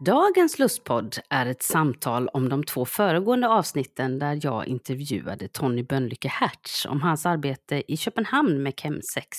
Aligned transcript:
Dagens 0.00 0.58
lustpodd 0.58 1.16
är 1.30 1.46
ett 1.46 1.62
samtal 1.62 2.28
om 2.28 2.48
de 2.48 2.64
två 2.64 2.84
föregående 2.84 3.48
avsnitten 3.48 4.18
där 4.18 4.38
jag 4.42 4.66
intervjuade 4.66 5.48
Tony 5.48 5.82
Bönlycke 5.82 6.28
Hertz 6.28 6.86
om 6.86 7.02
hans 7.02 7.26
arbete 7.26 7.82
i 7.92 7.96
Köpenhamn 7.96 8.62
med 8.62 8.80
Chemsex. 8.80 9.38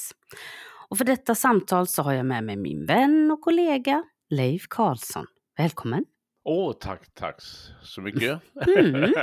Och 0.90 0.98
för 0.98 1.06
detta 1.06 1.36
samtal 1.36 1.88
så 1.88 2.02
har 2.02 2.14
jag 2.14 2.26
med 2.26 2.44
mig 2.44 2.56
min 2.56 2.86
vän 2.86 3.32
och 3.32 3.42
kollega 3.42 4.04
Leif 4.30 4.68
Karlsson. 4.68 5.26
Välkommen! 5.58 6.06
Åh, 6.44 6.70
oh, 6.70 6.74
tack, 6.74 7.14
tack 7.14 7.36
så 7.84 8.02
mycket. 8.02 8.42
Mm. 8.78 9.04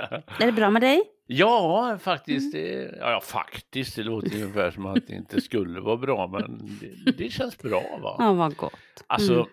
Är 0.41 0.47
det 0.47 0.53
bra 0.53 0.71
med 0.71 0.83
dig? 0.83 1.03
Ja, 1.27 1.99
faktiskt. 2.01 2.53
Det, 2.53 2.97
ja, 3.01 3.21
faktiskt. 3.25 3.97
Det 3.97 4.03
låter 4.03 4.35
ungefär 4.35 4.71
som 4.71 4.87
att 4.87 5.07
det 5.07 5.15
inte 5.15 5.41
skulle 5.41 5.81
vara 5.81 5.97
bra, 5.97 6.27
men 6.27 6.79
det, 6.81 7.13
det 7.13 7.31
känns 7.31 7.59
bra. 7.59 7.99
Va? 8.03 8.17
Ja, 8.19 8.33
vad 8.33 8.57
gott. 8.57 9.05
Alltså, 9.07 9.35
mm 9.35 9.47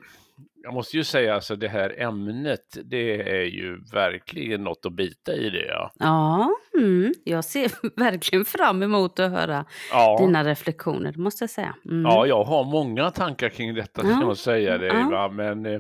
jag 0.64 0.74
måste 0.74 0.98
ju 0.98 1.04
säga 1.04 1.36
alltså 1.36 1.56
det 1.56 1.68
här 1.68 2.02
ämnet, 2.02 2.78
det 2.84 3.22
är 3.22 3.46
ju 3.46 3.84
verkligen 3.94 4.64
något 4.64 4.86
att 4.86 4.94
bita 4.94 5.34
i 5.34 5.50
det. 5.50 5.66
Ja, 5.66 5.92
ja 6.00 6.52
mm, 6.78 7.14
jag 7.24 7.46
ser 7.46 7.72
verkligen 8.00 8.46
fram 8.46 8.84
emot 8.84 9.20
att 9.20 9.32
höra 9.32 9.66
ja. 9.92 10.18
dina 10.20 10.44
reflektioner, 10.44 11.14
måste 11.18 11.44
jag 11.44 11.50
säga. 11.50 11.76
Mm. 11.86 12.02
Ja, 12.02 12.26
jag 12.26 12.44
har 12.44 12.64
många 12.64 13.12
tankar 13.12 13.50
kring 13.50 13.76
detta, 13.76 14.02
ja. 14.04 14.10
kan 14.10 14.22
jag 14.22 14.38
säga 14.38 14.78
det. 14.78 14.88
Ja. 14.88 15.30
Men, 15.30 15.66
eh, 15.66 15.80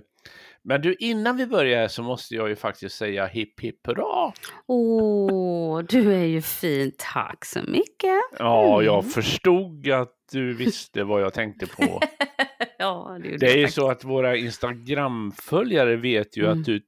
men 0.63 0.81
du, 0.81 0.95
innan 0.99 1.37
vi 1.37 1.45
börjar 1.45 1.87
så 1.87 2.03
måste 2.03 2.35
jag 2.35 2.49
ju 2.49 2.55
faktiskt 2.55 2.95
säga 2.95 3.25
hipp 3.25 3.59
hipp 3.59 3.87
hurra. 3.87 4.33
Åh, 4.67 5.79
du 5.89 6.13
är 6.13 6.25
ju 6.25 6.41
fin, 6.41 6.91
tack 6.97 7.45
så 7.45 7.59
mycket. 7.59 8.21
Ja, 8.39 8.83
jag 8.83 8.99
mm. 8.99 9.11
förstod 9.11 9.89
att 9.89 10.13
du 10.31 10.53
visste 10.53 11.03
vad 11.03 11.21
jag 11.21 11.33
tänkte 11.33 11.67
på. 11.67 11.99
ja, 12.83 13.19
det, 13.23 13.37
det 13.37 13.51
är 13.51 13.57
ju 13.57 13.67
så 13.67 13.89
att 13.89 14.03
våra 14.03 14.35
Instagram-följare 14.35 15.95
vet 15.95 16.37
ju 16.37 16.45
mm. 16.45 16.59
att 16.59 16.65
du 16.65 16.81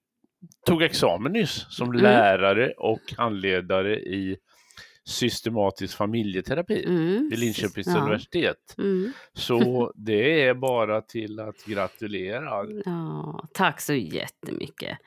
tog 0.65 0.83
examen 0.83 1.31
nyss 1.31 1.65
som 1.69 1.89
mm. 1.89 2.01
lärare 2.01 2.73
och 2.77 3.01
handledare 3.17 3.99
i 3.99 4.37
systematisk 5.07 5.97
familjeterapi 5.97 6.85
mm. 6.85 7.29
vid 7.29 7.39
Linköpings 7.39 7.87
ja. 7.87 7.97
universitet. 7.97 8.75
Mm. 8.77 9.11
Så 9.33 9.91
det 9.95 10.43
är 10.43 10.53
bara 10.53 11.01
till 11.01 11.39
att 11.39 11.65
gratulera. 11.65 12.65
Ja, 12.85 13.47
tack 13.53 13.81
så 13.81 13.93
jättemycket. 13.93 14.97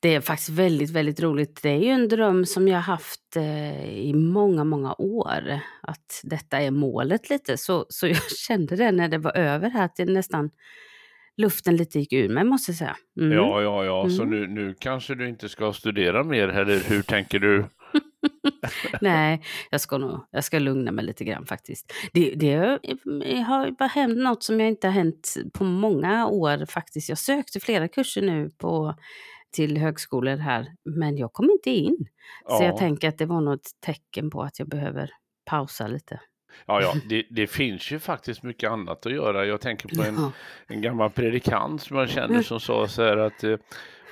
Det 0.00 0.14
är 0.14 0.20
faktiskt 0.20 0.48
väldigt, 0.48 0.90
väldigt 0.90 1.20
roligt. 1.20 1.62
Det 1.62 1.68
är 1.68 1.78
ju 1.78 1.90
en 1.90 2.08
dröm 2.08 2.46
som 2.46 2.68
jag 2.68 2.80
haft 2.80 3.36
eh, 3.36 3.98
i 3.98 4.14
många, 4.14 4.64
många 4.64 4.94
år. 4.98 5.60
Att 5.82 6.20
detta 6.22 6.58
är 6.58 6.70
målet 6.70 7.30
lite. 7.30 7.56
Så, 7.56 7.86
så 7.88 8.06
jag 8.06 8.30
kände 8.46 8.76
det 8.76 8.92
när 8.92 9.08
det 9.08 9.18
var 9.18 9.36
över 9.36 9.70
här, 9.70 9.84
att 9.84 9.96
det 9.96 10.04
nästan 10.04 10.50
luften 11.36 11.76
lite 11.76 11.98
gick 11.98 12.12
ur 12.12 12.28
mig 12.28 12.44
måste 12.44 12.70
jag 12.70 12.76
säga. 12.76 12.96
Mm. 13.20 13.32
Ja, 13.32 13.62
ja, 13.62 13.84
ja, 13.84 14.00
mm. 14.00 14.10
så 14.10 14.24
nu, 14.24 14.46
nu 14.46 14.74
kanske 14.78 15.14
du 15.14 15.28
inte 15.28 15.48
ska 15.48 15.72
studera 15.72 16.24
mer, 16.24 16.48
eller 16.48 16.88
hur 16.88 17.02
tänker 17.02 17.38
du? 17.38 17.64
Nej, 19.00 19.42
jag 19.70 19.80
ska 19.80 19.98
nog 19.98 20.26
jag 20.30 20.44
ska 20.44 20.58
lugna 20.58 20.92
mig 20.92 21.04
lite 21.04 21.24
grann 21.24 21.46
faktiskt. 21.46 21.92
Det, 22.12 22.34
det 22.34 22.56
har 23.46 23.70
bara 23.78 23.86
hänt 23.88 24.18
något 24.18 24.42
som 24.42 24.60
jag 24.60 24.68
inte 24.68 24.86
har 24.86 24.92
hänt 24.92 25.34
på 25.54 25.64
många 25.64 26.26
år 26.26 26.66
faktiskt. 26.66 27.08
Jag 27.08 27.18
sökte 27.18 27.60
flera 27.60 27.88
kurser 27.88 28.22
nu 28.22 28.50
på, 28.50 28.94
till 29.52 29.78
högskolor 29.78 30.36
här, 30.36 30.66
men 30.84 31.16
jag 31.16 31.32
kom 31.32 31.50
inte 31.50 31.70
in. 31.70 32.06
Ja. 32.44 32.58
Så 32.58 32.64
jag 32.64 32.76
tänker 32.76 33.08
att 33.08 33.18
det 33.18 33.26
var 33.26 33.40
något 33.40 33.70
tecken 33.86 34.30
på 34.30 34.42
att 34.42 34.58
jag 34.58 34.68
behöver 34.68 35.10
pausa 35.44 35.86
lite. 35.86 36.20
Ja, 36.66 36.82
ja 36.82 36.94
det, 37.08 37.26
det, 37.30 37.46
finns 37.46 37.90
ju 37.90 37.98
faktiskt 37.98 38.42
mycket 38.42 38.70
annat 38.70 39.06
att 39.06 39.12
göra. 39.12 39.46
Jag 39.46 39.60
tänker 39.60 39.96
på 39.96 40.02
en, 40.02 40.32
en 40.66 40.82
gammal 40.82 41.10
predikant 41.10 41.82
som 41.82 41.96
jag 41.96 42.08
känner 42.08 42.42
som 42.42 42.60
sa 42.60 42.88
så 42.88 43.02
här 43.02 43.16
att 43.16 43.44
eh, 43.44 43.56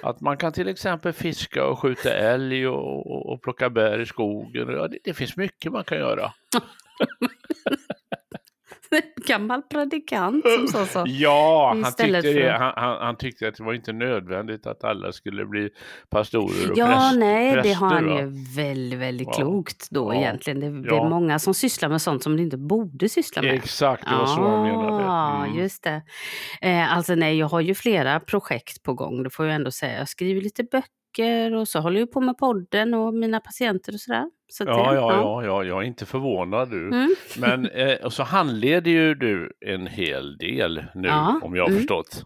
att 0.04 0.20
man 0.20 0.36
kan 0.36 0.52
till 0.52 0.68
exempel 0.68 1.12
fiska 1.12 1.66
och 1.66 1.78
skjuta 1.78 2.12
älg 2.14 2.68
och, 2.68 3.32
och 3.32 3.42
plocka 3.42 3.70
bär 3.70 4.00
i 4.00 4.06
skogen. 4.06 4.68
Ja, 4.68 4.88
det, 4.88 4.98
det 5.04 5.14
finns 5.14 5.36
mycket 5.36 5.72
man 5.72 5.84
kan 5.84 5.98
göra. 5.98 6.32
gammal 9.26 9.62
predikant 9.62 10.44
som 10.58 10.68
sa 10.68 10.86
så. 10.86 11.04
Ja, 11.08 11.76
han 11.82 11.92
tyckte, 11.92 12.20
det, 12.20 12.50
han, 12.58 12.72
han, 12.76 12.96
han, 13.00 13.16
tyckte 13.16 13.48
att 13.48 13.54
det 13.54 13.64
var 13.64 13.74
inte 13.74 13.92
nödvändigt 13.92 14.66
att 14.66 14.84
alla 14.84 15.12
skulle 15.12 15.46
bli 15.46 15.70
pastorer 16.10 16.70
och 16.70 16.78
Ja, 16.78 16.86
präst, 16.86 17.18
nej, 17.18 17.52
präster, 17.52 17.68
det 17.68 17.74
har 17.74 17.90
han 17.90 18.16
ju 18.16 18.44
väldigt, 18.56 18.98
väldigt 18.98 19.28
ja. 19.30 19.34
klokt 19.34 19.90
då 19.90 20.14
ja. 20.14 20.18
egentligen. 20.18 20.60
Det, 20.60 20.88
det 20.90 20.96
är 20.96 21.08
många 21.08 21.38
som 21.38 21.54
sysslar 21.54 21.88
med 21.88 22.02
sånt 22.02 22.22
som 22.22 22.36
de 22.36 22.42
inte 22.42 22.56
borde 22.56 23.08
syssla 23.08 23.42
med. 23.42 23.54
Exakt, 23.54 24.04
det 24.10 24.16
var 24.16 24.26
så 24.26 24.42
han 24.42 24.62
menade. 24.62 25.02
Ja, 25.02 25.44
mm. 25.44 25.58
just 25.58 25.82
det. 25.82 26.02
Eh, 26.62 26.96
alltså 26.96 27.14
nej, 27.14 27.38
jag 27.38 27.46
har 27.46 27.60
ju 27.60 27.74
flera 27.74 28.20
projekt 28.20 28.82
på 28.82 28.94
gång, 28.94 29.22
det 29.22 29.30
får 29.30 29.46
jag 29.46 29.54
ändå 29.54 29.70
säga. 29.70 29.98
Jag 29.98 30.08
skriver 30.08 30.40
lite 30.40 30.64
böcker 30.64 31.03
böcker 31.14 31.54
och 31.54 31.68
så 31.68 31.80
håller 31.80 32.00
jag 32.00 32.12
på 32.12 32.20
med 32.20 32.38
podden 32.38 32.94
och 32.94 33.14
mina 33.14 33.40
patienter 33.40 33.92
och 33.92 34.00
sådär. 34.00 34.30
Så 34.48 34.64
ja, 34.64 34.90
det, 34.90 34.96
ja, 34.96 35.12
ja, 35.12 35.44
ja, 35.44 35.64
jag 35.64 35.82
är 35.82 35.86
inte 35.86 36.06
förvånad 36.06 36.70
du. 36.70 36.86
Mm. 36.86 37.14
Men 37.38 37.66
eh, 37.66 37.96
och 38.04 38.12
så 38.12 38.22
handleder 38.22 38.90
ju 38.90 39.14
du 39.14 39.52
en 39.66 39.86
hel 39.86 40.36
del 40.36 40.84
nu 40.94 41.08
ja. 41.08 41.40
om 41.42 41.56
jag 41.56 41.62
har 41.62 41.68
mm. 41.68 41.80
förstått. 41.80 42.24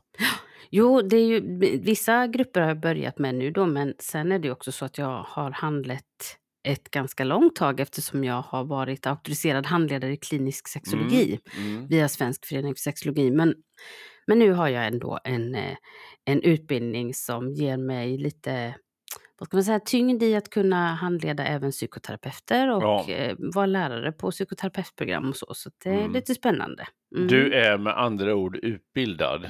Jo, 0.70 1.02
det 1.02 1.16
är 1.16 1.26
ju, 1.26 1.58
vissa 1.78 2.26
grupper 2.26 2.60
har 2.60 2.68
jag 2.68 2.80
börjat 2.80 3.18
med 3.18 3.34
nu 3.34 3.50
då, 3.50 3.66
men 3.66 3.94
sen 3.98 4.32
är 4.32 4.38
det 4.38 4.50
också 4.50 4.72
så 4.72 4.84
att 4.84 4.98
jag 4.98 5.24
har 5.28 5.50
handlett 5.50 6.04
ett 6.68 6.90
ganska 6.90 7.24
långt 7.24 7.56
tag 7.56 7.80
eftersom 7.80 8.24
jag 8.24 8.42
har 8.42 8.64
varit 8.64 9.06
auktoriserad 9.06 9.66
handledare 9.66 10.12
i 10.12 10.16
klinisk 10.16 10.68
sexologi 10.68 11.40
mm. 11.56 11.74
Mm. 11.74 11.86
via 11.86 12.08
Svensk 12.08 12.46
förening 12.46 12.74
för 12.74 12.80
sexologi. 12.80 13.30
Men, 13.30 13.54
men 14.28 14.38
nu 14.38 14.52
har 14.52 14.68
jag 14.68 14.86
ändå 14.86 15.18
en, 15.24 15.54
eh, 15.54 15.76
en 16.24 16.42
utbildning 16.42 17.14
som 17.14 17.52
ger 17.52 17.76
mig 17.76 18.18
lite 18.18 18.74
vad 19.38 19.46
ska 19.46 19.56
man 19.56 19.64
säga, 19.64 19.80
tyngd 19.80 20.22
i 20.22 20.36
att 20.36 20.50
kunna 20.50 20.94
handleda 20.94 21.46
även 21.46 21.70
psykoterapeuter 21.70 22.70
och 22.70 22.82
ja. 22.82 23.08
Eh, 23.08 23.36
vara 23.38 23.66
lärare 23.66 24.12
på 24.12 24.30
psykoterapeutprogram 24.30 25.28
och 25.28 25.36
så. 25.36 25.54
Så 25.54 25.70
det 25.84 25.90
är 25.90 26.00
mm. 26.00 26.12
lite 26.12 26.34
spännande. 26.34 26.86
Mm. 27.16 27.28
Du 27.28 27.54
är 27.54 27.78
med 27.78 27.98
andra 27.98 28.34
ord 28.34 28.56
utbildad. 28.56 29.46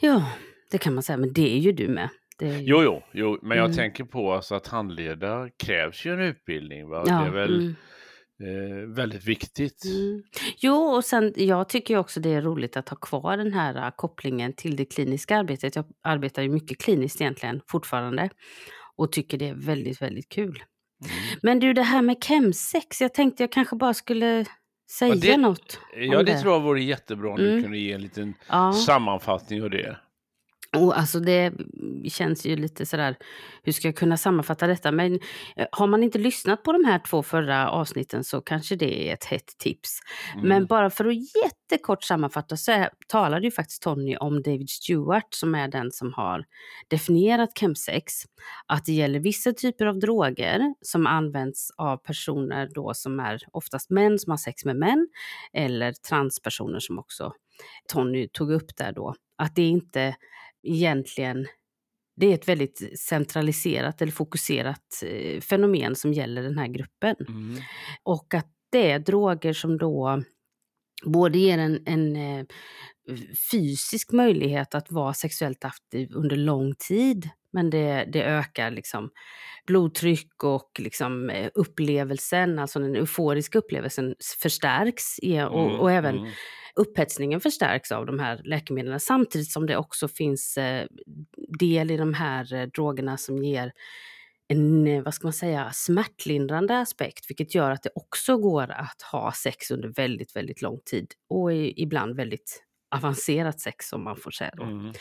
Ja, 0.00 0.32
det 0.70 0.78
kan 0.78 0.94
man 0.94 1.02
säga, 1.02 1.16
men 1.16 1.32
det 1.32 1.54
är 1.56 1.58
ju 1.58 1.72
du 1.72 1.88
med. 1.88 2.08
Ju... 2.40 2.48
Jo, 2.48 2.82
jo, 2.82 3.02
jo, 3.12 3.38
men 3.42 3.58
jag 3.58 3.64
mm. 3.64 3.76
tänker 3.76 4.04
på 4.04 4.32
alltså 4.32 4.54
att 4.54 4.66
handleda 4.66 5.48
krävs 5.64 6.06
ju 6.06 6.12
en 6.12 6.20
utbildning. 6.20 6.88
Va? 6.88 7.04
Ja, 7.06 7.20
det 7.20 7.26
är 7.26 7.30
väl 7.30 7.60
mm. 7.60 7.74
Eh, 8.40 8.94
väldigt 8.94 9.24
viktigt. 9.24 9.84
Mm. 9.84 10.22
Jo, 10.58 10.74
och 10.74 11.04
sen 11.04 11.32
jag 11.36 11.68
tycker 11.68 11.96
också 11.96 12.20
det 12.20 12.34
är 12.34 12.42
roligt 12.42 12.76
att 12.76 12.88
ha 12.88 12.96
kvar 12.96 13.36
den 13.36 13.52
här 13.52 13.86
uh, 13.86 13.90
kopplingen 13.96 14.52
till 14.52 14.76
det 14.76 14.84
kliniska 14.84 15.36
arbetet. 15.36 15.76
Jag 15.76 15.84
arbetar 16.02 16.42
ju 16.42 16.48
mycket 16.48 16.78
kliniskt 16.78 17.20
egentligen 17.20 17.60
fortfarande 17.66 18.30
och 18.96 19.12
tycker 19.12 19.38
det 19.38 19.48
är 19.48 19.54
väldigt, 19.54 20.02
väldigt 20.02 20.28
kul. 20.28 20.62
Mm. 21.04 21.38
Men 21.42 21.58
du, 21.58 21.72
det 21.72 21.82
här 21.82 22.02
med 22.02 22.24
chemsex, 22.24 23.00
jag 23.00 23.14
tänkte 23.14 23.42
jag 23.42 23.52
kanske 23.52 23.76
bara 23.76 23.94
skulle 23.94 24.44
säga 24.90 25.14
ja, 25.14 25.20
det, 25.20 25.36
något. 25.36 25.80
Ja, 25.96 26.18
det, 26.18 26.32
det, 26.32 26.40
tror 26.40 26.52
jag 26.52 26.60
vore 26.60 26.82
jättebra 26.82 27.30
om 27.30 27.40
mm. 27.40 27.56
du 27.56 27.62
kunde 27.62 27.78
ge 27.78 27.92
en 27.92 28.02
liten 28.02 28.34
ja. 28.48 28.72
sammanfattning 28.72 29.62
av 29.62 29.70
det. 29.70 29.96
Och 30.76 30.98
alltså 30.98 31.20
det 31.20 31.52
känns 32.08 32.46
ju 32.46 32.56
lite 32.56 32.86
sådär, 32.86 33.16
hur 33.62 33.72
ska 33.72 33.88
jag 33.88 33.96
kunna 33.96 34.16
sammanfatta 34.16 34.66
detta? 34.66 34.92
Men 34.92 35.14
eh, 35.56 35.66
har 35.72 35.86
man 35.86 36.02
inte 36.02 36.18
lyssnat 36.18 36.62
på 36.62 36.72
de 36.72 36.84
här 36.84 36.98
två 36.98 37.22
förra 37.22 37.70
avsnitten 37.70 38.24
så 38.24 38.40
kanske 38.40 38.76
det 38.76 39.08
är 39.08 39.14
ett 39.14 39.24
hett 39.24 39.58
tips. 39.58 39.98
Mm. 40.34 40.48
Men 40.48 40.66
bara 40.66 40.90
för 40.90 41.04
att 41.04 41.14
jättekort 41.14 42.04
sammanfatta 42.04 42.56
så 42.56 42.72
är, 42.72 42.90
talade 43.06 43.44
ju 43.44 43.50
faktiskt 43.50 43.82
Tony 43.82 44.16
om 44.16 44.42
David 44.42 44.70
Stewart 44.70 45.34
som 45.34 45.54
är 45.54 45.68
den 45.68 45.90
som 45.92 46.12
har 46.12 46.44
definierat 46.88 47.58
chemsex. 47.58 48.12
Att 48.66 48.84
det 48.84 48.92
gäller 48.92 49.20
vissa 49.20 49.52
typer 49.52 49.86
av 49.86 49.98
droger 49.98 50.74
som 50.80 51.06
används 51.06 51.70
av 51.76 51.96
personer 51.96 52.70
då 52.74 52.94
som 52.94 53.20
är 53.20 53.40
oftast 53.52 53.90
män 53.90 54.18
som 54.18 54.30
har 54.30 54.38
sex 54.38 54.64
med 54.64 54.76
män 54.76 55.08
eller 55.52 55.92
transpersoner 55.92 56.78
som 56.80 56.98
också 56.98 57.32
Tony 57.92 58.28
tog 58.28 58.52
upp 58.52 58.76
där 58.76 58.92
då. 58.92 59.14
Att 59.36 59.54
det 59.54 59.62
inte 59.62 60.14
egentligen 60.62 61.46
det 62.16 62.26
är 62.26 62.34
ett 62.34 62.48
väldigt 62.48 62.98
centraliserat 62.98 64.02
eller 64.02 64.12
fokuserat 64.12 65.02
eh, 65.06 65.40
fenomen 65.40 65.96
som 65.96 66.12
gäller 66.12 66.42
den 66.42 66.58
här 66.58 66.68
gruppen. 66.68 67.16
Mm. 67.28 67.56
Och 68.02 68.34
att 68.34 68.48
det 68.72 68.90
är 68.90 68.98
droger 68.98 69.52
som 69.52 69.78
då 69.78 70.22
både 71.04 71.38
ger 71.38 71.58
en, 71.58 71.82
en 71.86 72.16
eh, 72.16 72.46
fysisk 73.50 74.12
möjlighet 74.12 74.74
att 74.74 74.90
vara 74.90 75.14
sexuellt 75.14 75.64
aktiv 75.64 76.08
under 76.12 76.36
lång 76.36 76.74
tid, 76.74 77.28
men 77.52 77.70
det, 77.70 78.08
det 78.12 78.22
ökar 78.24 78.70
liksom 78.70 79.10
blodtryck 79.66 80.44
och 80.44 80.70
liksom 80.78 81.30
eh, 81.30 81.50
upplevelsen, 81.54 82.58
alltså 82.58 82.78
den 82.78 82.96
euforiska 82.96 83.58
upplevelsen 83.58 84.14
förstärks 84.42 85.18
och, 85.50 85.68
mm, 85.68 85.80
och 85.80 85.92
även 85.92 86.18
mm. 86.18 86.30
Upphetsningen 86.78 87.40
förstärks 87.40 87.92
av 87.92 88.06
de 88.06 88.18
här 88.18 88.40
läkemedlen 88.44 89.00
samtidigt 89.00 89.50
som 89.50 89.66
det 89.66 89.76
också 89.76 90.08
finns 90.08 90.58
eh, 90.58 90.86
del 91.58 91.90
i 91.90 91.96
de 91.96 92.14
här 92.14 92.54
eh, 92.54 92.66
drogerna 92.66 93.16
som 93.16 93.44
ger 93.44 93.72
en, 94.48 95.02
vad 95.02 95.14
ska 95.14 95.26
man 95.26 95.32
säga, 95.32 95.70
smärtlindrande 95.72 96.78
aspekt, 96.78 97.30
vilket 97.30 97.54
gör 97.54 97.70
att 97.70 97.82
det 97.82 97.90
också 97.94 98.36
går 98.36 98.70
att 98.70 99.02
ha 99.12 99.32
sex 99.32 99.70
under 99.70 99.88
väldigt, 99.88 100.36
väldigt 100.36 100.62
lång 100.62 100.80
tid 100.84 101.12
och 101.28 101.52
ibland 101.54 102.16
väldigt 102.16 102.64
avancerat 102.96 103.60
sex 103.60 103.92
om 103.92 104.04
man 104.04 104.16
får 104.16 104.30
säga 104.30 104.50
då. 104.56 104.62
Mm, 104.62 104.78
mm. 104.80 104.94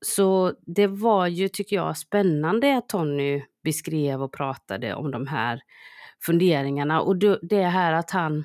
Så 0.00 0.52
det 0.66 0.86
var 0.86 1.26
ju, 1.26 1.48
tycker 1.48 1.76
jag, 1.76 1.96
spännande 1.96 2.76
att 2.76 2.88
Tony 2.88 3.42
beskrev 3.64 4.22
och 4.22 4.32
pratade 4.32 4.94
om 4.94 5.10
de 5.10 5.26
här 5.26 5.60
funderingarna 6.26 7.00
och 7.00 7.16
det 7.42 7.64
här 7.64 7.92
att 7.92 8.10
han 8.10 8.44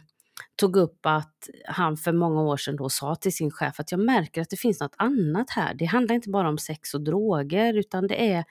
tog 0.56 0.76
upp 0.76 1.00
att 1.06 1.50
han 1.66 1.98
för 1.98 2.14
många 2.14 2.42
år 2.42 2.58
sedan 2.58 2.76
då 2.76 2.90
sa 2.90 3.16
till 3.16 3.34
sin 3.34 3.52
chef 3.52 3.80
att 3.80 3.92
jag 3.92 4.00
märker 4.00 4.42
att 4.42 4.50
det 4.50 4.58
finns 4.58 4.80
något 4.80 4.96
annat 4.98 5.50
här. 5.50 5.74
Det 5.74 5.86
handlar 5.86 6.16
inte 6.16 6.30
bara 6.30 6.50
om 6.50 6.58
sex 6.58 6.94
och 6.94 7.02
droger 7.02 7.74
utan 7.74 8.08
det 8.08 8.32
är 8.32 8.44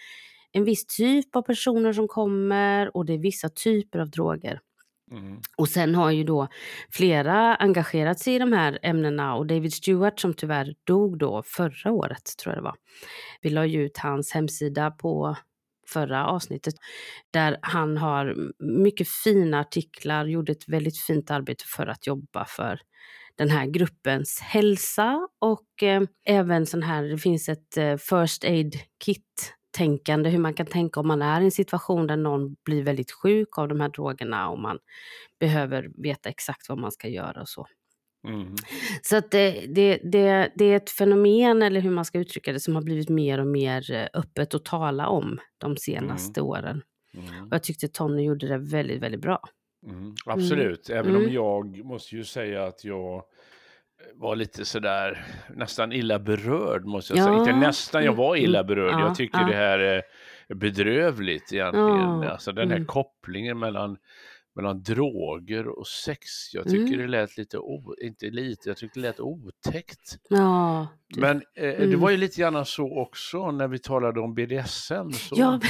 en 0.52 0.64
viss 0.64 0.86
typ 0.86 1.36
av 1.36 1.42
personer 1.42 1.92
som 1.92 2.08
kommer 2.08 2.96
och 2.96 3.06
det 3.06 3.12
är 3.12 3.18
vissa 3.18 3.48
typer 3.48 3.98
av 3.98 4.10
droger. 4.10 4.60
Mm. 5.10 5.40
Och 5.56 5.68
sen 5.68 5.94
har 5.94 6.10
ju 6.10 6.24
då 6.24 6.48
flera 6.90 7.56
engagerat 7.56 8.18
sig 8.18 8.34
i 8.34 8.38
de 8.38 8.52
här 8.52 8.78
ämnena 8.82 9.34
och 9.34 9.46
David 9.46 9.72
Stewart 9.72 10.20
som 10.20 10.34
tyvärr 10.34 10.74
dog 10.84 11.18
då 11.18 11.42
förra 11.46 11.92
året 11.92 12.36
tror 12.42 12.54
jag 12.54 12.62
det 12.62 12.64
var. 12.64 12.76
Vi 13.40 13.50
la 13.50 13.66
ju 13.66 13.84
ut 13.84 13.98
hans 13.98 14.32
hemsida 14.32 14.90
på 14.90 15.36
förra 15.92 16.26
avsnittet 16.26 16.74
där 17.30 17.58
han 17.62 17.96
har 17.96 18.52
mycket 18.58 19.08
fina 19.08 19.60
artiklar, 19.60 20.26
gjorde 20.26 20.52
ett 20.52 20.68
väldigt 20.68 20.98
fint 20.98 21.30
arbete 21.30 21.64
för 21.76 21.86
att 21.86 22.06
jobba 22.06 22.44
för 22.44 22.80
den 23.38 23.50
här 23.50 23.66
gruppens 23.66 24.40
hälsa 24.40 25.28
och 25.40 25.82
eh, 25.82 26.02
även 26.26 26.66
sån 26.66 26.82
här, 26.82 27.02
det 27.02 27.18
finns 27.18 27.48
ett 27.48 27.76
eh, 27.76 27.96
first 27.96 28.44
aid 28.44 28.74
kit 29.04 29.54
tänkande, 29.76 30.30
hur 30.30 30.38
man 30.38 30.54
kan 30.54 30.66
tänka 30.66 31.00
om 31.00 31.08
man 31.08 31.22
är 31.22 31.40
i 31.40 31.44
en 31.44 31.50
situation 31.50 32.06
där 32.06 32.16
någon 32.16 32.56
blir 32.64 32.82
väldigt 32.82 33.12
sjuk 33.12 33.58
av 33.58 33.68
de 33.68 33.80
här 33.80 33.88
drogerna 33.88 34.48
och 34.48 34.58
man 34.58 34.78
behöver 35.40 35.88
veta 36.02 36.28
exakt 36.28 36.68
vad 36.68 36.78
man 36.78 36.92
ska 36.92 37.08
göra 37.08 37.40
och 37.40 37.48
så. 37.48 37.66
Mm. 38.26 38.54
Så 39.02 39.16
att 39.16 39.30
det, 39.30 39.66
det, 39.74 40.00
det, 40.02 40.52
det, 40.54 40.64
är 40.64 40.76
ett 40.76 40.90
fenomen, 40.90 41.62
eller 41.62 41.80
hur 41.80 41.90
man 41.90 42.04
ska 42.04 42.18
uttrycka 42.18 42.52
det, 42.52 42.60
som 42.60 42.74
har 42.74 42.82
blivit 42.82 43.08
mer 43.08 43.40
och 43.40 43.46
mer 43.46 43.92
eh, 43.92 44.06
öppet 44.14 44.54
att 44.54 44.64
tala 44.64 45.08
om 45.08 45.38
de 45.58 45.76
senaste 45.76 46.40
mm. 46.40 46.50
åren. 46.50 46.82
Mm. 47.14 47.46
Och 47.46 47.52
jag 47.54 47.62
tyckte 47.62 47.88
Tony 47.88 48.22
gjorde 48.22 48.48
det 48.48 48.58
väldigt, 48.58 49.02
väldigt 49.02 49.20
bra. 49.20 49.40
Mm. 49.86 50.14
Absolut, 50.26 50.90
även 50.90 51.16
om 51.16 51.22
mm. 51.22 51.34
jag 51.34 51.84
måste 51.84 52.16
ju 52.16 52.24
säga 52.24 52.64
att 52.64 52.84
jag 52.84 53.22
var 54.14 54.36
lite 54.36 54.64
sådär 54.64 55.24
nästan 55.54 55.92
illa 55.92 56.18
berörd 56.18 56.84
måste 56.84 57.12
jag 57.12 57.20
ja. 57.20 57.24
säga. 57.24 57.38
Inte 57.38 57.66
nästan, 57.66 58.04
jag 58.04 58.14
var 58.14 58.36
illa 58.36 58.58
mm. 58.58 58.66
berörd. 58.66 58.92
Ja, 58.92 59.00
jag 59.00 59.14
tycker 59.14 59.38
ja. 59.38 59.46
det 59.46 59.56
här 59.56 59.78
är 59.78 60.02
bedrövligt 60.54 61.52
egentligen. 61.52 62.22
Ja. 62.22 62.30
Alltså 62.30 62.52
den 62.52 62.68
här 62.68 62.76
mm. 62.76 62.86
kopplingen 62.86 63.58
mellan 63.58 63.96
mellan 64.56 64.82
droger 64.82 65.68
och 65.68 65.86
sex. 65.86 66.28
Jag 66.52 66.64
tycker 66.64 66.94
mm. 66.94 66.98
det 66.98 67.06
lät 67.06 67.36
lite, 67.36 67.58
o, 67.58 67.94
inte 68.00 68.26
lite, 68.26 68.68
jag 68.68 68.76
tyckte 68.76 69.00
det 69.00 69.06
lät 69.06 69.20
otäckt. 69.20 70.18
Ja, 70.28 70.86
det, 71.08 71.20
Men 71.20 71.42
eh, 71.54 71.74
mm. 71.74 71.90
det 71.90 71.96
var 71.96 72.10
ju 72.10 72.16
lite 72.16 72.40
grann 72.40 72.66
så 72.66 72.98
också 72.98 73.50
när 73.50 73.68
vi 73.68 73.78
talade 73.78 74.20
om 74.20 74.34
BDSM. 74.34 75.10
Så 75.12 75.34
ja, 75.38 75.60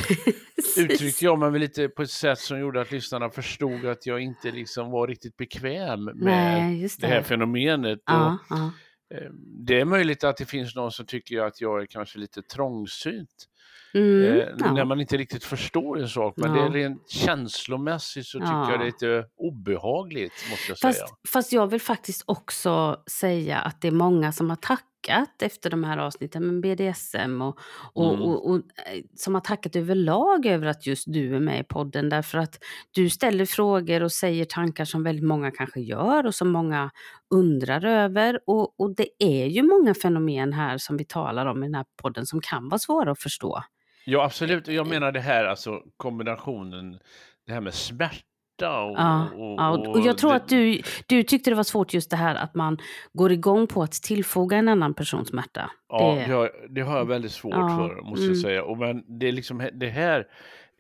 uttryckte 0.79 1.25
jag 1.25 1.39
mig 1.39 1.61
lite 1.61 1.89
på 1.89 2.03
ett 2.03 2.11
sätt 2.11 2.39
som 2.39 2.59
gjorde 2.59 2.81
att 2.81 2.91
lyssnarna 2.91 3.31
förstod 3.31 3.85
att 3.87 4.07
jag 4.07 4.21
inte 4.21 4.51
liksom 4.51 4.91
var 4.91 5.09
riktigt 5.09 5.37
bekväm 5.37 6.05
med 6.05 6.17
Nej, 6.17 6.81
det. 6.81 7.01
det. 7.01 7.07
här 7.07 7.23
fenomenet. 7.23 8.01
Ja, 8.07 8.39
och, 8.51 8.57
ja. 8.57 8.71
Eh, 9.15 9.31
det 9.67 9.81
är 9.81 9.85
möjligt 9.85 10.25
att 10.25 10.37
det 10.37 10.47
finns 10.47 10.75
någon 10.75 10.93
som 10.93 11.07
tycker 11.07 11.41
att 11.41 11.61
jag 11.61 11.83
är 11.83 11.87
kanske 11.87 12.19
lite 12.19 12.43
trångsynt. 12.43 13.49
Mm, 13.97 14.41
eh, 14.41 14.49
ja. 14.59 14.73
När 14.73 14.85
man 14.85 15.01
inte 15.01 15.17
riktigt 15.17 15.45
förstår 15.45 16.01
en 16.01 16.09
sak. 16.09 16.35
Men 16.37 16.55
ja. 16.55 16.63
det 16.63 16.67
är 16.67 16.71
rent 16.71 17.11
känslomässigt 17.11 18.27
så 18.27 18.39
tycker 18.39 18.53
ja. 18.53 18.71
jag 18.71 18.81
det 18.81 18.85
är 18.85 18.87
lite 18.87 19.25
obehagligt. 19.37 20.33
Måste 20.51 20.71
jag 20.71 20.79
fast, 20.79 20.99
säga. 20.99 21.09
fast 21.29 21.53
jag 21.53 21.67
vill 21.67 21.81
faktiskt 21.81 22.23
också 22.27 23.03
säga 23.11 23.59
att 23.59 23.81
det 23.81 23.89
är 23.89 23.93
många 23.93 24.33
som 24.33 24.51
har 24.51 24.57
tackat 24.57 25.43
efter 25.43 25.71
de 25.71 25.85
här 25.85 25.99
avsnitten 25.99 26.47
med 26.47 26.61
BDSM 26.61 27.43
och, 27.43 27.59
och, 27.95 28.15
mm. 28.15 28.27
och, 28.27 28.51
och, 28.51 28.57
eh, 28.57 29.03
som 29.15 29.35
har 29.35 29.41
tackat 29.41 29.77
överlag 29.77 30.47
över 30.47 30.67
att 30.67 30.87
just 30.87 31.05
du 31.13 31.37
är 31.37 31.41
med 31.41 31.61
i 31.61 31.65
podden. 31.65 32.09
Därför 32.09 32.39
att 32.39 32.59
du 32.91 33.11
ställer 33.11 33.47
frågor 33.47 34.03
och 34.03 34.13
säger 34.13 34.45
tankar 34.45 34.85
som 34.85 35.03
väldigt 35.03 35.25
många 35.25 35.51
kanske 35.51 35.81
gör 35.81 36.27
och 36.27 36.35
som 36.35 36.49
många 36.49 36.91
undrar 37.35 37.85
över. 37.85 38.41
Och, 38.47 38.81
och 38.81 38.95
det 38.97 39.09
är 39.19 39.47
ju 39.47 39.63
många 39.63 39.95
fenomen 39.95 40.53
här 40.53 40.79
som 40.79 40.97
vi 40.97 41.05
talar 41.05 41.47
om 41.47 41.63
i 41.63 41.67
den 41.67 41.75
här 41.75 41.87
podden 42.03 42.27
som 42.27 42.41
kan 42.41 42.69
vara 42.69 42.79
svåra 42.79 43.11
att 43.11 43.23
förstå. 43.23 43.63
Ja, 44.07 44.25
absolut. 44.25 44.69
Jag 44.69 44.87
menar 44.87 45.13
det 45.13 45.21
här, 45.21 45.45
alltså 45.45 45.83
kombinationen, 45.97 46.99
det 47.47 47.53
här 47.53 47.61
med 47.61 47.75
smärta 47.75 48.83
och, 48.83 48.99
ja, 48.99 49.29
och, 49.35 49.61
ja, 49.61 49.71
och 49.71 50.01
jag 50.01 50.19
tror 50.19 50.31
det... 50.31 50.37
att 50.37 50.49
du, 50.49 50.81
du 51.07 51.23
tyckte 51.23 51.51
det 51.51 51.57
var 51.57 51.63
svårt 51.63 51.95
just 51.95 52.11
det 52.11 52.17
här 52.17 52.35
att 52.35 52.55
man 52.55 52.79
går 53.13 53.33
igång 53.33 53.67
på 53.67 53.83
att 53.83 53.93
tillfoga 53.93 54.57
en 54.57 54.69
annan 54.69 54.95
persons 54.95 55.29
smärta. 55.29 55.71
Ja, 55.89 56.15
det, 56.15 56.35
det, 56.35 56.51
det 56.69 56.81
har 56.81 56.99
jag 56.99 57.05
väldigt 57.05 57.33
svårt 57.33 57.55
ja, 57.55 57.69
för, 57.69 58.03
måste 58.03 58.25
mm. 58.25 58.35
jag 58.35 58.43
säga. 58.43 58.65
Och 58.65 58.79
men 58.79 59.19
det 59.19 59.29
är 59.29 59.33
liksom 59.33 59.69
det 59.73 59.89
här, 59.89 60.27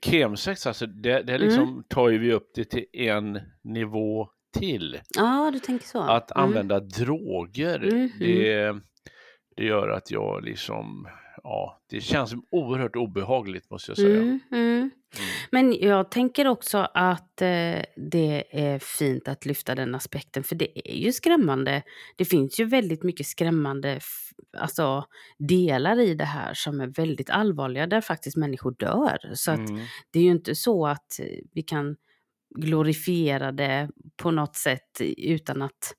kemsex, 0.04 0.66
alltså 0.66 0.86
det, 0.86 1.22
det 1.22 1.38
liksom 1.38 1.62
mm. 1.62 1.82
tar 1.88 2.08
ju 2.08 2.18
vi 2.18 2.32
upp 2.32 2.50
det 2.54 2.64
till 2.64 2.84
en 2.92 3.40
nivå 3.62 4.28
till. 4.58 5.00
Ja, 5.16 5.50
du 5.52 5.58
tänker 5.58 5.86
så. 5.86 6.00
Att 6.00 6.30
mm. 6.30 6.44
använda 6.44 6.80
droger, 6.80 7.78
mm. 7.78 8.10
det, 8.18 8.72
det 9.56 9.64
gör 9.64 9.88
att 9.88 10.10
jag 10.10 10.44
liksom 10.44 11.08
ja, 11.46 11.80
det 11.90 12.00
känns 12.00 12.34
oerhört 12.50 12.96
obehagligt 12.96 13.70
måste 13.70 13.90
jag 13.90 13.98
säga. 13.98 14.16
Mm, 14.16 14.40
mm. 14.52 14.90
Mm. 15.18 15.28
Men 15.50 15.72
jag 15.72 16.10
tänker 16.10 16.46
också 16.46 16.78
att 16.94 17.42
eh, 17.42 17.82
det 17.96 18.44
är 18.50 18.78
fint 18.78 19.28
att 19.28 19.46
lyfta 19.46 19.74
den 19.74 19.94
aspekten, 19.94 20.44
för 20.44 20.56
det 20.56 20.90
är 20.90 20.96
ju 20.96 21.12
skrämmande. 21.12 21.82
Det 22.16 22.24
finns 22.24 22.60
ju 22.60 22.64
väldigt 22.64 23.02
mycket 23.02 23.26
skrämmande 23.26 24.00
alltså, 24.58 25.04
delar 25.38 26.00
i 26.00 26.14
det 26.14 26.24
här 26.24 26.54
som 26.54 26.80
är 26.80 26.86
väldigt 26.86 27.30
allvarliga, 27.30 27.86
där 27.86 28.00
faktiskt 28.00 28.36
människor 28.36 28.74
dör. 28.78 29.18
Så 29.34 29.50
att 29.50 29.68
mm. 29.68 29.80
det 30.10 30.18
är 30.18 30.22
ju 30.22 30.30
inte 30.30 30.54
så 30.54 30.86
att 30.86 31.20
vi 31.52 31.62
kan 31.62 31.96
glorifiera 32.56 33.52
det 33.52 33.88
på 34.16 34.30
något 34.30 34.56
sätt 34.56 35.00
utan 35.16 35.62
att 35.62 35.94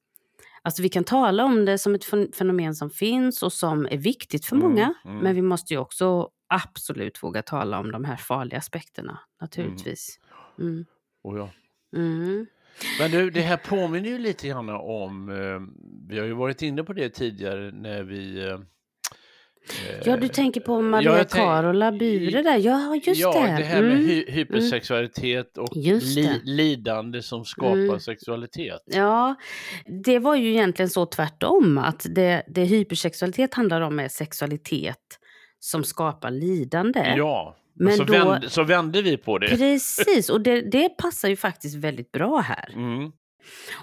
Alltså 0.62 0.82
vi 0.82 0.90
kan 0.90 1.04
tala 1.04 1.44
om 1.46 1.66
det 1.66 1.78
som 1.78 1.96
ett 1.96 2.06
fenomen 2.36 2.76
som 2.76 2.90
finns 2.90 3.44
och 3.44 3.54
som 3.54 3.86
är 3.86 3.98
viktigt 3.98 4.46
för 4.46 4.56
mm, 4.56 4.70
många. 4.70 4.94
Mm. 5.06 5.18
Men 5.18 5.36
vi 5.36 5.42
måste 5.42 5.74
ju 5.74 5.80
också 5.80 6.30
absolut 6.50 7.24
våga 7.24 7.42
tala 7.42 7.80
om 7.80 7.92
de 7.92 8.06
här 8.06 8.16
farliga 8.16 8.58
aspekterna 8.58 9.20
naturligtvis. 9.42 10.20
Mm. 10.60 10.86
Oh 11.24 11.38
ja. 11.38 11.50
Mm. 11.96 12.46
Men 13.00 13.12
du, 13.12 13.30
det 13.30 13.42
här 13.42 13.58
påminner 13.58 14.10
ju 14.10 14.18
lite 14.18 14.48
grann 14.48 14.70
om, 14.70 15.30
eh, 15.30 15.62
vi 16.10 16.20
har 16.20 16.26
ju 16.26 16.34
varit 16.34 16.62
inne 16.62 16.84
på 16.84 16.94
det 16.94 17.10
tidigare 17.10 17.72
när 17.72 18.04
vi 18.04 18.48
eh, 18.48 18.60
Ja, 20.06 20.18
du 20.18 20.28
tänker 20.28 20.62
på 20.62 20.82
Maria 20.82 21.18
ja, 21.18 21.24
Carola 21.24 21.92
Bure 21.92 22.42
där. 22.42 22.58
Ja, 22.58 22.96
just 22.96 23.22
ja, 23.22 23.34
det. 23.34 23.40
Ja, 23.40 23.58
det 23.58 23.64
här 23.64 23.82
med 23.82 23.92
mm. 23.92 24.06
hy 24.06 24.26
hypersexualitet 24.28 25.58
och 25.58 25.76
li 25.76 26.42
lidande 26.44 27.22
som 27.22 27.46
skapar 27.46 27.78
mm. 27.78 28.00
sexualitet. 28.00 28.82
Ja, 28.86 29.36
det 30.04 30.20
var 30.20 30.36
ju 30.36 30.50
egentligen 30.50 30.90
så 30.90 31.06
tvärtom. 31.06 31.78
Att 31.78 32.06
det, 32.10 32.44
det 32.48 32.64
hypersexualitet 32.64 33.54
handlar 33.54 33.82
om 33.82 34.00
är 34.00 34.08
sexualitet 34.08 35.20
som 35.60 35.84
skapar 35.84 36.32
lidande. 36.32 37.14
Ja, 37.18 37.58
men 37.80 37.98
så, 37.98 38.04
då, 38.04 38.14
vände, 38.14 38.50
så 38.50 38.64
vände 38.64 39.02
vi 39.02 39.18
på 39.18 39.38
det. 39.38 39.48
Precis, 39.48 40.30
och 40.30 40.42
det, 40.42 40.62
det 40.62 40.90
passar 40.90 41.30
ju 41.30 41.36
faktiskt 41.36 41.76
väldigt 41.76 42.12
bra 42.12 42.40
här. 42.40 42.72
Mm. 42.74 43.12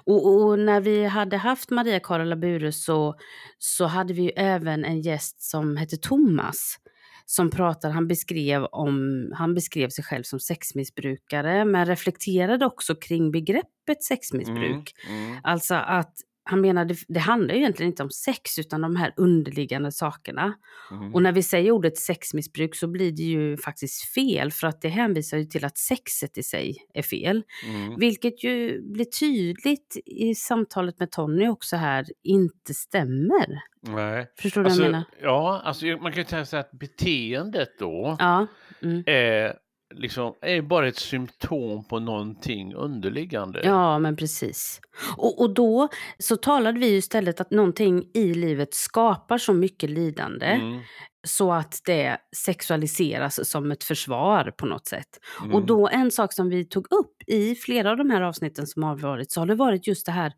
Och, 0.05 0.35
och, 0.35 0.59
när 0.59 0.81
vi 0.81 1.05
hade 1.05 1.37
haft 1.37 1.71
Maria 1.71 2.01
Carola 2.01 2.37
Bure 2.37 2.73
så, 2.73 3.15
så 3.59 3.85
hade 3.85 4.15
vi 4.15 4.23
ju 4.23 4.31
även 4.31 4.85
en 4.85 5.01
gäst 5.01 5.43
som 5.43 5.77
hette 5.77 5.97
Thomas 5.97 6.79
som 7.27 7.51
pratar, 7.51 7.91
han 7.91 8.09
beskrev, 8.09 8.65
om, 8.65 9.27
han 9.35 9.55
beskrev 9.55 9.89
sig 9.89 10.05
själv 10.05 10.23
som 10.23 10.41
sexmissbrukare 10.41 11.65
men 11.65 11.87
reflekterade 11.87 12.67
också 12.67 12.95
kring 12.95 13.31
begreppet 13.31 14.03
sexmissbruk. 14.03 14.95
Mm, 15.09 15.25
mm. 15.25 15.41
Alltså 15.45 15.75
att 15.75 16.15
han 16.45 16.61
menar 16.61 16.85
det, 16.85 16.97
det 17.09 17.21
handlar 17.21 17.55
ju 17.55 17.61
egentligen 17.61 17.93
inte 17.93 18.03
om 18.03 18.11
sex 18.11 18.59
utan 18.59 18.81
de 18.81 18.97
här 18.97 19.13
underliggande 19.17 19.93
sakerna. 19.93 20.55
Mm. 20.91 21.15
Och 21.15 21.23
när 21.23 21.33
vi 21.33 21.43
säger 21.43 21.71
ordet 21.71 21.99
sexmissbruk 21.99 22.75
så 22.75 22.89
blir 22.89 23.13
det 23.13 23.23
ju 23.23 23.57
faktiskt 23.57 24.15
fel 24.15 24.53
för 24.53 24.67
att 24.67 24.81
det 24.81 24.89
hänvisar 24.89 25.39
ju 25.39 25.45
till 25.45 25.65
att 25.65 25.79
sexet 25.79 26.39
i 26.39 26.43
sig 26.43 26.77
är 26.95 27.03
fel. 27.03 27.43
Mm. 27.69 27.99
Vilket 27.99 28.45
ju 28.45 28.83
blir 28.83 29.05
tydligt 29.05 29.97
i 30.07 30.35
samtalet 30.35 30.99
med 30.99 31.11
Tony 31.11 31.49
också 31.49 31.77
här 31.77 32.07
inte 32.23 32.75
stämmer. 32.75 33.61
Nej. 33.81 34.27
Förstår 34.39 34.61
du 34.61 34.67
alltså, 34.67 34.81
vad 34.81 34.87
jag 34.87 34.93
menar? 34.93 35.05
Ja, 35.23 35.63
alltså 35.65 35.87
man 35.87 36.13
kan 36.13 36.39
ju 36.39 36.45
säga 36.45 36.61
att 36.61 36.73
beteendet 36.73 37.79
då 37.79 38.17
ja. 38.19 38.47
Mm. 38.83 39.03
är 39.07 39.64
liksom, 39.97 40.35
är 40.41 40.63
bara 40.63 40.89
ett 40.89 40.99
symptom 40.99 41.85
på 41.85 41.99
någonting 41.99 42.75
underliggande. 42.75 43.61
Ja, 43.65 43.99
men 43.99 44.17
precis. 44.17 44.81
Och, 45.17 45.41
och 45.41 45.55
då 45.55 45.89
så 46.19 46.37
talade 46.37 46.81
vi 46.81 46.97
istället 46.97 47.41
att 47.41 47.51
någonting 47.51 48.05
i 48.15 48.35
livet 48.35 48.75
skapar 48.75 49.39
så 49.39 49.53
mycket 49.53 49.91
lidande 49.91 50.47
mm. 50.47 50.81
så 51.27 51.53
att 51.53 51.81
det 51.85 52.19
sexualiseras 52.37 53.51
som 53.51 53.71
ett 53.71 53.85
försvar 53.85 54.53
på 54.57 54.67
något 54.67 54.87
sätt. 54.87 55.09
Mm. 55.41 55.55
Och 55.55 55.67
då 55.67 55.89
en 55.89 56.11
sak 56.11 56.33
som 56.33 56.49
vi 56.49 56.65
tog 56.65 56.93
upp 56.93 57.23
i 57.27 57.55
flera 57.55 57.91
av 57.91 57.97
de 57.97 58.11
här 58.11 58.21
avsnitten 58.21 58.67
som 58.67 58.83
har 58.83 58.97
varit 58.97 59.33
så 59.33 59.41
har 59.41 59.47
det 59.47 59.55
varit 59.55 59.87
just 59.87 60.07
det 60.07 60.13
här 60.13 60.33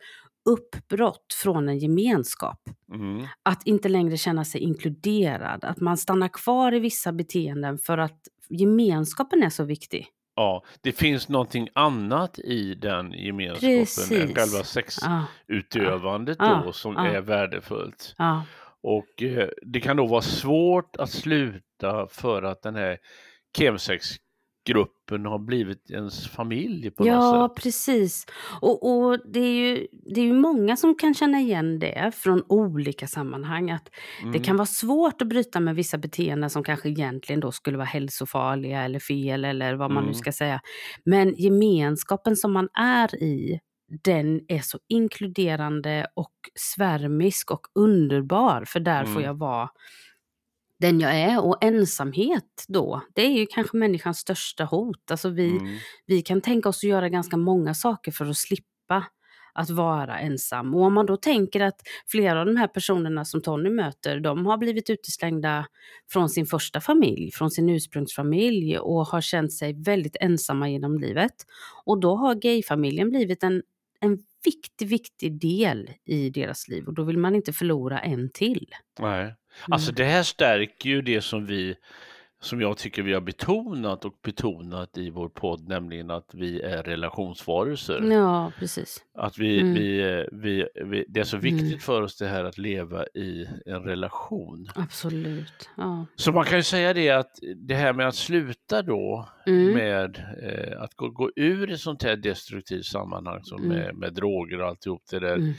uppbrott 0.47 1.35
från 1.43 1.69
en 1.69 1.79
gemenskap. 1.79 2.61
Mm. 2.93 3.27
Att 3.43 3.67
inte 3.67 3.89
längre 3.89 4.17
känna 4.17 4.45
sig 4.45 4.61
inkluderad, 4.61 5.65
att 5.65 5.81
man 5.81 5.97
stannar 5.97 6.29
kvar 6.29 6.75
i 6.75 6.79
vissa 6.79 7.13
beteenden 7.13 7.79
för 7.79 7.99
att 7.99 8.21
gemenskapen 8.49 9.43
är 9.43 9.51
så 9.51 9.65
viktig. 9.65 10.09
Ja, 10.37 10.65
det 10.81 10.93
finns 10.93 11.29
någonting 11.29 11.69
annat 11.75 12.39
i 12.39 12.75
den 12.75 13.13
gemenskapen 13.13 13.79
Precis. 13.79 14.13
än 14.13 14.35
själva 14.35 14.65
sexutövandet 14.65 16.37
ja. 16.41 16.63
då 16.65 16.73
som 16.73 16.95
ja. 16.95 17.07
är 17.07 17.21
värdefullt. 17.21 18.15
Ja. 18.19 18.43
Och 18.83 19.23
eh, 19.23 19.49
det 19.63 19.81
kan 19.81 19.97
då 19.97 20.07
vara 20.07 20.23
svårt 20.23 20.97
att 20.97 21.11
sluta 21.11 22.07
för 22.11 22.43
att 22.43 22.63
den 22.63 22.75
här 22.75 22.99
kemsex 23.59 24.09
gruppen 24.67 25.27
har 25.27 25.39
blivit 25.39 25.91
ens 25.91 26.29
familj 26.29 26.91
på 26.91 27.07
ja, 27.07 27.15
något 27.15 27.25
sätt. 27.25 27.35
Ja, 27.35 27.63
precis. 27.63 28.27
Och, 28.61 28.91
och, 28.91 29.19
det, 29.33 29.41
är 29.41 29.55
ju, 29.55 29.87
det 30.15 30.21
är 30.21 30.25
ju 30.25 30.33
många 30.33 30.77
som 30.77 30.95
kan 30.95 31.15
känna 31.15 31.41
igen 31.41 31.79
det 31.79 32.13
från 32.15 32.43
olika 32.49 33.07
sammanhang. 33.07 33.71
Att 33.71 33.91
mm. 34.21 34.33
Det 34.33 34.39
kan 34.39 34.57
vara 34.57 34.67
svårt 34.67 35.23
att 35.23 35.29
bryta 35.29 35.61
med 35.61 35.75
vissa 35.75 35.99
beteenden 35.99 36.51
som 36.51 36.65
kanske 36.65 36.89
egentligen 36.89 37.41
då 37.41 37.53
skulle 37.53 37.77
vara 37.77 37.87
hälsofarliga 37.87 38.83
eller 38.83 38.99
fel 38.99 39.45
eller 39.45 39.75
vad 39.75 39.91
man 39.91 39.99
mm. 40.03 40.09
nu 40.09 40.15
ska 40.15 40.33
säga. 40.33 40.61
Men 41.05 41.35
gemenskapen 41.35 42.37
som 42.37 42.53
man 42.53 42.69
är 42.75 43.23
i 43.23 43.61
den 43.89 44.41
är 44.49 44.61
så 44.61 44.79
inkluderande 44.89 46.07
och 46.15 46.35
svärmisk 46.55 47.51
och 47.51 47.67
underbar 47.75 48.65
för 48.65 48.81
där 48.81 49.01
mm. 49.01 49.15
får 49.15 49.23
jag 49.23 49.39
vara 49.39 49.69
den 50.81 51.01
jag 51.01 51.17
är. 51.17 51.45
Och 51.45 51.65
ensamhet 51.65 52.65
då, 52.69 53.03
det 53.15 53.23
är 53.23 53.39
ju 53.39 53.47
kanske 53.47 53.77
människans 53.77 54.19
största 54.19 54.65
hot. 54.65 55.11
Alltså 55.11 55.29
vi, 55.29 55.51
mm. 55.51 55.77
vi 56.07 56.23
kan 56.23 56.41
tänka 56.41 56.69
oss 56.69 56.79
att 56.79 56.91
göra 56.91 57.09
ganska 57.09 57.37
många 57.37 57.75
saker 57.75 58.13
för 58.13 58.27
att 58.27 58.37
slippa 58.37 59.05
att 59.57 59.71
vara 59.71 60.19
ensam. 60.19 60.75
Och 60.75 60.83
om 60.83 60.95
man 60.95 61.07
då 61.07 61.17
tänker 61.17 61.61
att 61.61 61.81
flera 62.07 62.41
av 62.41 62.47
de 62.47 62.57
här 62.57 62.69
personerna 62.69 63.25
som 63.25 63.43
Tony 63.43 63.71
möter, 63.71 64.21
de 64.21 64.47
har 64.47 64.59
blivit 64.59 64.91
uteslängda 64.91 65.67
från 66.13 66.29
sin 66.29 66.47
första 66.47 66.81
familj, 66.81 67.31
från 67.33 67.51
sin 67.51 67.69
ursprungsfamilj 67.69 68.79
och 68.79 69.07
har 69.07 69.21
känt 69.21 69.53
sig 69.53 69.83
väldigt 69.83 70.17
ensamma 70.21 70.71
genom 70.71 70.99
livet. 70.99 71.35
Och 71.85 72.01
då 72.01 72.17
har 72.17 72.35
gayfamiljen 72.35 73.11
blivit 73.11 73.43
en, 73.43 73.63
en 74.01 74.19
viktig, 74.47 74.89
viktig 74.89 75.41
del 75.41 75.91
i 76.05 76.31
deras 76.31 76.69
liv 76.69 76.87
och 76.87 76.95
då 76.95 77.05
vill 77.05 77.19
man 77.19 77.35
inte 77.35 77.53
förlora 77.53 77.99
en 77.99 78.31
till. 78.33 78.67
Nej. 78.99 79.35
Alltså 79.69 79.91
mm. 79.91 79.97
det 79.97 80.05
här 80.05 80.23
stärker 80.23 80.89
ju 80.89 81.03
det 81.03 81.21
som 81.21 81.47
vi 81.47 81.75
som 82.41 82.61
jag 82.61 82.77
tycker 82.77 83.03
vi 83.03 83.13
har 83.13 83.21
betonat 83.21 84.05
och 84.05 84.15
betonat 84.23 84.99
i 84.99 85.11
vår 85.11 85.29
podd, 85.29 85.69
nämligen 85.69 86.11
att 86.11 86.31
vi 86.35 86.61
är 86.61 86.83
relationsvarelser. 86.83 88.03
Ja, 88.03 88.53
precis. 88.59 89.05
Att 89.15 89.39
vi, 89.39 89.61
mm. 89.61 89.75
vi, 89.75 90.27
vi, 90.33 90.69
vi, 90.85 91.05
det 91.09 91.21
är 91.21 91.25
så 91.25 91.37
viktigt 91.37 91.67
mm. 91.67 91.79
för 91.79 92.03
oss 92.03 92.17
det 92.17 92.27
här 92.27 92.45
att 92.45 92.59
leva 92.59 93.07
i 93.07 93.49
en 93.67 93.83
relation. 93.83 94.69
Absolut. 94.75 95.69
Ja. 95.77 96.07
Så 96.17 96.33
man 96.33 96.45
kan 96.45 96.59
ju 96.59 96.63
säga 96.63 96.95
det 96.95 97.11
att 97.11 97.39
det 97.57 97.75
här 97.75 97.93
med 97.93 98.09
att 98.09 98.15
sluta 98.15 98.83
då 98.83 99.29
mm. 99.47 99.75
med 99.75 100.17
eh, 100.43 100.83
att 100.83 100.95
gå, 100.95 101.11
gå 101.11 101.31
ur 101.37 101.71
ett 101.71 101.81
sånt 101.81 102.03
här 102.03 102.17
destruktivt 102.17 102.85
sammanhang 102.85 103.45
som 103.45 103.65
mm. 103.65 103.77
med, 103.77 103.95
med 103.95 104.15
droger 104.15 104.61
och 104.61 104.69
alltihop 104.69 105.03
det 105.11 105.19
där. 105.19 105.37
Mm. 105.37 105.53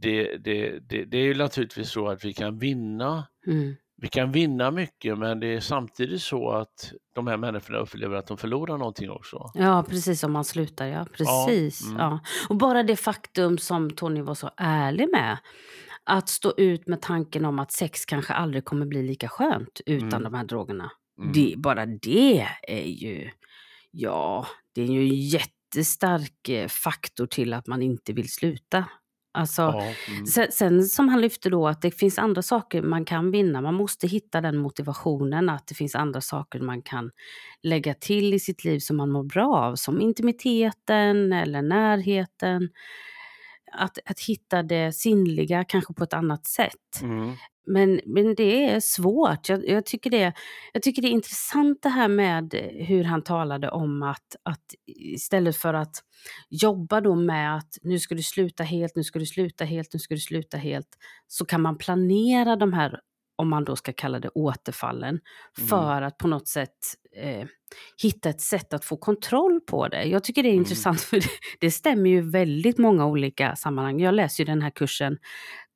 Det, 0.00 0.36
det, 0.36 0.78
det, 0.78 1.04
det, 1.04 1.18
är 1.18 1.24
ju 1.24 1.34
naturligtvis 1.34 1.90
så 1.90 2.08
att 2.08 2.24
vi 2.24 2.32
kan 2.32 2.58
vinna 2.58 3.26
mm 3.46 3.74
vi 3.96 4.08
kan 4.08 4.32
vinna 4.32 4.70
mycket 4.70 5.18
men 5.18 5.40
det 5.40 5.46
är 5.46 5.60
samtidigt 5.60 6.22
så 6.22 6.50
att 6.50 6.92
de 7.14 7.26
här 7.26 7.36
människorna 7.36 7.78
upplever 7.78 8.16
att 8.16 8.26
de 8.26 8.36
förlorar 8.36 8.78
någonting 8.78 9.10
också. 9.10 9.50
Ja, 9.54 9.84
precis 9.88 10.24
om 10.24 10.32
man 10.32 10.44
slutar. 10.44 10.86
Ja, 10.86 11.06
precis. 11.12 11.80
Ja, 11.82 11.88
mm. 11.88 12.00
ja. 12.00 12.20
Och 12.48 12.56
bara 12.56 12.82
det 12.82 12.96
faktum 12.96 13.58
som 13.58 13.90
Tony 13.90 14.22
var 14.22 14.34
så 14.34 14.50
ärlig 14.56 15.08
med. 15.12 15.38
Att 16.04 16.28
stå 16.28 16.54
ut 16.56 16.86
med 16.86 17.02
tanken 17.02 17.44
om 17.44 17.58
att 17.58 17.72
sex 17.72 18.04
kanske 18.04 18.32
aldrig 18.32 18.64
kommer 18.64 18.86
bli 18.86 19.02
lika 19.02 19.28
skönt 19.28 19.80
utan 19.86 20.08
mm. 20.08 20.22
de 20.22 20.34
här 20.34 20.44
drogerna. 20.44 20.90
Mm. 21.18 21.32
Det, 21.32 21.54
bara 21.56 21.86
det 21.86 22.46
är 22.62 22.86
ju, 22.86 23.30
ja, 23.90 24.46
det 24.74 24.82
är 24.82 24.86
ju 24.86 25.00
en 25.00 25.14
jättestark 25.14 26.48
eh, 26.48 26.68
faktor 26.68 27.26
till 27.26 27.52
att 27.52 27.66
man 27.66 27.82
inte 27.82 28.12
vill 28.12 28.32
sluta. 28.32 28.84
Alltså, 29.36 29.62
ja, 29.62 29.94
mm. 30.08 30.26
sen, 30.26 30.52
sen, 30.52 30.82
som 30.82 31.08
han 31.08 31.20
lyfte 31.20 31.50
då 31.50 31.68
att 31.68 31.82
det 31.82 31.90
finns 31.90 32.18
andra 32.18 32.42
saker 32.42 32.82
man 32.82 33.04
kan 33.04 33.30
vinna. 33.30 33.60
Man 33.60 33.74
måste 33.74 34.06
hitta 34.06 34.40
den 34.40 34.56
motivationen 34.56 35.48
att 35.48 35.66
det 35.66 35.74
finns 35.74 35.94
andra 35.94 36.20
saker 36.20 36.60
man 36.60 36.82
kan 36.82 37.10
lägga 37.62 37.94
till 37.94 38.34
i 38.34 38.38
sitt 38.38 38.64
liv 38.64 38.78
som 38.78 38.96
man 38.96 39.10
mår 39.10 39.24
bra 39.24 39.56
av. 39.56 39.74
Som 39.74 40.00
intimiteten 40.00 41.32
eller 41.32 41.62
närheten. 41.62 42.68
Att, 43.74 43.98
att 44.06 44.20
hitta 44.20 44.62
det 44.62 44.92
sinnliga 44.92 45.64
kanske 45.64 45.94
på 45.94 46.04
ett 46.04 46.12
annat 46.12 46.46
sätt. 46.46 47.02
Mm. 47.02 47.32
Men, 47.66 48.00
men 48.06 48.34
det 48.34 48.70
är 48.70 48.80
svårt. 48.80 49.48
Jag, 49.48 49.68
jag, 49.68 49.86
tycker 49.86 50.10
det, 50.10 50.32
jag 50.72 50.82
tycker 50.82 51.02
det 51.02 51.08
är 51.08 51.12
intressant 51.12 51.82
det 51.82 51.88
här 51.88 52.08
med 52.08 52.54
hur 52.72 53.04
han 53.04 53.22
talade 53.22 53.70
om 53.70 54.02
att, 54.02 54.36
att 54.42 54.74
istället 54.86 55.56
för 55.56 55.74
att 55.74 55.96
jobba 56.50 57.00
då 57.00 57.14
med 57.14 57.56
att 57.56 57.78
nu 57.82 57.98
ska 57.98 58.14
du 58.14 58.22
sluta 58.22 58.62
helt, 58.62 58.96
nu 58.96 59.04
ska 59.04 59.18
du 59.18 59.26
sluta 59.26 59.64
helt, 59.64 59.92
nu 59.92 59.98
ska 59.98 60.14
du 60.14 60.20
sluta 60.20 60.56
helt, 60.56 60.88
så 61.26 61.44
kan 61.44 61.62
man 61.62 61.78
planera 61.78 62.56
de 62.56 62.72
här 62.72 63.00
om 63.36 63.48
man 63.48 63.64
då 63.64 63.76
ska 63.76 63.92
kalla 63.92 64.20
det 64.20 64.28
återfallen, 64.28 65.20
mm. 65.58 65.68
för 65.68 66.02
att 66.02 66.18
på 66.18 66.28
något 66.28 66.48
sätt 66.48 66.78
eh, 67.16 67.46
hitta 68.02 68.28
ett 68.28 68.40
sätt 68.40 68.74
att 68.74 68.84
få 68.84 68.96
kontroll 68.96 69.60
på 69.60 69.88
det. 69.88 70.04
Jag 70.04 70.24
tycker 70.24 70.42
det 70.42 70.48
är 70.48 70.50
mm. 70.50 70.62
intressant 70.62 71.00
för 71.00 71.16
det, 71.16 71.28
det 71.60 71.70
stämmer 71.70 72.10
ju 72.10 72.30
väldigt 72.30 72.78
många 72.78 73.06
olika 73.06 73.56
sammanhang. 73.56 74.00
Jag 74.00 74.14
läser 74.14 74.44
ju 74.44 74.46
den 74.46 74.62
här 74.62 74.70
kursen 74.70 75.18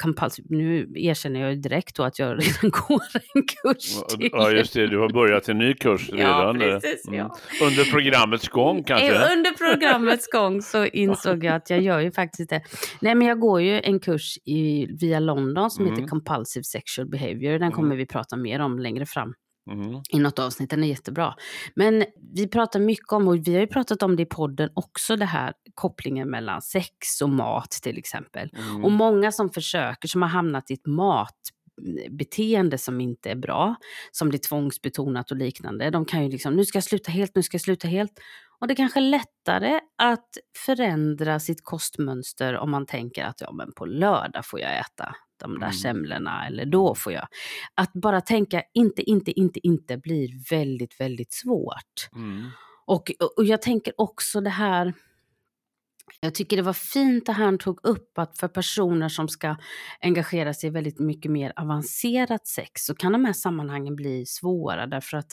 Compulsive, 0.03 0.47
nu 0.51 0.93
erkänner 0.95 1.41
jag 1.41 1.51
ju 1.51 1.57
direkt 1.57 1.97
då 1.97 2.03
att 2.03 2.19
jag 2.19 2.29
redan 2.41 2.71
går 2.71 3.03
en 3.35 3.43
kurs 3.43 4.03
till. 4.09 4.29
Ja 4.33 4.51
just 4.51 4.75
det, 4.75 4.87
du 4.87 4.99
har 4.99 5.09
börjat 5.09 5.49
en 5.49 5.59
ny 5.59 5.75
kurs 5.75 6.11
redan. 6.13 6.61
Ja, 6.61 6.81
precis, 6.81 7.09
mm. 7.09 7.19
ja. 7.19 7.37
Under 7.63 7.85
programmets 7.85 8.49
gång 8.49 8.85
kanske? 8.85 9.15
Eh, 9.15 9.33
under 9.33 9.53
programmets 9.53 10.27
gång 10.27 10.63
så 10.63 10.87
insåg 10.87 11.45
jag 11.45 11.55
att 11.55 11.71
jag 11.71 11.81
gör 11.81 12.01
ju 12.01 12.13
faktiskt 12.13 12.51
det. 12.51 12.63
Nej 13.01 13.15
men 13.15 13.29
jag 13.29 13.41
går 13.41 13.61
ju 13.61 13.81
en 13.81 14.01
kurs 14.01 14.39
i, 14.45 14.87
via 15.01 15.21
London 15.21 15.71
som 15.71 15.85
mm. 15.85 15.97
heter 15.97 16.09
Compulsive 16.09 16.65
Sexual 16.65 17.09
Behavior. 17.09 17.53
Den 17.53 17.63
mm. 17.63 17.73
kommer 17.73 17.97
vi 17.97 18.07
prata 18.07 18.37
mer 18.37 18.61
om 18.61 18.79
längre 18.79 19.07
fram. 19.07 19.35
Mm. 19.71 20.03
i 20.11 20.19
något 20.19 20.39
avsnitt. 20.39 20.71
Den 20.71 20.85
är 20.85 20.89
jättebra. 20.89 21.35
Men 21.75 22.05
vi 22.35 22.49
pratar 22.49 22.81
mycket 22.81 23.13
om, 23.13 23.29
och 23.29 23.49
vi 23.49 23.55
har 23.55 23.61
ju 23.61 23.67
pratat 23.67 24.03
om 24.03 24.17
det 24.17 24.23
i 24.23 24.27
podden 24.27 24.71
också, 24.75 25.17
det 25.17 25.25
här 25.25 25.53
kopplingen 25.75 26.31
mellan 26.31 26.63
sex 26.63 27.23
och 27.23 27.31
mat 27.31 27.71
till 27.71 27.99
exempel. 27.99 28.51
Mm. 28.57 28.85
Och 28.85 28.93
många 28.93 29.33
som 29.33 29.51
försöker, 29.51 30.09
som 30.09 30.23
har 30.23 30.29
hamnat 30.29 30.71
i 30.71 30.75
ett 30.75 30.87
matbeteende 30.87 32.79
som 32.79 33.01
inte 33.01 33.31
är 33.31 33.37
bra, 33.37 33.75
som 34.13 34.29
blir 34.29 34.39
tvångsbetonat 34.39 35.31
och 35.31 35.37
liknande. 35.37 35.91
De 35.91 36.05
kan 36.05 36.25
ju 36.25 36.31
liksom, 36.31 36.57
nu 36.57 36.65
ska 36.65 36.77
jag 36.77 36.85
sluta 36.85 37.11
helt, 37.11 37.35
nu 37.35 37.43
ska 37.43 37.55
jag 37.55 37.63
sluta 37.63 37.89
helt. 37.89 38.13
Och 38.61 38.67
det 38.67 38.75
är 38.75 38.77
kanske 38.77 39.01
lättare 39.01 39.81
att 40.03 40.29
förändra 40.67 41.41
sitt 41.41 41.65
kostmönster 41.65 42.57
om 42.57 42.71
man 42.71 42.87
tänker 42.87 43.25
att 43.25 43.41
ja, 43.41 43.53
men 43.53 43.73
på 43.73 43.87
lördag 43.87 44.47
får 44.47 44.61
jag 44.61 44.79
äta 44.79 45.15
de 45.39 45.55
där 45.55 45.67
mm. 45.67 45.73
semlorna 45.73 46.47
eller 46.47 46.67
då 46.67 46.95
får 46.95 47.13
jag. 47.13 47.29
Att 47.75 47.93
bara 47.93 48.21
tänka 48.21 48.63
inte, 48.75 49.11
inte, 49.11 49.41
inte, 49.41 49.67
inte 49.67 49.97
blir 49.99 50.51
väldigt, 50.51 51.01
väldigt 51.01 51.33
svårt. 51.33 52.09
Mm. 52.15 52.51
Och, 52.87 53.13
och 53.37 53.45
jag 53.45 53.63
tänker 53.63 53.93
också 53.97 54.41
det 54.41 54.51
här, 54.51 54.95
jag 56.21 56.35
tycker 56.35 56.57
det 56.57 56.63
var 56.63 56.73
fint 56.73 57.27
det 57.27 57.33
han 57.33 57.59
tog 57.59 57.81
upp 57.83 58.19
att 58.19 58.39
för 58.39 58.49
personer 58.49 59.09
som 59.09 59.29
ska 59.29 59.57
engagera 60.01 60.55
sig 60.55 60.69
i 60.69 60.71
väldigt 60.71 60.99
mycket 60.99 61.31
mer 61.31 61.53
avancerat 61.57 62.47
sex 62.47 62.85
så 62.85 62.95
kan 62.95 63.13
de 63.13 63.25
här 63.25 63.33
sammanhangen 63.33 63.97
bli 63.97 64.27
svåra 64.27 64.87
därför 64.87 65.17
att 65.17 65.33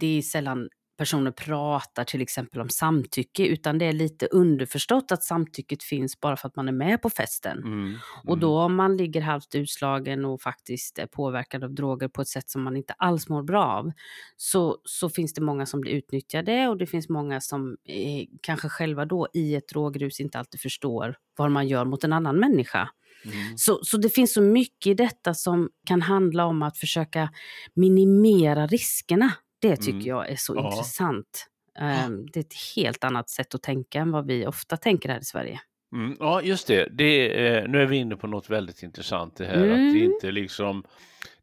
det 0.00 0.18
är 0.18 0.22
sällan 0.22 0.68
personer 1.00 1.30
pratar 1.30 2.04
till 2.04 2.22
exempel 2.22 2.60
om 2.60 2.68
samtycke, 2.68 3.46
utan 3.46 3.78
det 3.78 3.84
är 3.84 3.92
lite 3.92 4.26
underförstått 4.26 5.12
att 5.12 5.24
samtycket 5.24 5.82
finns 5.82 6.20
bara 6.20 6.36
för 6.36 6.48
att 6.48 6.56
man 6.56 6.68
är 6.68 6.72
med 6.72 7.02
på 7.02 7.10
festen. 7.10 7.58
Mm, 7.58 7.72
mm. 7.72 7.98
Och 8.26 8.38
då 8.38 8.58
om 8.58 8.74
man 8.74 8.96
ligger 8.96 9.20
halvt 9.20 9.54
utslagen 9.54 10.24
och 10.24 10.42
faktiskt 10.42 10.98
är 10.98 11.06
påverkad 11.06 11.64
av 11.64 11.74
droger 11.74 12.08
på 12.08 12.22
ett 12.22 12.28
sätt 12.28 12.50
som 12.50 12.62
man 12.62 12.76
inte 12.76 12.92
alls 12.92 13.28
mår 13.28 13.42
bra 13.42 13.64
av, 13.64 13.92
så, 14.36 14.78
så 14.84 15.10
finns 15.10 15.34
det 15.34 15.40
många 15.40 15.66
som 15.66 15.80
blir 15.80 15.92
utnyttjade 15.92 16.68
och 16.68 16.76
det 16.76 16.86
finns 16.86 17.08
många 17.08 17.40
som 17.40 17.76
eh, 17.88 18.26
kanske 18.40 18.68
själva 18.68 19.04
då 19.04 19.28
i 19.34 19.54
ett 19.54 19.68
drogrus 19.68 20.20
inte 20.20 20.38
alltid 20.38 20.60
förstår 20.60 21.16
vad 21.36 21.50
man 21.50 21.68
gör 21.68 21.84
mot 21.84 22.04
en 22.04 22.12
annan 22.12 22.36
människa. 22.36 22.88
Mm. 23.24 23.58
Så, 23.58 23.80
så 23.82 23.96
det 23.96 24.08
finns 24.08 24.34
så 24.34 24.42
mycket 24.42 24.90
i 24.90 24.94
detta 24.94 25.34
som 25.34 25.68
kan 25.86 26.02
handla 26.02 26.46
om 26.46 26.62
att 26.62 26.78
försöka 26.78 27.30
minimera 27.74 28.66
riskerna. 28.66 29.32
Det 29.60 29.76
tycker 29.76 29.92
mm. 29.92 30.06
jag 30.06 30.30
är 30.30 30.36
så 30.36 30.54
ja. 30.56 30.70
intressant. 30.70 31.46
Um, 31.80 32.26
det 32.32 32.40
är 32.40 32.44
ett 32.44 32.76
helt 32.76 33.04
annat 33.04 33.30
sätt 33.30 33.54
att 33.54 33.62
tänka 33.62 34.00
än 34.00 34.10
vad 34.10 34.26
vi 34.26 34.46
ofta 34.46 34.76
tänker 34.76 35.08
här 35.08 35.20
i 35.20 35.24
Sverige. 35.24 35.60
Mm, 35.92 36.16
ja, 36.20 36.42
just 36.42 36.66
det. 36.66 36.88
det 36.92 37.46
eh, 37.46 37.68
nu 37.68 37.82
är 37.82 37.86
vi 37.86 37.96
inne 37.96 38.16
på 38.16 38.26
något 38.26 38.50
väldigt 38.50 38.82
intressant 38.82 39.36
det 39.36 39.44
här. 39.44 39.54
Att 39.54 39.62
det 39.62 39.74
mm. 39.74 40.02
inte 40.02 40.30
liksom, 40.30 40.84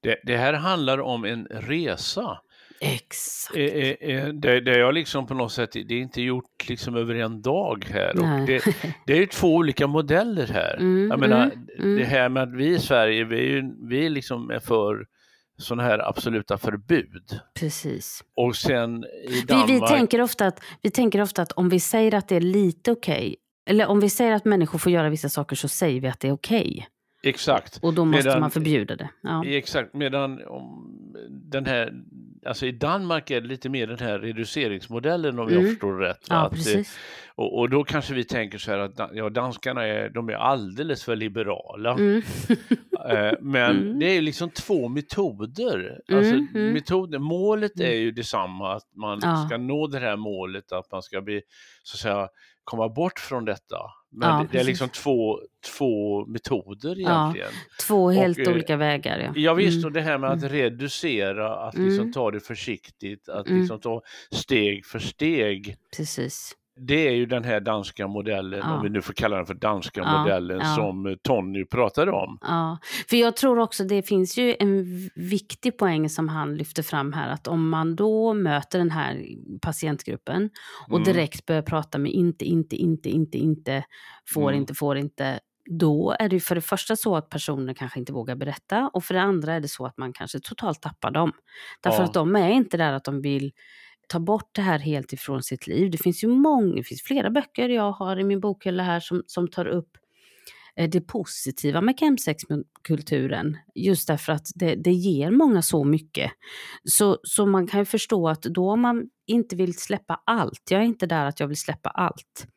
det, 0.01 0.19
det 0.23 0.37
här 0.37 0.53
handlar 0.53 1.01
om 1.01 1.25
en 1.25 1.45
resa. 1.45 2.39
Exakt. 2.79 3.57
Eh, 3.57 3.65
eh, 3.65 4.27
det, 4.27 4.59
det 4.59 4.77
jag 4.77 4.93
liksom 4.93 5.27
på 5.27 5.33
något 5.33 5.51
sätt, 5.51 5.71
det 5.71 5.79
är 5.79 5.91
inte 6.01 6.21
gjort 6.21 6.69
liksom 6.69 6.95
över 6.95 7.15
en 7.15 7.41
dag 7.41 7.85
här. 7.89 8.13
Det, 8.47 8.61
det 9.05 9.13
är 9.13 9.17
ju 9.17 9.25
två 9.25 9.55
olika 9.55 9.87
modeller 9.87 10.47
här. 10.47 10.77
Mm, 10.77 11.09
jag 11.09 11.19
menar, 11.19 11.43
mm, 11.43 11.67
mm. 11.79 11.97
det 11.97 12.05
här 12.05 12.29
med 12.29 12.43
att 12.43 12.53
vi 12.53 12.67
i 12.67 12.79
Sverige, 12.79 13.23
vi 13.23 13.37
är 13.37 13.55
ju 13.55 13.71
vi 13.89 14.09
liksom 14.09 14.49
är 14.49 14.59
för 14.59 15.05
sådana 15.57 15.83
här 15.83 16.09
absoluta 16.09 16.57
förbud. 16.57 17.39
Precis. 17.59 18.23
Och 18.35 18.55
sen 18.55 19.05
i 19.29 19.41
Danmark... 19.47 19.69
Vi, 19.69 19.73
vi, 19.73 19.79
tänker 19.79 20.21
ofta 20.21 20.47
att, 20.47 20.59
vi 20.81 20.91
tänker 20.91 21.21
ofta 21.21 21.41
att 21.41 21.51
om 21.51 21.69
vi 21.69 21.79
säger 21.79 22.13
att 22.13 22.27
det 22.27 22.35
är 22.35 22.41
lite 22.41 22.91
okej, 22.91 23.15
okay, 23.15 23.35
eller 23.69 23.87
om 23.87 23.99
vi 23.99 24.09
säger 24.09 24.31
att 24.31 24.45
människor 24.45 24.79
får 24.79 24.91
göra 24.91 25.09
vissa 25.09 25.29
saker 25.29 25.55
så 25.55 25.67
säger 25.67 26.01
vi 26.01 26.07
att 26.07 26.19
det 26.19 26.27
är 26.27 26.33
okej. 26.33 26.71
Okay. 26.77 26.85
Exakt. 27.23 27.79
Och 27.81 27.93
då 27.93 28.05
måste 28.05 28.27
medan, 28.27 28.39
man 28.39 28.51
förbjuda 28.51 28.95
det. 28.95 29.09
Ja. 29.23 29.45
Exakt, 29.45 29.93
medan 29.93 30.47
om 30.47 30.93
den 31.29 31.65
här, 31.65 31.93
alltså 32.45 32.65
i 32.65 32.71
Danmark 32.71 33.31
är 33.31 33.41
det 33.41 33.47
lite 33.47 33.69
mer 33.69 33.87
den 33.87 33.99
här 33.99 34.19
reduceringsmodellen 34.19 35.39
om 35.39 35.47
mm. 35.47 35.61
jag 35.61 35.69
förstår 35.71 35.93
rätt. 35.93 36.25
Ja, 36.29 36.35
att, 36.35 36.51
precis. 36.51 36.99
Och, 37.35 37.59
och, 37.59 37.69
då 37.69 37.83
kanske 37.83 38.13
vi 38.13 38.23
tänker 38.23 38.57
så 38.57 38.71
här 38.71 38.79
att 38.79 39.09
ja, 39.13 39.29
danskarna 39.29 39.83
är, 39.83 40.09
de 40.09 40.29
är 40.29 40.33
alldeles 40.33 41.03
för 41.03 41.15
liberala. 41.15 41.91
Mm. 41.91 42.21
Eh, 43.07 43.33
men 43.41 43.77
mm. 43.77 43.99
det 43.99 44.05
är 44.05 44.13
ju 44.13 44.21
liksom 44.21 44.49
två 44.49 44.87
metoder. 44.87 45.99
Alltså, 46.11 46.33
mm, 46.33 46.47
mm. 46.55 46.73
metoden, 46.73 47.21
målet 47.21 47.79
är 47.79 47.85
mm. 47.85 47.99
ju 47.99 48.11
detsamma, 48.11 48.75
att 48.75 48.95
man 48.95 49.19
ja. 49.21 49.45
ska 49.47 49.57
nå 49.57 49.87
det 49.87 49.99
här 49.99 50.17
målet, 50.17 50.71
att 50.71 50.91
man 50.91 51.01
ska 51.01 51.21
bli, 51.21 51.41
så 51.83 51.95
att 51.95 51.99
säga, 51.99 52.27
komma 52.63 52.89
bort 52.89 53.19
från 53.19 53.45
detta. 53.45 53.77
Men 54.11 54.29
ja, 54.29 54.37
det, 54.37 54.47
det 54.51 54.59
är 54.59 54.63
liksom 54.63 54.89
två, 54.89 55.39
två 55.77 56.25
metoder 56.25 56.99
egentligen. 56.99 57.49
Ja, 57.51 57.85
två 57.87 58.09
helt 58.09 58.39
och, 58.39 58.47
eh, 58.47 58.53
olika 58.53 58.75
vägar. 58.75 59.19
Ja, 59.19 59.31
ja 59.35 59.53
visst, 59.53 59.85
och 59.85 59.91
det 59.91 60.01
här 60.01 60.17
med 60.17 60.29
att 60.29 60.43
reducera, 60.43 61.55
att 61.55 61.77
liksom 61.77 62.11
ta 62.11 62.31
det 62.31 62.39
försiktigt, 62.39 63.29
att 63.29 63.49
liksom 63.49 63.79
ta 63.79 64.01
steg 64.31 64.85
för 64.85 64.99
steg. 64.99 65.75
Precis 65.97 66.56
det 66.79 67.07
är 67.07 67.11
ju 67.11 67.25
den 67.25 67.43
här 67.43 67.59
danska 67.59 68.07
modellen, 68.07 68.59
ja. 68.63 68.73
om 68.73 68.83
vi 68.83 68.89
nu 68.89 69.01
får 69.01 69.13
kalla 69.13 69.37
den 69.37 69.45
för 69.45 69.53
danska 69.53 70.01
ja, 70.01 70.21
modellen, 70.21 70.59
ja. 70.59 70.75
som 70.75 71.17
Tony 71.23 71.65
pratade 71.65 72.11
om. 72.11 72.37
Ja, 72.41 72.77
för 73.09 73.17
jag 73.17 73.35
tror 73.35 73.59
också 73.59 73.83
det 73.83 74.03
finns 74.03 74.37
ju 74.37 74.55
en 74.59 74.85
viktig 75.15 75.77
poäng 75.77 76.09
som 76.09 76.29
han 76.29 76.55
lyfter 76.55 76.83
fram 76.83 77.13
här, 77.13 77.29
att 77.29 77.47
om 77.47 77.69
man 77.69 77.95
då 77.95 78.33
möter 78.33 78.79
den 78.79 78.91
här 78.91 79.25
patientgruppen 79.61 80.49
och 80.87 80.97
mm. 80.97 81.03
direkt 81.03 81.45
börjar 81.45 81.61
prata 81.61 81.97
med 81.97 82.11
inte, 82.11 82.45
inte, 82.45 82.75
inte, 82.75 83.09
inte, 83.09 83.37
inte, 83.37 83.83
får 84.33 84.49
mm. 84.49 84.61
inte, 84.61 84.73
får 84.73 84.97
inte, 84.97 85.39
då 85.79 86.15
är 86.19 86.29
det 86.29 86.39
för 86.39 86.55
det 86.55 86.61
första 86.61 86.95
så 86.95 87.15
att 87.15 87.29
personer 87.29 87.73
kanske 87.73 87.99
inte 87.99 88.13
vågar 88.13 88.35
berätta 88.35 88.89
och 88.93 89.03
för 89.03 89.13
det 89.13 89.21
andra 89.21 89.53
är 89.53 89.59
det 89.59 89.67
så 89.67 89.85
att 89.85 89.97
man 89.97 90.13
kanske 90.13 90.39
totalt 90.39 90.81
tappar 90.81 91.11
dem. 91.11 91.31
Därför 91.81 92.03
att 92.03 92.13
de 92.13 92.35
är 92.35 92.49
inte 92.49 92.77
där 92.77 92.93
att 92.93 93.03
de 93.03 93.21
vill 93.21 93.51
ta 94.07 94.19
bort 94.19 94.49
det 94.51 94.61
här 94.61 94.79
helt 94.79 95.13
ifrån 95.13 95.43
sitt 95.43 95.67
liv. 95.67 95.91
Det 95.91 95.97
finns 95.97 96.23
ju 96.23 96.27
många, 96.27 96.75
det 96.75 96.83
finns 96.83 97.01
flera 97.01 97.29
böcker 97.29 97.69
jag 97.69 97.91
har 97.91 98.19
i 98.19 98.23
min 98.23 98.39
bokhylla 98.39 98.83
här 98.83 98.99
som, 98.99 99.23
som 99.27 99.47
tar 99.47 99.65
upp 99.65 99.89
eh, 100.75 100.89
det 100.89 101.01
positiva 101.01 101.81
med 101.81 101.99
chemsexkulturen. 101.99 103.57
Just 103.75 104.07
därför 104.07 104.33
att 104.33 104.47
det, 104.55 104.75
det 104.75 104.93
ger 104.93 105.31
många 105.31 105.61
så 105.61 105.83
mycket. 105.83 106.31
Så, 106.83 107.17
så 107.23 107.45
man 107.45 107.67
kan 107.67 107.79
ju 107.79 107.85
förstå 107.85 108.29
att 108.29 108.41
då 108.41 108.71
om 108.71 108.81
man 108.81 109.09
inte 109.27 109.55
vill 109.55 109.77
släppa 109.77 110.21
allt, 110.25 110.61
jag 110.69 110.81
är 110.81 110.85
inte 110.85 111.05
där 111.05 111.25
att 111.25 111.39
jag 111.39 111.47
vill 111.47 111.57
släppa 111.57 111.89
allt. 111.89 112.47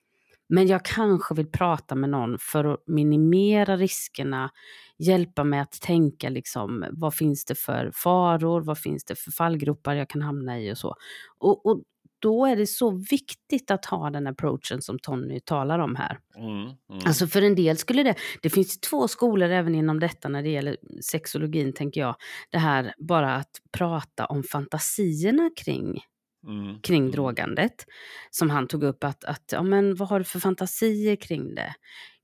Men 0.51 0.67
jag 0.67 0.85
kanske 0.85 1.35
vill 1.35 1.51
prata 1.51 1.95
med 1.95 2.11
någon 2.11 2.39
för 2.39 2.65
att 2.65 2.83
minimera 2.87 3.77
riskerna, 3.77 4.51
hjälpa 4.99 5.45
mig 5.45 5.61
att 5.61 5.81
tänka 5.81 6.29
liksom, 6.29 6.85
vad 6.91 7.15
finns 7.15 7.45
det 7.45 7.55
för 7.55 7.91
faror, 7.95 8.61
vad 8.61 8.79
finns 8.79 9.05
det 9.05 9.15
för 9.15 9.31
fallgropar 9.31 9.95
jag 9.95 10.09
kan 10.09 10.23
hamna 10.23 10.61
i 10.61 10.73
och 10.73 10.79
så. 10.79 10.95
Och, 11.39 11.67
och 11.67 11.83
då 12.21 12.47
är 12.47 12.57
det 12.57 12.67
så 12.67 12.91
viktigt 12.91 13.71
att 13.71 13.85
ha 13.85 14.11
den 14.11 14.27
approachen 14.27 14.83
som 14.83 14.99
Tony 14.99 15.41
talar 15.41 15.79
om 15.79 15.97
här. 15.97 16.19
Mm, 16.37 16.63
mm. 16.63 16.77
Alltså 17.07 17.27
för 17.27 17.43
en 17.43 17.55
del 17.55 17.77
skulle 17.77 18.03
det, 18.03 18.15
det 18.43 18.51
finns 18.51 18.81
två 18.81 19.09
skolor 19.09 19.51
även 19.51 19.75
inom 19.75 20.01
detta 20.01 20.29
när 20.29 20.43
det 20.43 20.49
gäller 20.49 20.77
sexologin 21.03 21.73
tänker 21.73 22.01
jag. 22.01 22.17
Det 22.51 22.59
här 22.59 22.95
bara 22.99 23.35
att 23.35 23.51
prata 23.73 24.27
om 24.27 24.43
fantasierna 24.43 25.51
kring 25.57 26.01
Mm. 26.47 26.81
kring 26.81 27.03
mm. 27.03 27.13
drogandet. 27.13 27.87
Som 28.31 28.51
han 28.51 28.69
tog 28.69 28.83
upp 28.83 29.05
att, 29.05 29.25
att 29.25 29.45
ja, 29.53 29.63
men 29.63 29.95
vad 29.95 30.09
har 30.09 30.19
du 30.19 30.25
för 30.25 30.41
fantasier 30.41 31.17
kring 31.17 31.55
det? 31.55 31.75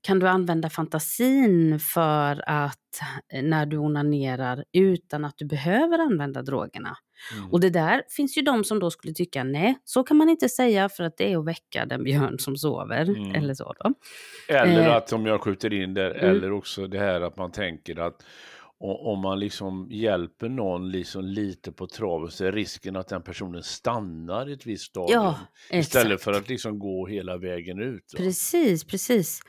Kan 0.01 0.19
du 0.19 0.27
använda 0.27 0.69
fantasin 0.69 1.79
för 1.79 2.43
att 2.49 3.01
eh, 3.33 3.43
när 3.43 3.65
du 3.65 3.77
onanerar 3.77 4.63
utan 4.73 5.25
att 5.25 5.33
du 5.37 5.45
behöver 5.45 5.99
använda 5.99 6.41
drogerna? 6.41 6.97
Mm. 7.37 7.51
Och 7.51 7.59
det 7.59 7.69
där 7.69 8.03
finns 8.09 8.37
ju 8.37 8.41
de 8.41 8.63
som 8.63 8.79
då 8.79 8.91
skulle 8.91 9.13
tycka 9.13 9.43
nej, 9.43 9.77
så 9.83 10.03
kan 10.03 10.17
man 10.17 10.29
inte 10.29 10.49
säga 10.49 10.89
för 10.89 11.03
att 11.03 11.17
det 11.17 11.33
är 11.33 11.37
att 11.37 11.45
väcka 11.45 11.85
den 11.85 12.03
björn 12.03 12.39
som 12.39 12.57
sover. 12.57 13.09
Mm. 13.09 13.35
Eller 13.35 13.53
så 13.53 13.73
då. 13.79 13.93
Eller 14.47 14.87
eh. 14.87 14.95
att 14.95 15.13
om 15.13 15.25
jag 15.25 15.41
skjuter 15.41 15.73
in 15.73 15.93
det, 15.93 16.13
mm. 16.13 16.35
eller 16.35 16.51
också 16.51 16.87
det 16.87 16.99
här 16.99 17.21
att 17.21 17.37
man 17.37 17.51
tänker 17.51 17.99
att 17.99 18.23
och 18.79 19.13
om 19.13 19.19
man 19.19 19.39
liksom 19.39 19.87
hjälper 19.91 20.49
någon 20.49 20.91
liksom 20.91 21.25
lite 21.25 21.71
på 21.71 21.87
traven 21.87 22.31
så 22.31 22.45
är 22.45 22.51
risken 22.51 22.95
att 22.95 23.07
den 23.07 23.21
personen 23.21 23.63
stannar 23.63 24.53
ett 24.53 24.65
visst 24.65 24.83
stadium 24.83 25.21
ja, 25.21 25.39
istället 25.71 26.21
för 26.21 26.31
att 26.31 26.49
liksom 26.49 26.79
gå 26.79 27.07
hela 27.07 27.37
vägen 27.37 27.79
ut. 27.79 28.13
Va? 28.13 28.17
Precis, 28.17 28.83
precis. 28.83 29.41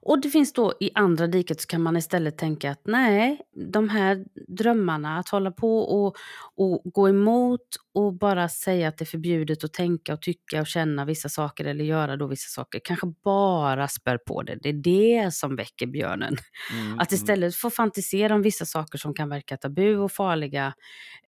Och 0.00 0.20
det 0.20 0.28
finns 0.28 0.52
då 0.52 0.72
i 0.80 0.90
andra 0.94 1.26
diket 1.26 1.60
så 1.60 1.66
kan 1.66 1.82
man 1.82 1.96
istället 1.96 2.38
tänka 2.38 2.70
att 2.70 2.82
nej, 2.84 3.40
de 3.72 3.88
här 3.88 4.24
drömmarna 4.48 5.18
att 5.18 5.28
hålla 5.28 5.50
på 5.50 5.78
och, 5.78 6.16
och 6.56 6.82
gå 6.84 7.08
emot 7.08 7.66
och 7.96 8.14
bara 8.14 8.48
säga 8.48 8.88
att 8.88 8.98
det 8.98 9.02
är 9.02 9.06
förbjudet 9.06 9.64
att 9.64 9.72
tänka 9.72 10.12
och 10.12 10.22
tycka 10.22 10.60
och 10.60 10.66
känna 10.66 11.04
vissa 11.04 11.28
saker 11.28 11.64
eller 11.64 11.84
göra 11.84 12.16
då 12.16 12.26
vissa 12.26 12.48
saker 12.48 12.80
kanske 12.84 13.06
bara 13.24 13.88
spär 13.88 14.18
på 14.18 14.42
det. 14.42 14.58
Det 14.62 14.68
är 14.68 14.72
det 14.72 15.34
som 15.34 15.56
väcker 15.56 15.86
björnen. 15.86 16.36
Mm, 16.72 16.98
att 16.98 17.12
mm. 17.12 17.20
istället 17.20 17.54
få 17.54 17.70
fantisera 17.70 18.34
om 18.34 18.42
vissa 18.42 18.66
saker 18.66 18.98
som 18.98 19.14
kan 19.14 19.28
verka 19.28 19.56
tabu 19.56 19.96
och 19.96 20.12
farliga 20.12 20.74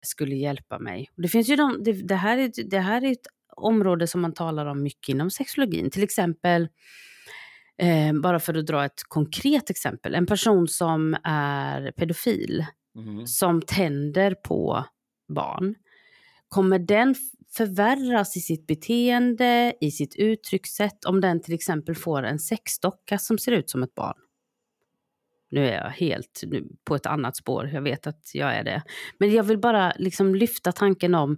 skulle 0.02 0.36
hjälpa 0.36 0.80
mig. 0.80 1.10
Det, 1.16 1.28
finns 1.28 1.50
ju 1.50 1.56
de, 1.56 1.84
det, 1.84 1.92
det, 1.92 2.16
här 2.16 2.38
är, 2.38 2.52
det 2.70 2.80
här 2.80 3.04
är 3.04 3.12
ett 3.12 3.28
område 3.56 4.08
som 4.08 4.22
man 4.22 4.34
talar 4.34 4.66
om 4.66 4.84
mycket 4.84 5.10
inom 5.10 5.32
sexologin. 5.32 5.92
Till 5.92 6.04
exempel, 6.04 6.68
eh, 7.78 8.14
bara 8.14 8.40
för 8.40 8.58
att 8.58 8.66
dra 8.66 8.86
ett 8.86 9.04
konkret 9.08 9.70
exempel, 9.70 10.16
en 10.16 10.26
person 10.26 10.68
som 10.68 11.18
är 11.24 11.92
pedofil, 11.92 12.66
mm. 12.96 13.28
som 13.28 13.62
tänder 13.62 14.36
på 14.36 14.86
barn 15.28 15.76
kommer 16.54 16.80
den 16.80 17.16
förvärras 17.58 18.38
i 18.38 18.40
sitt 18.40 18.68
beteende, 18.68 19.74
i 19.82 19.92
sitt 19.92 20.16
uttryckssätt 20.16 21.06
om 21.06 21.22
den 21.22 21.42
till 21.42 21.54
exempel 21.54 21.96
får 21.96 22.24
en 22.24 22.40
sexdocka 22.40 23.18
som 23.18 23.38
ser 23.38 23.52
ut 23.52 23.70
som 23.70 23.84
ett 23.84 23.96
barn? 23.96 24.18
Nu 25.52 25.68
är 25.68 25.74
jag 25.74 25.90
helt 25.90 26.44
på 26.84 26.96
ett 26.96 27.06
annat 27.06 27.38
spår, 27.38 27.70
jag 27.74 27.82
vet 27.82 28.08
att 28.08 28.32
jag 28.34 28.56
är 28.56 28.64
det. 28.64 28.84
Men 29.20 29.32
jag 29.32 29.44
vill 29.44 29.60
bara 29.60 29.94
liksom 29.98 30.36
lyfta 30.36 30.72
tanken 30.72 31.16
om, 31.16 31.38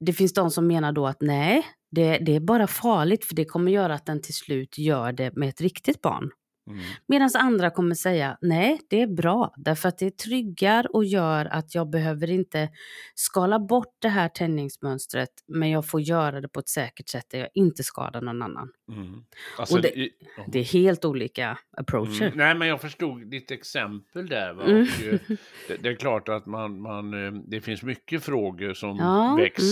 det 0.00 0.12
finns 0.12 0.32
de 0.32 0.50
som 0.50 0.66
menar 0.66 0.92
då 0.92 1.06
att 1.06 1.20
nej, 1.20 1.66
det, 1.90 2.18
det 2.18 2.36
är 2.36 2.40
bara 2.40 2.66
farligt 2.66 3.24
för 3.24 3.34
det 3.34 3.44
kommer 3.44 3.72
göra 3.72 3.94
att 3.94 4.06
den 4.06 4.22
till 4.22 4.34
slut 4.34 4.78
gör 4.78 5.12
det 5.12 5.36
med 5.36 5.48
ett 5.48 5.60
riktigt 5.60 6.02
barn. 6.02 6.30
Mm. 6.66 6.80
Medan 7.06 7.30
andra 7.34 7.70
kommer 7.70 7.94
säga 7.94 8.38
nej, 8.40 8.80
det 8.90 9.02
är 9.02 9.06
bra 9.06 9.54
därför 9.56 9.88
att 9.88 9.98
det 9.98 10.18
tryggar 10.18 10.96
och 10.96 11.04
gör 11.04 11.44
att 11.44 11.74
jag 11.74 11.90
behöver 11.90 12.30
inte 12.30 12.68
skala 13.14 13.58
bort 13.58 13.94
det 13.98 14.08
här 14.08 14.28
tändningsmönstret 14.28 15.30
men 15.46 15.70
jag 15.70 15.88
får 15.88 16.00
göra 16.00 16.40
det 16.40 16.48
på 16.48 16.60
ett 16.60 16.68
säkert 16.68 17.08
sätt 17.08 17.26
där 17.30 17.38
jag 17.38 17.48
inte 17.54 17.82
skadar 17.82 18.20
någon 18.20 18.42
annan. 18.42 18.68
Mm. 18.88 19.24
Alltså, 19.58 19.76
det, 19.76 20.08
det, 20.46 20.58
är 20.58 20.64
helt 20.64 21.04
olika 21.04 21.58
approacher. 21.76 22.22
Mm. 22.22 22.38
Nej, 22.38 22.54
men 22.54 22.68
jag 22.68 22.80
förstod 22.80 23.30
ditt 23.30 23.50
exempel 23.50 24.28
där. 24.28 24.52
Va? 24.52 24.64
Mm. 24.64 24.82
Och, 24.82 25.06
eh, 25.06 25.20
det, 25.68 25.76
det, 25.76 25.88
är 25.88 25.94
klart 25.94 26.28
att 26.28 26.46
man, 26.46 26.80
man, 26.80 27.26
eh, 27.26 27.32
det 27.32 27.60
finns 27.60 27.82
mycket 27.82 28.24
frågor 28.24 28.74
som 28.74 28.96
ja. 28.96 29.36
väcks 29.40 29.62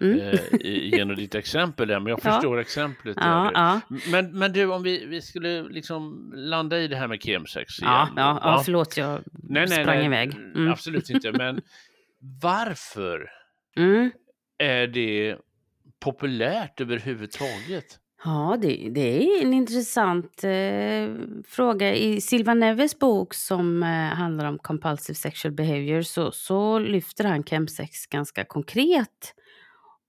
mm. 0.00 0.20
Mm. 0.20 0.28
eh, 0.28 0.40
genom 0.96 1.16
ditt 1.16 1.34
exempel 1.34 1.88
där, 1.88 2.00
men 2.00 2.10
jag 2.10 2.22
förstår 2.32 2.56
ja. 2.56 2.60
exemplet. 2.60 3.16
Ja. 3.20 3.80
Men, 4.10 4.38
men 4.38 4.52
du, 4.52 4.66
om 4.66 4.82
vi, 4.82 5.06
vi 5.06 5.20
skulle 5.20 5.62
liksom 5.62 6.32
landa 6.36 6.78
i 6.78 6.88
det 6.88 6.96
här 6.96 7.08
med 7.08 7.22
kemsex 7.22 7.78
igen. 7.78 7.92
Ja, 7.92 8.08
ja, 8.16 8.40
ja. 8.42 8.62
förlåt, 8.64 8.96
jag 8.96 9.20
nej, 9.32 9.66
nej, 9.68 9.68
sprang 9.68 9.96
nej, 9.96 10.06
iväg. 10.06 10.34
Mm. 10.34 10.72
Absolut 10.72 11.10
inte, 11.10 11.32
men 11.32 11.60
varför 12.42 13.30
mm. 13.76 14.10
är 14.58 14.86
det 14.86 15.36
populärt 16.00 16.80
överhuvudtaget? 16.80 17.98
Ja, 18.24 18.56
det, 18.62 18.88
det 18.90 19.24
är 19.24 19.42
en 19.42 19.54
intressant 19.54 20.44
eh, 20.44 21.08
fråga. 21.46 21.94
I 21.94 22.20
Silva 22.20 22.54
Neves 22.54 22.98
bok 22.98 23.34
som 23.34 23.82
eh, 23.82 23.88
handlar 23.88 24.44
om 24.44 24.58
compulsive 24.58 25.14
sexual 25.16 25.54
behavior 25.54 26.02
så, 26.02 26.32
så 26.32 26.78
lyfter 26.78 27.24
han 27.24 27.44
chemsex 27.44 28.06
ganska 28.06 28.44
konkret. 28.44 29.34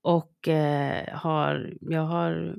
Och 0.01 0.47
eh, 0.47 1.17
har, 1.17 1.73
jag 1.81 2.01
har 2.05 2.55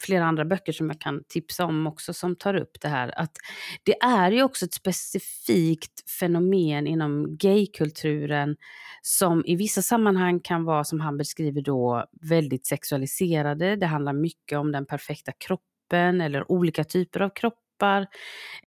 flera 0.00 0.24
andra 0.24 0.44
böcker 0.44 0.72
som 0.72 0.88
jag 0.88 1.00
kan 1.00 1.24
tipsa 1.28 1.64
om 1.64 1.86
också 1.86 2.12
som 2.12 2.36
tar 2.36 2.54
upp 2.54 2.80
det 2.80 2.88
här. 2.88 3.18
Att 3.20 3.36
det 3.82 4.02
är 4.02 4.30
ju 4.30 4.42
också 4.42 4.64
ett 4.64 4.74
specifikt 4.74 6.10
fenomen 6.10 6.86
inom 6.86 7.36
gaykulturen 7.36 8.56
som 9.02 9.44
i 9.46 9.56
vissa 9.56 9.82
sammanhang 9.82 10.40
kan 10.40 10.64
vara, 10.64 10.84
som 10.84 11.00
han 11.00 11.16
beskriver 11.16 11.62
då, 11.62 12.06
väldigt 12.22 12.66
sexualiserade. 12.66 13.76
Det 13.76 13.86
handlar 13.86 14.12
mycket 14.12 14.58
om 14.58 14.72
den 14.72 14.86
perfekta 14.86 15.32
kroppen 15.32 16.20
eller 16.20 16.52
olika 16.52 16.84
typer 16.84 17.20
av 17.20 17.30
kroppar. 17.30 18.06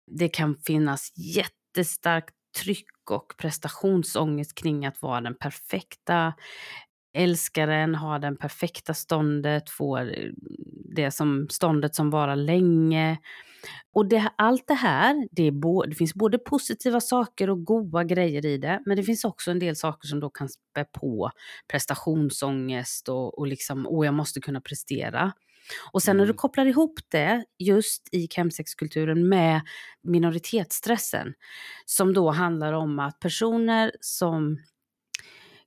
Det 0.07 0.29
kan 0.29 0.57
finnas 0.57 1.13
jättestarkt 1.17 2.35
tryck 2.65 3.11
och 3.11 3.35
prestationsångest 3.39 4.55
kring 4.55 4.87
att 4.87 5.03
vara 5.03 5.21
den 5.21 5.35
perfekta 5.35 6.35
älskaren, 7.15 7.95
har 7.95 8.19
den 8.19 8.37
perfekta 8.37 8.95
ståndet, 8.95 9.71
får 9.71 10.15
det 10.95 11.11
som 11.11 11.47
ståndet 11.51 11.95
som 11.95 12.11
varar 12.11 12.37
länge. 12.37 13.19
Och 13.95 14.09
det, 14.09 14.31
allt 14.37 14.67
det 14.67 14.75
här, 14.75 15.29
det, 15.31 15.51
bo, 15.51 15.83
det, 15.83 15.95
finns 15.95 16.15
både 16.15 16.39
positiva 16.39 17.01
saker 17.01 17.51
och 17.51 17.65
goda 17.65 18.05
grejer 18.05 18.47
i 18.47 18.59
det, 18.59 18.83
men 18.87 18.97
det 18.97 19.03
finns 19.03 19.25
också 19.25 19.51
en 19.51 19.59
del 19.59 19.77
saker 19.77 20.09
som 20.09 20.21
då 20.21 20.31
kan 20.31 20.49
spä 20.49 20.85
på 20.85 21.31
prestationsångest 21.73 23.09
och, 23.09 23.39
och 23.39 23.47
liksom, 23.47 23.87
åh 23.87 24.07
jag 24.07 24.15
måste 24.15 24.41
kunna 24.41 24.61
prestera. 24.61 25.33
Och 25.93 26.03
sen 26.03 26.17
när 26.17 26.25
du 26.25 26.31
mm. 26.31 26.37
kopplar 26.37 26.67
ihop 26.67 27.01
det 27.09 27.45
just 27.59 28.09
i 28.13 28.29
chemsexkulturen 28.29 29.29
med 29.29 29.61
minoritetsstressen, 30.03 31.35
som 31.87 32.15
då 32.15 32.31
handlar 32.31 32.73
om 32.73 32.99
att 32.99 33.21
personer 33.21 33.93
som 34.01 34.59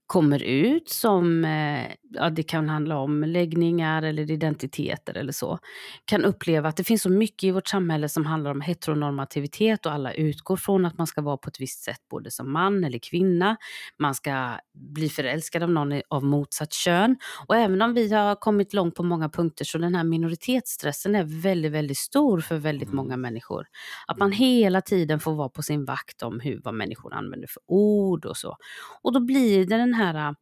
kommer 0.08 0.44
ut 0.44 0.90
som, 0.90 1.46
eh, 1.46 1.92
ja 2.10 2.30
det 2.30 2.44
kan 2.44 2.70
handla 2.70 2.98
om 2.98 3.24
läggningar 3.24 4.04
eller 4.04 4.32
identiteter 4.32 5.18
eller 5.18 5.32
så, 5.32 5.60
kan 6.06 6.26
uppleva 6.26 6.70
att 6.70 6.78
det 6.78 6.84
finns 6.84 7.02
så 7.02 7.10
mycket 7.10 7.44
i 7.44 7.52
vårt 7.52 7.68
samhälle 7.68 8.10
som 8.10 8.26
handlar 8.26 8.52
om 8.52 8.62
heteronormativitet 8.62 9.86
och 9.86 9.92
alla 9.92 10.14
utgår 10.14 10.58
från 10.58 10.86
att 10.86 10.98
man 10.98 11.08
ska 11.08 11.22
vara 11.22 11.38
på 11.38 11.50
ett 11.50 11.62
visst 11.62 11.84
sätt 11.84 12.00
både 12.10 12.32
som 12.32 12.52
man 12.52 12.84
eller 12.84 13.00
kvinna. 13.00 13.58
Man 14.00 14.16
ska 14.16 14.58
bli 14.74 15.10
förälskad 15.10 15.64
av 15.64 15.70
någon 15.70 16.02
av 16.10 16.24
motsatt 16.24 16.74
kön. 16.74 17.18
Och 17.48 17.56
även 17.56 17.82
om 17.82 17.94
vi 17.94 18.14
har 18.14 18.36
kommit 18.36 18.74
långt 18.74 18.96
på 18.96 19.04
många 19.04 19.30
punkter 19.30 19.66
så 19.66 19.78
den 19.78 19.96
här 19.96 20.04
minoritetsstressen 20.04 21.16
är 21.16 21.24
väldigt, 21.42 21.72
väldigt 21.72 21.98
stor 21.98 22.42
för 22.42 22.58
väldigt 22.58 22.90
mm. 22.90 22.96
många 22.96 23.18
människor. 23.18 23.68
Att 24.08 24.18
man 24.18 24.32
hela 24.32 24.82
tiden 24.82 25.20
får 25.20 25.34
vara 25.34 25.50
på 25.50 25.62
sin 25.62 25.86
vakt 25.86 26.24
om 26.24 26.40
hur, 26.40 26.62
vad 26.64 26.74
människor 26.74 27.14
använder 27.14 27.48
för 27.48 27.62
ord 27.68 28.26
och 28.26 28.38
så. 28.38 28.58
Och 29.02 29.14
då 29.14 29.20
blir 29.20 29.66
det 29.66 29.78
den 29.78 29.95
här 29.96 30.30
äh, 30.30 30.34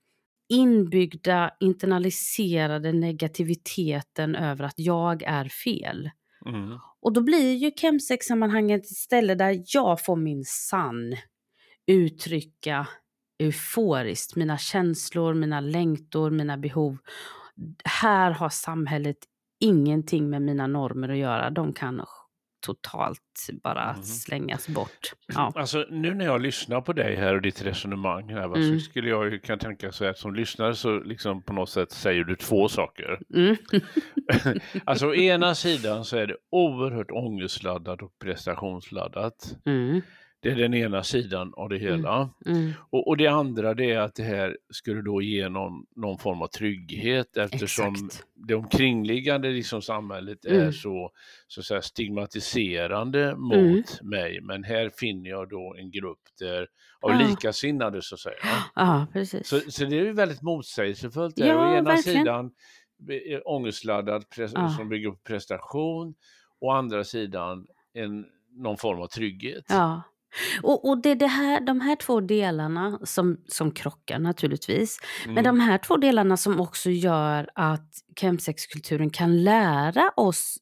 inbyggda, 0.50 1.52
internaliserade 1.60 2.92
negativiteten 2.92 4.36
över 4.36 4.66
att 4.66 4.80
jag 4.80 5.24
är 5.24 5.46
fel. 5.46 6.10
Mm. 6.46 6.80
Och 7.02 7.13
då 7.13 7.22
blir 7.22 7.54
ju 7.54 7.72
chemsex-sammanhanget 7.72 8.82
ett 8.82 8.98
ställe 8.98 9.36
där 9.36 9.63
jag 9.66 10.06
får 10.06 10.16
min 10.16 10.44
sann 10.46 11.16
uttrycka 11.88 12.88
euforiskt 13.39 14.36
mina 14.36 14.58
känslor, 14.58 15.34
mina 15.34 15.60
längtor, 15.60 16.32
mina 16.32 16.58
behov. 16.58 16.98
Här 17.84 18.32
har 18.32 18.50
samhället 18.50 19.18
ingenting 19.60 20.30
med 20.30 20.42
mina 20.42 20.68
normer 20.68 21.10
att 21.10 21.18
göra. 21.18 21.50
De 21.50 21.74
kan 21.74 22.00
totalt 22.63 23.49
bara 23.63 23.89
mm. 23.89 24.04
slängas 24.04 24.67
bort. 24.67 25.13
Ja. 25.28 25.52
Alltså 25.56 25.86
nu 25.89 26.13
när 26.13 26.26
jag 26.26 26.41
lyssnar 26.41 26.82
på 26.82 26.93
dig 26.93 27.15
här 27.15 27.36
och 27.36 27.41
ditt 27.41 27.62
resonemang 27.62 28.30
här, 28.30 28.47
va, 28.47 28.56
mm. 28.56 28.80
så 28.80 28.86
skulle 28.86 29.10
jag 29.10 29.32
ju 29.32 29.39
kan 29.39 29.60
tänka 29.60 29.91
så 29.91 30.06
att 30.06 30.17
som 30.17 30.36
lyssnare 30.36 30.76
så 30.76 30.99
liksom 30.99 31.41
på 31.41 31.54
något 31.54 31.69
sätt 31.69 31.91
säger 31.91 32.23
du 32.23 32.36
två 32.36 32.69
saker. 32.69 33.19
Mm. 33.36 33.56
alltså 34.86 35.08
å 35.08 35.15
ena 35.15 35.56
sidan 35.56 36.06
så 36.06 36.17
är 36.17 36.28
det 36.28 36.36
oerhört 36.52 37.12
ångestladdat 37.12 38.02
och 38.02 38.19
prestationsladdat. 38.19 39.56
Mm. 39.65 40.02
Det 40.44 40.52
är 40.52 40.56
den 40.56 40.74
ena 40.74 41.04
sidan 41.04 41.54
av 41.58 41.70
det 41.70 41.78
mm. 41.78 41.92
hela. 41.92 42.30
Mm. 42.46 42.72
Och, 42.90 43.08
och, 43.08 43.18
det 43.18 43.28
andra 43.28 43.74
det 43.74 43.92
är 43.92 44.00
att 44.00 44.16
det 44.16 44.24
här 44.24 44.58
skulle 44.70 45.02
då 45.02 45.22
ge 45.22 45.50
någon, 45.50 45.86
någon 45.96 46.18
form 46.18 46.42
av 46.42 46.48
trygghet 46.48 47.38
eftersom 47.38 47.94
Exakt. 47.94 48.28
det 48.34 48.56
omkringliggande 48.56 49.50
liksom 49.50 49.82
samhället 49.82 50.46
mm. 50.46 50.68
är 50.68 50.72
så, 50.72 51.12
så 51.48 51.64
säga, 51.64 51.82
stigmatiserande 51.82 53.36
mot 53.36 53.54
mm. 53.56 53.84
mig. 54.02 54.42
Men 54.42 54.64
här 54.64 54.90
finner 54.90 55.30
jag 55.30 55.50
då 55.50 55.76
en 55.80 55.92
grupp 55.92 56.22
där, 56.40 56.68
av 57.02 57.12
ja. 57.12 57.28
likasinnade 57.28 58.02
så 58.02 58.16
att 58.16 58.22
säga. 58.22 58.36
Ja, 58.76 59.08
precis. 59.14 59.48
Så, 59.48 59.60
så 59.60 59.86
det 59.86 60.00
är 60.00 60.14
väldigt 60.14 60.42
motsägelsefullt. 60.42 61.36
Där. 61.36 61.48
Ja, 61.48 61.72
Å 61.72 61.78
ena 61.78 61.90
verkligen. 61.90 62.20
sidan 62.20 62.52
ångestladdad 63.46 64.26
ja. 64.38 64.70
som 64.70 64.90
bygger 64.90 65.10
på 65.10 65.18
prestation, 65.18 66.16
å 66.60 66.72
andra 66.72 67.04
sidan 67.04 67.68
en, 67.94 68.26
någon 68.52 68.78
form 68.78 69.02
av 69.02 69.08
trygghet. 69.08 69.66
Ja. 69.70 70.02
Och, 70.62 70.89
och 70.89 71.02
det 71.02 71.10
är 71.10 71.15
det 71.15 71.28
här, 71.28 71.62
de 71.62 71.82
här 71.82 71.96
två 71.96 72.22
delarna 72.22 73.00
som, 73.04 73.38
som 73.48 73.72
krockar 73.72 74.19
naturligtvis. 74.19 75.00
Mm. 75.24 75.36
Men 75.36 75.43
de 75.43 75.60
här 75.60 75.78
två 75.78 75.98
delarna 75.98 76.38
som 76.38 76.60
också 76.60 76.89
gör 76.89 77.50
att 77.56 77.89
chemsexkulturen 78.19 79.10
kan 79.10 79.43
lära 79.43 80.10
oss 80.15 80.58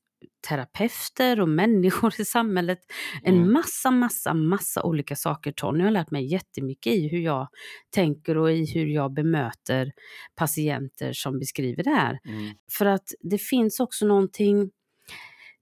terapeuter 0.48 1.42
och 1.42 1.50
människor 1.50 2.14
i 2.20 2.26
samhället 2.26 2.80
en 3.24 3.36
mm. 3.36 3.54
massa, 3.54 3.92
massa, 3.92 4.34
massa 4.34 4.84
olika 4.84 5.16
saker. 5.16 5.52
Tony 5.52 5.84
har 5.84 5.92
lärt 5.92 6.12
mig 6.12 6.32
jättemycket 6.32 6.94
i 6.94 7.08
hur 7.08 7.20
jag 7.20 7.48
tänker 7.90 8.38
och 8.38 8.52
i 8.52 8.74
hur 8.74 8.86
jag 8.86 9.14
bemöter 9.14 9.92
patienter 10.36 11.14
som 11.14 11.40
beskriver 11.40 11.84
det 11.84 11.90
här. 11.90 12.20
Mm. 12.26 12.54
För 12.78 12.86
att 12.86 13.06
det 13.20 13.38
finns 13.38 13.80
också 13.80 14.06
någonting 14.06 14.72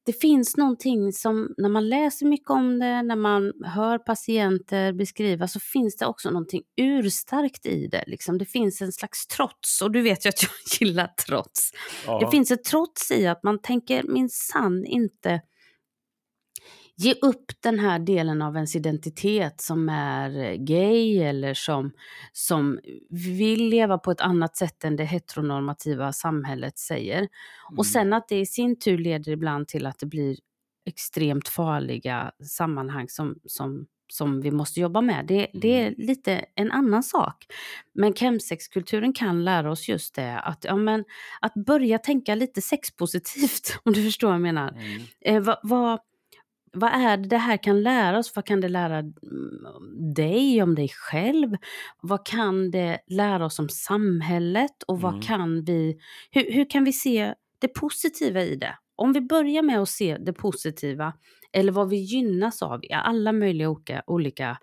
det 0.06 0.14
finns 0.14 0.58
någonting 0.58 1.14
som, 1.14 1.54
när 1.58 1.70
man 1.70 1.90
läser 1.90 2.26
mycket 2.26 2.50
om 2.50 2.80
det, 2.80 3.02
när 3.02 3.16
man 3.16 3.54
hör 3.66 3.98
patienter 3.98 4.94
beskriva, 4.94 5.48
så 5.48 5.60
finns 5.60 5.96
det 5.96 6.06
också 6.06 6.30
någonting 6.30 6.62
urstarkt 6.82 7.66
i 7.66 7.88
det. 7.88 8.04
Liksom. 8.08 8.38
Det 8.38 8.46
finns 8.46 8.82
en 8.82 8.92
slags 8.92 9.28
trots, 9.28 9.82
och 9.82 9.92
du 9.92 10.02
vet 10.02 10.26
ju 10.26 10.30
att 10.30 10.44
jag 10.44 10.52
gillar 10.80 11.08
trots. 11.28 11.72
Ja. 12.06 12.20
Det 12.20 12.32
finns 12.32 12.52
ett 12.52 12.64
trots 12.64 13.12
i 13.12 13.28
att 13.28 13.44
man 13.44 13.62
tänker 13.62 14.04
minsann 14.04 14.86
inte 14.86 15.42
ge 17.00 17.16
upp 17.22 17.52
den 17.60 17.80
här 17.80 18.00
delen 18.00 18.42
av 18.42 18.56
ens 18.56 18.76
identitet 18.76 19.62
som 19.62 19.90
är 19.90 20.56
gay 20.56 21.20
eller 21.20 21.54
som, 21.54 21.92
som 22.34 22.80
vill 23.10 23.70
leva 23.70 23.98
på 23.98 24.12
ett 24.12 24.22
annat 24.22 24.56
sätt 24.56 24.84
än 24.84 24.96
det 24.96 25.06
heteronormativa 25.06 26.14
samhället 26.14 26.80
säger. 26.80 27.18
Mm. 27.18 27.30
Och 27.78 27.86
sen 27.86 28.14
att 28.14 28.28
det 28.28 28.40
i 28.40 28.46
sin 28.46 28.80
tur 28.80 28.98
leder 28.98 29.32
ibland 29.32 29.68
till 29.68 29.86
att 29.86 30.00
det 30.00 30.06
blir 30.06 30.38
extremt 30.86 31.48
farliga 31.48 32.32
sammanhang 32.44 33.10
som, 33.10 33.36
som, 33.46 33.86
som 34.08 34.42
vi 34.42 34.52
måste 34.52 34.80
jobba 34.80 35.02
med. 35.02 35.26
Det, 35.28 35.48
det 35.54 35.74
är 35.74 35.88
mm. 35.88 35.96
lite 35.98 36.46
en 36.56 36.72
annan 36.72 37.04
sak. 37.04 37.46
Men 37.94 38.14
chemsexkulturen 38.14 39.14
kan 39.14 39.44
lära 39.46 39.72
oss 39.72 39.90
just 39.90 40.16
det, 40.16 40.40
att, 40.40 40.64
ja, 40.64 40.76
men, 40.76 41.06
att 41.42 41.54
börja 41.54 41.98
tänka 41.98 42.36
lite 42.36 42.62
sexpositivt, 42.62 43.80
om 43.84 43.94
du 43.94 44.04
förstår 44.04 44.28
vad 44.28 44.36
jag 44.36 44.42
menar. 44.42 44.70
Mm. 44.70 45.02
Eh, 45.22 45.42
vad, 45.42 45.60
vad, 45.64 46.00
vad 46.74 46.92
är 46.94 47.18
det 47.18 47.30
det 47.30 47.38
här 47.38 47.58
kan 47.58 47.84
lära 47.84 48.20
oss? 48.20 48.36
Vad 48.36 48.46
kan 48.46 48.62
det 48.62 48.70
lära 48.70 49.00
mm, 49.00 49.14
dig 50.14 50.64
om 50.64 50.76
dig 50.76 50.90
själv? 50.90 51.58
Vad 52.02 52.26
kan 52.26 52.72
det 52.72 53.00
lära 53.08 53.46
oss 53.46 53.60
om 53.60 53.70
samhället? 53.70 54.84
Och 54.88 55.02
vad 55.02 55.14
mm. 55.14 55.22
kan 55.22 55.64
vi, 55.64 56.00
hur, 56.32 56.54
hur 56.54 56.70
kan 56.70 56.84
vi 56.84 56.94
se 56.94 57.34
det 57.60 57.68
positiva 57.68 58.42
i 58.42 58.56
det? 58.56 58.76
om 59.00 59.14
vi 59.14 59.22
börjar 59.22 59.62
med 59.62 59.80
att 59.80 59.90
se 59.90 60.18
det 60.18 60.34
positiva 60.34 61.14
eller 61.52 61.72
vad 61.72 61.90
vi 61.90 61.98
gynnas 61.98 62.62
av 62.62 62.84
i 62.84 62.94
alla 62.94 63.32
möjliga 63.32 63.70
olika, 63.70 64.04
olika 64.08 64.58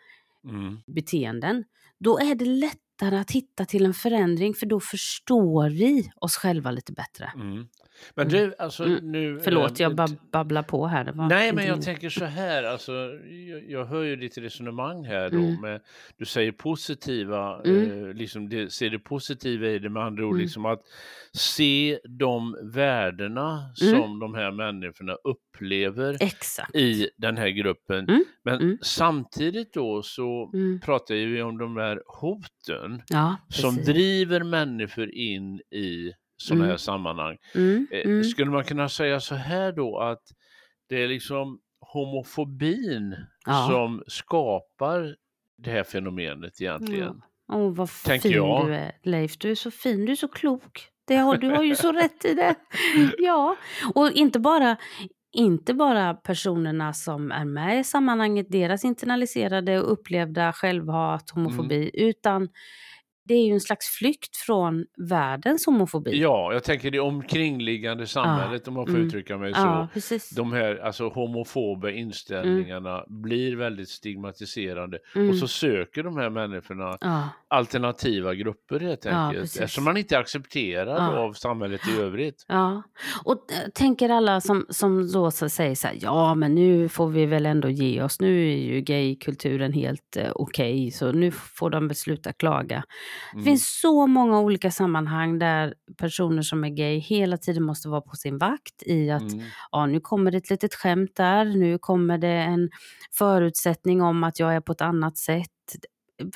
mm. 0.45 0.79
beteenden, 0.87 1.65
då 1.99 2.19
är 2.19 2.35
det 2.35 2.45
lättare 2.45 3.17
att 3.19 3.31
hitta 3.31 3.65
till 3.65 3.87
en 3.87 3.95
förändring 3.95 4.55
för 4.55 4.67
då 4.67 4.81
förstår 4.81 5.71
vi 5.71 6.11
oss 6.17 6.37
själva 6.37 6.71
lite 6.71 6.93
bättre. 6.93 7.33
Mm. 7.35 7.67
Men 8.15 8.29
du, 8.29 8.55
alltså 8.59 8.85
mm. 8.85 9.13
nu... 9.13 9.41
Förlåt, 9.41 9.81
jag 9.81 9.95
bab 9.95 10.11
babblar 10.33 10.63
på 10.63 10.87
här. 10.87 11.13
nej, 11.29 11.53
men 11.53 11.67
jag 11.67 11.77
min... 11.77 11.85
tänker 11.85 12.11
så 12.11 12.25
här, 12.25 12.63
alltså, 12.63 12.93
jag, 13.51 13.71
jag 13.71 13.85
hör 13.85 14.03
ju 14.03 14.17
ditt 14.17 14.39
resonemang 14.39 15.05
här 15.05 15.31
då, 15.31 15.39
mm. 15.39 15.61
med, 15.61 15.81
du 16.17 16.25
säger 16.25 16.53
positiva, 16.53 17.63
mm. 17.65 18.09
eh, 18.09 18.15
liksom 18.15 18.49
det, 18.49 18.73
se 18.73 18.89
det 18.89 18.99
positiva 18.99 19.67
i 19.67 19.79
det, 19.79 19.89
med 19.89 20.03
andra 20.03 20.25
ord, 20.25 20.33
mm. 20.33 20.43
liksom 20.43 20.67
att 20.67 20.83
se 21.33 21.99
de 22.09 22.57
värdena 22.63 23.71
mm. 23.83 23.95
som 23.95 24.19
de 24.19 24.35
här 24.35 24.51
människorna 24.51 25.17
upplever 25.25 26.17
Exakt. 26.21 26.75
i 26.75 27.11
den 27.17 27.37
här 27.37 27.49
gruppen. 27.49 28.09
Mm. 28.09 28.25
Men 28.45 28.79
samtidigt 28.83 29.73
då 29.73 30.03
så 30.03 30.51
pratar 30.85 31.15
vi 31.15 31.43
om 31.43 31.59
de 31.59 31.77
här 31.77 32.03
hoten 32.07 33.03
ja, 33.09 33.37
som 33.49 33.77
driver 33.77 34.43
människor 34.43 35.11
in 35.11 35.61
i 35.71 36.13
sådana 36.37 36.65
mm. 36.65 36.71
här 36.71 36.77
sammanhang. 36.77 37.37
Mm. 37.55 37.87
Eh, 37.91 38.07
mm. 38.07 38.25
Skulle 38.25 38.51
man 38.51 38.65
kunna 38.65 38.89
säga 38.89 39.21
så 39.21 39.35
här 39.35 39.73
då 39.73 39.99
att 39.99 40.23
det 40.89 41.03
är 41.03 41.09
liksom 41.09 41.59
homofobin 41.81 43.17
ja. 43.47 43.67
som 43.71 44.03
skapar 44.07 45.17
det 45.59 45.71
här 45.71 45.85
fenomenet 45.85 46.61
egentligen? 46.61 47.23
Åh, 47.53 47.75
vad 47.75 47.91
fin 47.91 48.21
jag. 48.23 48.67
du 48.67 48.75
är, 48.75 48.93
Leif. 49.03 49.39
Du 49.39 49.51
är 49.51 49.55
så 49.55 49.71
fin, 49.71 50.05
du 50.05 50.13
är 50.13 50.17
så 50.17 50.29
klok. 50.29 50.89
Det 51.07 51.17
har, 51.17 51.37
du 51.37 51.49
har 51.49 51.63
ju 51.63 51.77
så 51.77 51.93
rätt 51.93 52.25
i 52.25 52.35
det. 52.35 52.55
Ja, 53.19 53.57
och 53.95 54.13
inte 54.13 54.39
bara, 54.39 54.77
inte 55.33 55.75
bara 55.75 56.15
personerna 56.15 56.93
som 56.93 57.33
är 57.33 57.45
med 57.45 57.81
i 57.81 57.85
sammanhanget, 57.85 58.47
deras 58.51 58.85
internaliserade 58.85 59.81
och 59.81 59.93
upplevda 59.93 60.53
självhat, 60.53 61.31
homofobi, 61.31 61.77
mm. 61.77 61.91
utan 62.09 62.49
det 63.29 63.35
är 63.35 63.47
ju 63.47 63.53
en 63.53 63.61
slags 63.61 63.89
flykt 63.89 64.37
från 64.37 64.87
världens 64.97 65.67
homofobi. 65.67 66.21
Ja, 66.21 66.53
jag 66.53 66.65
tänker 66.65 66.91
det 66.91 67.01
omkringliggande 67.01 68.07
samhället 68.07 68.63
ja. 68.65 68.71
om 68.71 68.75
man 68.75 68.87
får 68.87 68.95
mm. 68.95 69.07
uttrycka 69.07 69.39
mig 69.39 69.55
så. 69.55 69.61
Ja, 69.61 69.89
de 70.37 70.53
här 70.53 70.77
alltså, 70.77 71.09
homofoba 71.09 71.91
inställningarna 71.91 72.91
mm. 72.91 73.23
blir 73.23 73.57
väldigt 73.57 73.89
stigmatiserande 73.89 74.99
mm. 75.15 75.31
och 75.31 75.37
så 75.37 75.49
söker 75.49 76.03
de 76.03 76.17
här 76.17 76.31
människorna 76.31 76.99
ja. 77.01 77.29
alternativa 77.49 78.35
grupper 78.35 78.81
helt 78.81 79.07
enkelt. 79.07 79.45
eftersom 79.45 79.85
man 79.85 79.97
inte 79.97 80.17
är 80.17 80.21
accepterad 80.21 81.15
av 81.15 81.33
samhället 81.33 81.81
i 81.89 82.01
övrigt. 82.01 82.47
Ja, 82.57 82.83
och 83.25 83.33
äh, 83.33 83.71
tänker 83.75 84.09
alla 84.09 84.41
som, 84.41 84.67
som 84.69 85.13
då 85.13 85.31
säger 85.31 85.75
så 85.75 85.87
här, 85.87 85.99
ja 86.01 86.35
men 86.35 86.55
nu 86.55 86.89
får 86.89 87.09
vi 87.09 87.27
väl 87.27 87.47
ändå 87.47 87.69
ge 87.69 88.03
oss, 88.03 88.21
nu 88.21 88.53
är 88.53 88.57
ju 88.57 88.81
gaykulturen 88.81 89.73
helt 89.73 90.17
äh, 90.17 90.31
okej 90.35 90.75
okay, 90.75 90.91
så 90.91 91.13
nu 91.13 91.31
får 91.31 91.71
de 91.71 91.89
väl 91.89 91.97
sluta 91.97 92.33
klaga. 92.33 92.85
Det 93.33 93.43
finns 93.43 93.85
mm. 93.85 93.93
så 93.93 94.07
många 94.07 94.41
olika 94.41 94.71
sammanhang 94.71 95.39
där 95.39 95.75
personer 95.99 96.43
som 96.43 96.65
är 96.65 96.69
gay 96.69 96.99
hela 96.99 97.37
tiden 97.37 97.63
måste 97.63 97.89
vara 97.89 98.01
på 98.01 98.17
sin 98.17 98.39
vakt 98.39 98.83
i 98.87 99.11
att 99.11 99.33
mm. 99.33 99.45
ja, 99.73 99.87
nu 99.87 100.01
kommer 100.01 100.31
det 100.31 100.37
ett 100.39 100.51
litet 100.51 100.75
skämt 100.75 101.17
där, 101.17 101.45
nu 101.45 101.79
kommer 101.79 102.19
det 102.19 102.29
en 102.29 102.71
förutsättning 103.13 104.03
om 104.03 104.25
att 104.25 104.39
jag 104.39 104.55
är 104.55 104.61
på 104.61 104.73
ett 104.73 104.81
annat 104.81 105.17
sätt. 105.17 105.51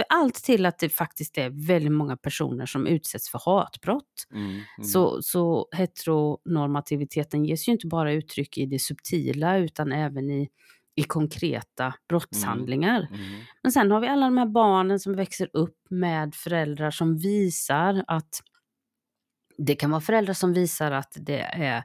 Allt 0.08 0.34
till 0.34 0.66
att 0.66 0.78
det 0.78 0.88
faktiskt 0.88 1.38
är 1.38 1.66
väldigt 1.66 1.92
många 1.92 2.16
personer 2.16 2.66
som 2.66 2.86
utsätts 2.86 3.30
för 3.30 3.40
hatbrott. 3.44 4.26
Mm, 4.32 4.46
mm. 4.46 4.64
Så, 4.84 5.22
så 5.22 5.68
heteronormativiteten 5.72 7.44
ges 7.44 7.68
ju 7.68 7.72
inte 7.72 7.86
bara 7.86 8.12
uttryck 8.12 8.58
i 8.58 8.66
det 8.66 8.78
subtila 8.78 9.58
utan 9.58 9.92
även 9.92 10.30
i 10.30 10.48
i 11.00 11.02
konkreta 11.02 11.94
brottshandlingar. 12.08 13.08
Mm. 13.10 13.20
Mm. 13.20 13.40
Men 13.62 13.72
sen 13.72 13.90
har 13.90 14.00
vi 14.00 14.08
alla 14.08 14.26
de 14.26 14.38
här 14.38 14.46
barnen 14.46 15.00
som 15.00 15.16
växer 15.16 15.50
upp 15.52 15.76
med 15.90 16.34
föräldrar 16.34 16.90
som 16.90 17.16
visar 17.16 18.04
att 18.06 18.40
det 19.58 19.74
kan 19.74 19.90
vara 19.90 20.00
föräldrar 20.00 20.34
som 20.34 20.52
visar 20.52 20.90
att 20.90 21.12
det 21.20 21.40
är 21.40 21.82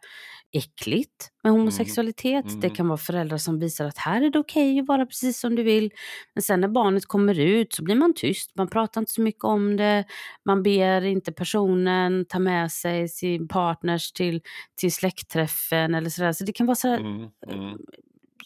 äckligt 0.51 1.29
med 1.43 1.49
mm. 1.49 1.59
homosexualitet. 1.59 2.45
Mm. 2.45 2.59
Det 2.59 2.69
kan 2.69 2.87
vara 2.87 2.97
föräldrar 2.97 3.37
som 3.37 3.59
visar 3.59 3.85
att 3.85 3.97
här 3.97 4.21
är 4.21 4.29
det 4.29 4.39
okej 4.39 4.71
okay 4.71 4.81
att 4.81 4.87
vara 4.87 5.05
precis 5.05 5.39
som 5.39 5.55
du 5.55 5.63
vill. 5.63 5.91
Men 6.33 6.41
sen 6.41 6.61
när 6.61 6.67
barnet 6.67 7.05
kommer 7.05 7.39
ut 7.39 7.73
så 7.73 7.83
blir 7.83 7.95
man 7.95 8.13
tyst. 8.13 8.51
Man 8.55 8.67
pratar 8.67 9.01
inte 9.01 9.11
så 9.11 9.21
mycket 9.21 9.43
om 9.43 9.77
det. 9.77 10.05
Man 10.45 10.63
ber 10.63 11.05
inte 11.05 11.31
personen 11.31 12.25
ta 12.29 12.39
med 12.39 12.71
sig 12.71 13.09
sin 13.09 13.47
partners 13.47 14.11
till, 14.11 14.41
till 14.75 14.93
släktträffen 14.93 15.95
eller 15.95 16.09
sådär. 16.09 16.31
Så 16.31 16.43
det 16.43 16.53
kan 16.53 16.67
vara 16.67 16.75
sådär 16.75 16.99
mm. 16.99 17.29
Mm 17.47 17.77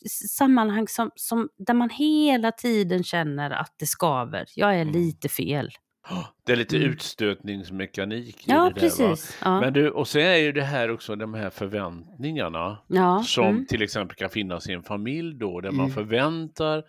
sammanhang 0.07 0.88
som, 0.88 1.12
som, 1.15 1.49
där 1.57 1.73
man 1.73 1.89
hela 1.89 2.51
tiden 2.51 3.03
känner 3.03 3.51
att 3.51 3.73
det 3.77 3.85
skaver. 3.85 4.45
Jag 4.55 4.75
är 4.75 4.81
mm. 4.81 4.93
lite 4.93 5.29
fel. 5.29 5.69
Det 6.45 6.51
är 6.51 6.55
lite 6.55 6.77
mm. 6.77 6.89
utstötningsmekanik 6.89 8.35
i 8.35 8.51
ja, 8.51 8.63
det 8.63 8.69
där. 8.69 8.79
Precis. 8.79 9.38
Ja. 9.43 9.59
Men 9.59 9.73
du, 9.73 9.89
och 9.89 10.07
sen 10.07 10.21
är 10.21 10.35
ju 10.35 10.51
det 10.51 10.63
här 10.63 10.91
också 10.91 11.15
de 11.15 11.33
här 11.33 11.49
förväntningarna 11.49 12.77
ja. 12.88 13.23
som 13.25 13.47
mm. 13.47 13.65
till 13.65 13.81
exempel 13.81 14.15
kan 14.15 14.29
finnas 14.29 14.69
i 14.69 14.73
en 14.73 14.83
familj 14.83 15.39
då 15.39 15.62
där 15.62 15.69
mm. 15.69 15.81
man 15.81 15.91
förväntar 15.91 16.83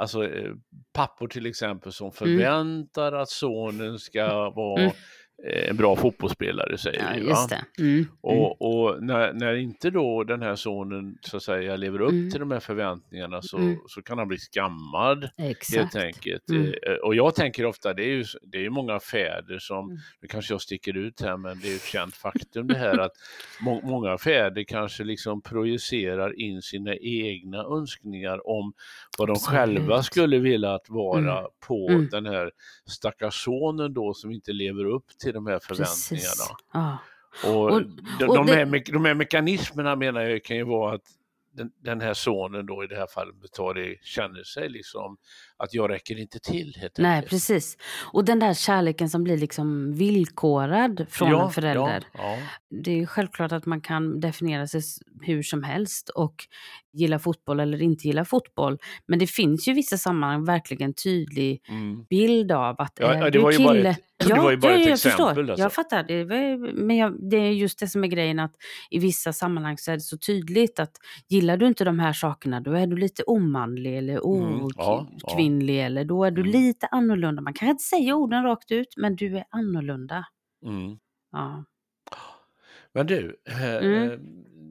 Alltså 0.00 0.24
eh, 0.24 0.52
pappor 0.92 1.28
till 1.28 1.46
exempel 1.46 1.92
som 1.92 2.04
mm. 2.04 2.12
förväntar 2.12 3.12
att 3.12 3.28
sonen 3.28 3.98
ska 3.98 4.50
vara 4.50 4.82
mm. 4.82 4.92
En 5.42 5.76
bra 5.76 5.96
fotbollsspelare 5.96 6.78
säger 6.78 7.02
ja, 7.02 7.20
vi. 7.20 7.28
Va? 7.28 7.48
Mm, 7.78 7.92
mm. 7.92 8.06
Och, 8.20 8.62
och, 8.62 9.02
när, 9.02 9.32
när 9.32 9.54
inte 9.54 9.90
då 9.90 10.24
den 10.24 10.42
här 10.42 10.54
sonen 10.54 11.18
så 11.20 11.36
att 11.36 11.42
säga 11.42 11.76
lever 11.76 12.00
upp 12.00 12.10
mm. 12.10 12.30
till 12.30 12.40
de 12.40 12.50
här 12.50 12.60
förväntningarna 12.60 13.42
så, 13.42 13.56
mm. 13.56 13.78
så 13.86 14.02
kan 14.02 14.18
han 14.18 14.28
bli 14.28 14.38
skammad 14.38 15.28
Exakt. 15.38 15.78
helt 15.78 15.96
enkelt. 15.96 16.48
Mm. 16.50 16.66
Eh, 16.66 16.94
och 17.04 17.14
jag 17.14 17.34
tänker 17.34 17.64
ofta, 17.66 17.94
det 17.94 18.02
är 18.02 18.10
ju, 18.10 18.24
det 18.42 18.64
är 18.64 18.70
många 18.70 19.00
fäder 19.00 19.58
som, 19.58 19.84
mm. 19.84 19.98
nu 20.20 20.28
kanske 20.28 20.54
jag 20.54 20.60
sticker 20.60 20.96
ut 20.96 21.20
här 21.20 21.36
men 21.36 21.60
det 21.60 21.72
är 21.72 21.74
ett 21.76 21.84
känt 21.84 22.14
faktum 22.16 22.66
det 22.66 22.78
här 22.78 22.98
att 22.98 23.12
må, 23.60 23.80
många 23.80 24.18
fäder 24.18 24.64
kanske 24.64 25.04
liksom 25.04 25.42
projicerar 25.42 26.40
in 26.40 26.62
sina 26.62 26.96
egna 26.96 27.58
önskningar 27.58 28.48
om 28.48 28.72
vad 29.18 29.28
de 29.28 29.32
Absolut. 29.32 29.58
själva 29.58 30.02
skulle 30.02 30.38
vilja 30.38 30.74
att 30.74 30.88
vara 30.88 31.46
på 31.66 32.06
den 32.10 32.26
här 32.26 32.50
stackars 32.86 33.44
sonen 33.44 33.94
då 33.94 34.14
som 34.14 34.30
inte 34.30 34.52
lever 34.52 34.84
upp 34.84 35.06
till 35.22 35.27
till 35.28 35.34
de 35.34 35.46
här 35.46 35.58
förväntningarna. 35.58 36.56
Ja. 36.72 36.98
Och, 37.44 37.70
och, 37.72 37.82
de, 38.18 38.24
och 38.28 38.34
de, 38.34 38.48
här, 38.48 38.92
de 38.92 39.04
här 39.04 39.14
mekanismerna 39.14 39.96
menar 39.96 40.20
jag 40.20 40.44
kan 40.44 40.56
ju 40.56 40.64
vara 40.64 40.94
att 40.94 41.02
den, 41.52 41.70
den, 41.82 42.00
här 42.00 42.14
sonen 42.14 42.66
då 42.66 42.84
i 42.84 42.86
det 42.86 42.96
här 42.96 43.06
fallet 43.06 43.34
det, 43.74 43.96
känner 44.02 44.42
sig 44.42 44.68
liksom 44.68 45.16
att 45.58 45.74
jag 45.74 45.90
räcker 45.90 46.18
inte 46.20 46.38
till. 46.38 46.76
Helt 46.80 46.98
Nej, 46.98 47.14
enkelt. 47.14 47.30
precis. 47.30 47.76
Och 48.12 48.24
den 48.24 48.38
där 48.38 48.54
kärleken 48.54 49.10
som 49.10 49.24
blir 49.24 49.38
liksom 49.38 49.92
villkorad 49.94 51.06
från 51.10 51.30
ja, 51.30 51.44
en 51.44 51.50
förälder. 51.50 52.04
Ja, 52.12 52.20
ja. 52.20 52.38
Det 52.70 53.00
är 53.00 53.06
självklart 53.06 53.52
att 53.52 53.66
man 53.66 53.80
kan 53.80 54.20
definiera 54.20 54.66
sig 54.66 54.82
hur 55.22 55.42
som 55.42 55.62
helst 55.62 56.08
och 56.08 56.34
gilla 56.92 57.18
fotboll 57.18 57.60
eller 57.60 57.82
inte 57.82 58.06
gilla 58.06 58.24
fotboll. 58.24 58.78
Men 59.06 59.18
det 59.18 59.26
finns 59.26 59.68
ju 59.68 59.72
vissa 59.72 59.98
sammanhang 59.98 60.44
verkligen 60.44 60.94
tydlig 60.94 61.62
mm. 61.68 62.04
bild 62.04 62.52
av 62.52 62.80
att 62.80 62.92
ja, 63.00 63.14
är 63.14 63.30
du 63.30 63.52
kille... 63.52 63.96
Ja, 64.20 64.34
det 64.34 64.40
var 64.40 64.50
ju 64.50 64.56
bara 64.56 64.72
ja, 64.72 64.78
ett 64.78 64.84
jag 64.84 64.92
exempel. 64.94 65.26
Förstår. 65.26 65.50
Alltså. 65.50 65.62
Jag 65.62 65.72
fattar. 65.72 66.02
Det 66.02 66.24
var, 66.24 66.72
men 66.72 66.96
jag, 66.96 67.30
det 67.30 67.36
är 67.36 67.50
just 67.50 67.78
det 67.78 67.88
som 67.88 68.04
är 68.04 68.08
grejen 68.08 68.38
att 68.38 68.54
i 68.90 68.98
vissa 68.98 69.32
sammanhang 69.32 69.78
så 69.78 69.90
är 69.90 69.94
det 69.94 70.00
så 70.00 70.18
tydligt 70.18 70.78
att 70.78 70.92
gillar 71.28 71.56
du 71.56 71.66
inte 71.66 71.84
de 71.84 71.98
här 71.98 72.12
sakerna 72.12 72.60
då 72.60 72.72
är 72.72 72.86
du 72.86 72.96
lite 72.96 73.22
omanlig 73.22 73.98
eller 73.98 74.26
okvinnlig 74.26 74.54
mm, 74.54 74.68
ja, 74.76 75.06
eller 75.70 76.04
då 76.04 76.24
är 76.24 76.30
du 76.30 76.40
mm. 76.40 76.52
lite 76.52 76.86
annorlunda. 76.86 77.42
Man 77.42 77.54
kan 77.54 77.68
inte 77.68 77.84
säga 77.84 78.16
orden 78.16 78.42
rakt 78.42 78.70
ut 78.70 78.96
men 78.96 79.16
du 79.16 79.36
är 79.36 79.44
annorlunda. 79.50 80.24
Mm. 80.64 80.98
Ja. 81.32 81.64
Men 82.92 83.06
du, 83.06 83.36
eh, 83.48 83.76
mm. 83.76 84.10
Eh, 84.10 84.18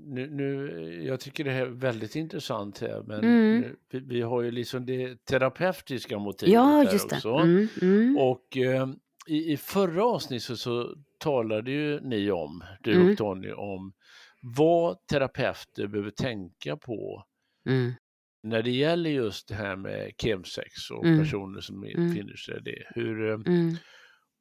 nu, 0.05 0.29
nu, 0.29 1.03
jag 1.05 1.19
tycker 1.19 1.43
det 1.43 1.51
här 1.51 1.61
är 1.61 1.69
väldigt 1.69 2.15
intressant 2.15 2.79
här, 2.79 3.03
men 3.07 3.19
mm. 3.19 3.75
vi, 3.91 3.99
vi, 3.99 4.21
har 4.21 4.41
ju 4.41 4.51
liksom 4.51 4.85
det 4.85 5.25
terapeutiska 5.25 6.19
motivet 6.19 6.53
ja, 6.53 6.83
just 6.91 7.13
också. 7.13 7.29
Mm, 7.29 7.67
mm. 7.81 8.17
Och 8.17 8.57
eh, 8.57 8.87
i, 9.27 9.51
i 9.53 9.57
förra 9.57 10.05
avsnittet 10.05 10.59
så 10.59 10.95
talade 11.17 11.71
ju 11.71 11.99
ni 11.99 12.31
om, 12.31 12.63
du 12.81 12.95
och 12.95 13.01
mm. 13.01 13.15
Tony, 13.15 13.51
om 13.51 13.93
vad 14.41 15.07
terapeuter 15.07 15.87
behöver 15.87 16.11
tänka 16.11 16.77
på 16.77 17.23
mm. 17.69 17.93
När 18.43 18.63
det 18.63 18.71
gäller 18.71 19.09
just 19.09 19.47
det 19.47 19.55
här 19.55 19.75
med 19.75 20.11
kemsex 20.21 20.91
och 20.91 21.05
mm. 21.05 21.19
personer 21.19 21.61
som 21.61 21.81
befinner 21.81 22.35
sig 22.35 22.57
i 22.57 22.59
det. 22.59 22.83
Hur, 22.95 23.29
eh, 23.29 23.37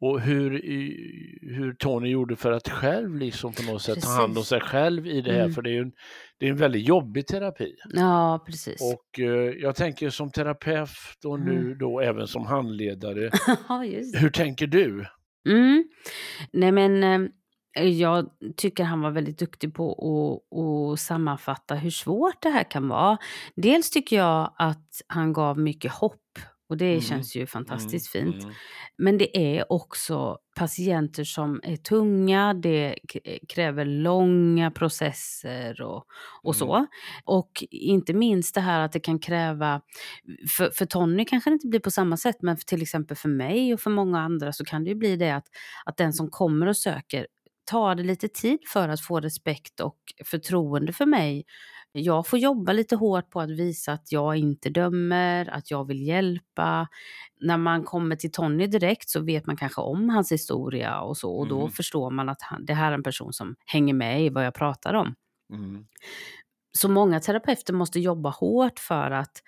och 0.00 0.20
hur, 0.20 0.50
hur 1.54 1.74
Tony 1.74 2.08
gjorde 2.08 2.36
för 2.36 2.52
att 2.52 2.68
själv 2.68 3.16
liksom 3.16 3.52
på 3.52 3.62
något 3.62 3.82
sätt 3.82 3.94
precis. 3.94 4.10
ta 4.10 4.20
hand 4.20 4.38
om 4.38 4.44
sig 4.44 4.60
själv 4.60 5.06
i 5.06 5.20
det 5.20 5.32
här, 5.32 5.40
mm. 5.40 5.52
för 5.52 5.62
det 5.62 5.70
är 5.70 5.74
ju 5.74 5.82
en, 5.82 5.92
det 6.38 6.46
är 6.46 6.50
en 6.50 6.56
väldigt 6.56 6.88
jobbig 6.88 7.26
terapi. 7.26 7.74
Ja, 7.92 8.44
precis. 8.46 8.80
Och 8.80 9.20
eh, 9.20 9.52
jag 9.58 9.76
tänker 9.76 10.10
som 10.10 10.30
terapeut 10.30 11.24
och 11.24 11.38
mm. 11.38 11.54
nu 11.54 11.74
då 11.74 12.00
även 12.00 12.26
som 12.26 12.46
handledare, 12.46 13.30
hur 14.20 14.30
tänker 14.30 14.66
du? 14.66 15.06
Mm. 15.48 15.84
Nej 16.52 16.72
men, 16.72 17.02
eh, 17.02 17.30
Jag 17.84 18.30
tycker 18.56 18.84
han 18.84 19.00
var 19.00 19.10
väldigt 19.10 19.38
duktig 19.38 19.74
på 19.74 19.92
att, 19.92 20.56
att 20.94 21.00
sammanfatta 21.00 21.74
hur 21.74 21.90
svårt 21.90 22.42
det 22.42 22.48
här 22.50 22.70
kan 22.70 22.88
vara. 22.88 23.18
Dels 23.56 23.90
tycker 23.90 24.16
jag 24.16 24.54
att 24.58 25.02
han 25.06 25.32
gav 25.32 25.58
mycket 25.58 25.92
hopp 25.92 26.20
och 26.68 26.76
det 26.76 26.88
Mm. 26.90 27.00
känns 27.00 27.36
ju 27.36 27.46
fantastiskt 27.46 28.14
Mm. 28.14 28.32
fint. 28.32 28.42
Mm. 28.44 28.54
Men 28.98 29.18
det 29.18 29.56
är 29.58 29.72
också 29.72 30.38
patienter 30.58 31.24
som 31.24 31.60
är 31.62 31.76
tunga, 31.76 32.54
det 32.54 32.98
kräver 33.48 33.84
långa 33.84 34.70
processer 34.70 35.82
och, 35.82 36.04
och 36.42 36.54
Mm. 36.54 36.58
så. 36.58 36.86
Och 37.24 37.64
inte 37.70 38.12
minst 38.14 38.54
det 38.54 38.60
här 38.60 38.80
att 38.80 38.92
det 38.92 39.00
kan 39.00 39.18
kräva, 39.18 39.80
för, 40.56 40.70
för 40.70 40.86
Tony 40.86 41.24
kanske 41.24 41.50
det 41.50 41.54
inte 41.54 41.68
blir 41.68 41.80
på 41.80 41.90
samma 41.90 42.16
sätt, 42.16 42.36
men 42.42 42.56
för, 42.56 42.64
till 42.64 42.82
exempel 42.82 43.16
för 43.16 43.28
mig 43.28 43.74
och 43.74 43.80
för 43.80 43.90
många 43.90 44.20
andra 44.20 44.52
så 44.52 44.64
kan 44.64 44.84
det 44.84 44.90
ju 44.90 44.96
bli 44.96 45.16
det 45.16 45.30
att, 45.30 45.46
att 45.84 45.96
den 45.96 46.12
som 46.12 46.30
kommer 46.30 46.66
och 46.66 46.76
söker 46.76 47.26
tar 47.66 47.94
det 47.94 48.02
lite 48.02 48.28
tid 48.28 48.58
för 48.72 48.88
att 48.88 49.00
få 49.00 49.20
respekt 49.20 49.80
och 49.80 49.96
förtroende 50.24 50.92
för 50.92 51.06
mig. 51.06 51.44
Jag 51.92 52.26
får 52.26 52.38
jobba 52.38 52.72
lite 52.72 52.96
hårt 52.96 53.30
på 53.30 53.40
att 53.40 53.50
visa 53.50 53.92
att 53.92 54.12
jag 54.12 54.36
inte 54.36 54.70
dömer, 54.70 55.48
att 55.50 55.70
jag 55.70 55.86
vill 55.86 56.02
hjälpa. 56.06 56.88
När 57.40 57.56
man 57.58 57.84
kommer 57.84 58.16
till 58.16 58.32
Tony 58.32 58.66
direkt 58.66 59.08
så 59.10 59.20
vet 59.20 59.46
man 59.46 59.56
kanske 59.56 59.80
om 59.80 60.08
hans 60.10 60.32
historia 60.32 61.00
och 61.00 61.16
så 61.16 61.32
och 61.36 61.48
då 61.48 61.60
Mm. 61.60 61.70
förstår 61.72 62.10
man 62.10 62.28
att 62.28 62.42
han, 62.42 62.64
det 62.66 62.74
här 62.74 62.90
är 62.90 62.94
en 62.94 63.02
person 63.02 63.32
som 63.32 63.56
hänger 63.66 63.94
med 63.94 64.22
i 64.24 64.28
vad 64.30 64.46
jag 64.46 64.54
pratar 64.54 64.94
om. 64.94 65.14
Mm. 65.52 65.86
Så 66.72 66.88
många 66.88 67.20
terapeuter 67.20 67.72
måste 67.72 68.00
jobba 68.00 68.30
hårt 68.30 68.78
för 68.78 69.10
att 69.10 69.42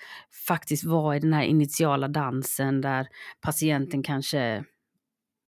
faktiskt 0.49 0.85
vara 0.85 1.17
i 1.17 1.21
den 1.21 1.33
här 1.33 1.43
initiala 1.45 2.09
dansen 2.09 2.81
där 2.81 3.09
patienten 3.41 4.03
kanske 4.03 4.65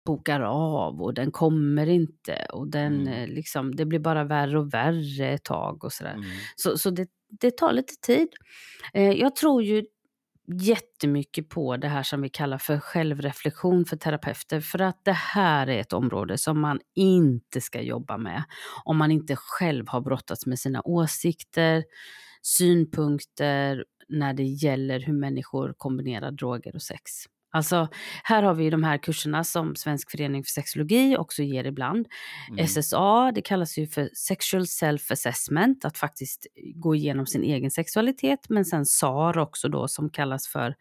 bokar 0.09 0.41
av 0.41 1.03
och 1.03 1.15
den 1.15 1.31
kommer 1.31 1.87
inte 1.87 2.47
och 2.53 2.69
den, 2.69 3.01
Mm. 3.01 3.13
eh, 3.13 3.29
liksom, 3.29 3.77
det 3.77 3.85
blir 3.85 3.99
bara 3.99 4.25
värre 4.25 4.59
och 4.59 4.75
värre 4.75 5.29
ett 5.29 5.45
tag 5.45 5.85
och 5.85 5.93
sådär. 5.93 6.15
Mm. 6.15 6.25
Så, 6.57 6.79
så 6.79 6.91
det, 6.91 7.09
det 7.41 7.57
tar 7.57 7.73
lite 7.73 7.95
tid. 8.03 8.29
Eh, 8.95 9.13
jag 9.13 9.37
tror 9.37 9.63
ju 9.63 9.85
jättemycket 10.61 11.49
på 11.49 11.77
det 11.77 11.89
här 11.89 12.03
som 12.03 12.23
vi 12.23 12.29
kallar 12.29 12.59
för 12.59 12.79
självreflektion 12.79 13.85
för 13.85 13.97
terapeuter. 13.97 14.61
För 14.61 14.79
att 14.79 15.05
det 15.05 15.13
här 15.13 15.67
är 15.67 15.81
ett 15.81 15.93
område 15.93 16.39
som 16.39 16.61
man 16.61 16.81
inte 16.97 17.61
ska 17.61 17.81
jobba 17.83 18.17
med 18.17 18.45
om 18.85 18.97
man 18.97 19.11
inte 19.11 19.37
själv 19.37 19.89
har 19.89 20.01
brottats 20.01 20.47
med 20.47 20.59
sina 20.59 20.83
åsikter, 20.85 21.85
synpunkter 22.43 23.85
när 24.09 24.35
det 24.35 24.43
gäller 24.45 25.01
hur 25.01 25.13
människor 25.13 25.75
kombinerar 25.77 26.31
droger 26.31 26.75
och 26.75 26.83
sex. 26.83 27.11
Alltså, 27.51 27.89
här 28.25 28.43
har 28.43 28.55
vi 28.55 28.71
de 28.71 28.85
här 28.85 28.99
kurserna 28.99 29.45
som 29.45 29.77
Svensk 29.77 30.11
förening 30.11 30.45
för 30.45 30.51
sexologi 30.51 31.17
också 31.17 31.43
ger 31.43 31.65
ibland. 31.65 32.07
Mm. 32.51 32.67
SSA, 32.67 33.33
det 33.35 33.43
kallas 33.43 33.79
ju 33.79 33.87
för 33.87 34.11
sexual 34.15 34.63
self-assessment, 34.63 35.85
att 35.85 35.99
faktiskt 35.99 36.47
gå 36.75 36.95
igenom 36.95 37.27
sin 37.27 37.43
egen 37.43 37.71
sexualitet, 37.71 38.49
men 38.49 38.65
sen 38.65 38.87
SAR 38.87 39.39
också 39.39 39.69
då 39.69 39.89
som 39.89 40.11
kallas 40.11 40.49
för, 40.49 40.75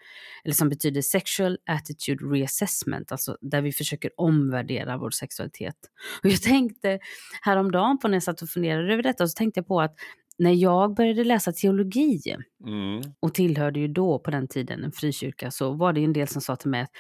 eller 0.43 0.53
som 0.53 0.69
betyder 0.69 1.01
sexual 1.01 1.58
attitude 1.65 2.25
reassessment, 2.25 3.12
alltså 3.12 3.38
där 3.41 3.62
vi 3.62 3.71
försöker 3.71 4.12
omvärdera 4.17 4.97
vår 4.97 5.12
sexualitet. 5.12 5.77
Och 6.23 6.30
jag 6.30 6.41
tänkte 6.41 6.99
häromdagen 7.41 7.99
på 7.99 8.08
när 8.08 8.15
jag 8.15 8.23
satt 8.23 8.41
och 8.41 8.49
funderade 8.49 8.93
över 8.93 9.03
detta, 9.03 9.27
så 9.27 9.38
tänkte 9.38 9.60
jag 9.60 9.67
på 9.67 9.82
att 9.82 9.95
när 10.39 10.52
jag 10.54 10.95
började 10.95 11.23
läsa 11.23 11.52
teologi, 11.52 12.21
Mm. 12.65 13.02
och 13.19 13.34
tillhörde 13.34 13.80
ju 13.80 13.88
då 13.88 14.19
på 14.19 14.32
den 14.32 14.47
tiden 14.47 14.84
en 14.84 14.91
frikyrka, 14.91 15.52
så 15.52 15.71
var 15.73 15.93
det 15.93 16.04
en 16.04 16.13
del 16.13 16.28
som 16.28 16.41
sa 16.41 16.56
till 16.56 16.69
mig 16.69 16.82
att 16.82 16.91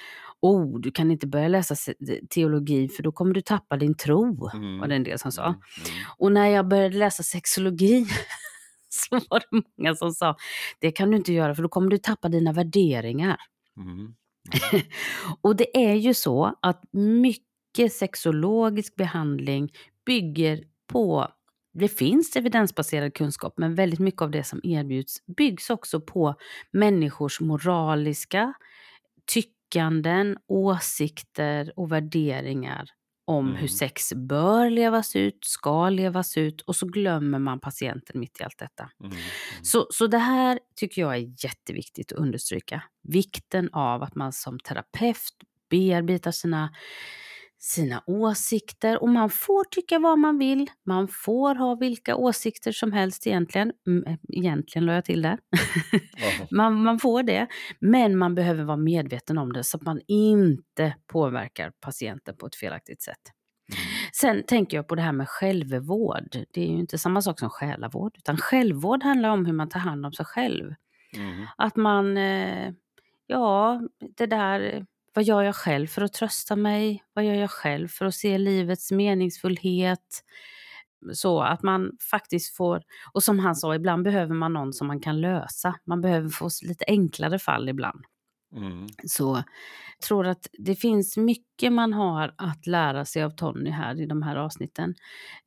oh, 0.41 0.79
du 0.79 0.91
kan 0.91 1.11
inte 1.11 1.27
börja 1.27 1.47
läsa 1.47 1.75
teologi 2.29 2.89
för 2.89 3.03
då 3.03 3.11
kommer 3.11 3.33
du 3.33 3.41
tappa 3.41 3.77
din 3.77 3.95
tro, 3.97 4.49
Mm. 4.53 4.79
var 4.79 4.87
det 4.87 4.95
en 4.95 5.03
del 5.03 5.19
som 5.19 5.31
sa. 5.31 5.45
Mm. 5.45 5.59
Och 6.17 6.31
när 6.31 6.47
jag 6.47 6.67
började 6.67 6.97
läsa 6.97 7.23
sexologi 7.23 8.05
så 8.89 9.15
var 9.29 9.39
det 9.51 9.61
många 9.77 9.95
som 9.95 10.11
sa 10.11 10.35
det 10.79 10.91
kan 10.91 11.11
du 11.11 11.17
inte 11.17 11.33
göra 11.33 11.55
för 11.55 11.63
då 11.63 11.69
kommer 11.69 11.89
du 11.89 11.97
tappa 11.97 12.29
dina 12.29 12.51
värderingar. 12.53 13.37
Mm. 13.77 14.15
Och 15.41 15.55
det 15.55 15.77
är 15.77 15.93
ju 15.95 16.13
så 16.13 16.53
att 16.61 16.83
mycket 16.91 17.93
sexologisk 17.93 18.95
behandling 18.95 19.71
bygger 20.05 20.63
på 20.87 21.27
det 21.79 21.87
finns 21.87 22.35
evidensbaserad 22.35 23.13
kunskap, 23.13 23.53
men 23.57 23.75
väldigt 23.75 23.99
mycket 23.99 24.21
av 24.21 24.31
det 24.31 24.43
som 24.43 24.59
erbjuds 24.63 25.25
byggs 25.25 25.69
också 25.69 26.01
på 26.01 26.35
människors 26.71 27.41
moraliska 27.41 28.53
tyckanden, 29.25 30.37
åsikter 30.47 31.73
och 31.75 31.91
värderingar 31.91 32.89
om 33.25 33.47
Mm. 33.47 33.57
hur 33.57 33.67
sex 33.67 34.13
bör 34.13 34.69
levas 34.69 35.15
ut, 35.15 35.37
ska 35.41 35.89
levas 35.89 36.37
ut 36.37 36.61
och 36.61 36.75
så 36.75 36.85
glömmer 36.85 37.39
man 37.39 37.59
patienten 37.59 38.19
mitt 38.19 38.39
i 38.39 38.43
allt 38.43 38.57
detta. 38.57 38.89
Mm. 39.03 39.17
Så, 39.61 39.87
så 39.89 40.07
det 40.07 40.17
här 40.17 40.59
tycker 40.75 41.01
jag 41.01 41.15
är 41.15 41.45
jätteviktigt 41.45 42.11
att 42.11 42.17
understryka. 42.17 42.83
Vikten 43.03 43.69
av 43.73 44.03
att 44.03 44.15
man 44.15 44.33
som 44.33 44.59
terapeut 44.59 45.33
bearbetar 45.69 46.31
sina, 46.31 46.73
sina 47.59 48.03
åsikter 48.07 49.01
och 49.03 49.09
man 49.09 49.29
får 49.29 49.63
tycka 49.63 49.99
vad 49.99 50.19
man 50.19 50.37
vill. 50.37 50.67
Man 50.85 51.07
får 51.07 51.55
ha 51.55 51.75
vilka 51.75 52.15
åsikter 52.15 52.71
som 52.71 52.91
helst 52.91 53.27
egentligen. 53.27 53.71
Mm, 53.87 54.17
Egentligen 54.33 54.85
la 54.85 54.93
jag 54.93 55.05
till 55.05 55.21
där. 55.21 55.39
Jaha. 56.17 56.47
man, 56.51 56.83
man 56.83 56.99
får 56.99 57.23
det, 57.23 57.47
men 57.79 58.17
man 58.17 58.35
behöver 58.35 58.63
vara 58.63 58.77
medveten 58.77 59.37
om 59.37 59.53
det 59.53 59.63
så 59.63 59.77
att 59.77 59.83
man 59.83 60.01
inte 60.07 60.95
påverkar 61.07 61.71
patienten 61.81 62.37
på 62.37 62.45
ett 62.47 62.55
felaktigt 62.55 63.01
sätt. 63.01 63.21
Sen 64.13 64.43
tänker 64.43 64.77
jag 64.77 64.87
på 64.87 64.95
det 64.95 65.01
här 65.01 65.11
med 65.11 65.29
självvård. 65.29 66.37
Det 66.51 66.61
är 66.61 66.67
ju 66.67 66.79
inte 66.79 66.97
samma 66.97 67.21
sak 67.21 67.39
som 67.39 67.49
själavård, 67.49 68.15
utan 68.17 68.37
självvård 68.37 69.03
handlar 69.03 69.29
om 69.29 69.45
hur 69.45 69.53
man 69.53 69.69
tar 69.69 69.79
hand 69.79 70.05
om 70.05 70.13
sig 70.13 70.25
själv. 70.25 70.73
Mm. 71.15 71.45
Att 71.57 71.75
man, 71.75 72.17
eh, 72.17 72.73
ja, 73.27 73.81
det 74.17 74.25
där, 74.25 74.75
eh, 74.75 74.83
vad 75.17 75.23
gör 75.23 75.43
jag 75.43 75.55
själv 75.55 75.87
för 75.87 76.01
att 76.01 76.13
trösta 76.13 76.55
mig? 76.55 77.03
Vad 77.13 77.25
gör 77.25 77.33
jag 77.33 77.51
själv 77.51 77.87
för 77.87 78.05
att 78.05 78.15
se 78.15 78.37
livets 78.37 78.91
meningsfullhet? 78.91 80.23
Så 81.13 81.41
att 81.41 81.63
man 81.63 81.91
faktiskt 82.11 82.55
får, 82.55 82.83
och 83.13 83.23
som 83.23 83.39
han 83.39 83.55
sa, 83.55 83.75
ibland 83.75 84.03
behöver 84.03 84.35
man 84.35 84.53
någon 84.53 84.73
som 84.73 84.87
man 84.87 84.99
kan 84.99 85.21
lösa. 85.21 85.75
Man 85.85 86.01
behöver 86.01 86.29
få 86.29 86.49
lite 86.61 86.85
enklare 86.87 87.39
fall 87.39 87.69
ibland. 87.69 88.05
Mm. 88.55 88.87
Så 89.05 89.43
jag 89.99 90.07
tror 90.07 90.27
att 90.27 90.47
det 90.53 90.75
finns 90.75 91.17
mycket 91.17 91.73
man 91.73 91.93
har 91.93 92.33
att 92.37 92.67
lära 92.67 93.05
sig 93.05 93.23
av 93.23 93.29
Tony 93.29 93.69
här 93.69 94.01
i 94.01 94.05
de 94.05 94.21
här 94.21 94.35
avsnitten. 94.35 94.95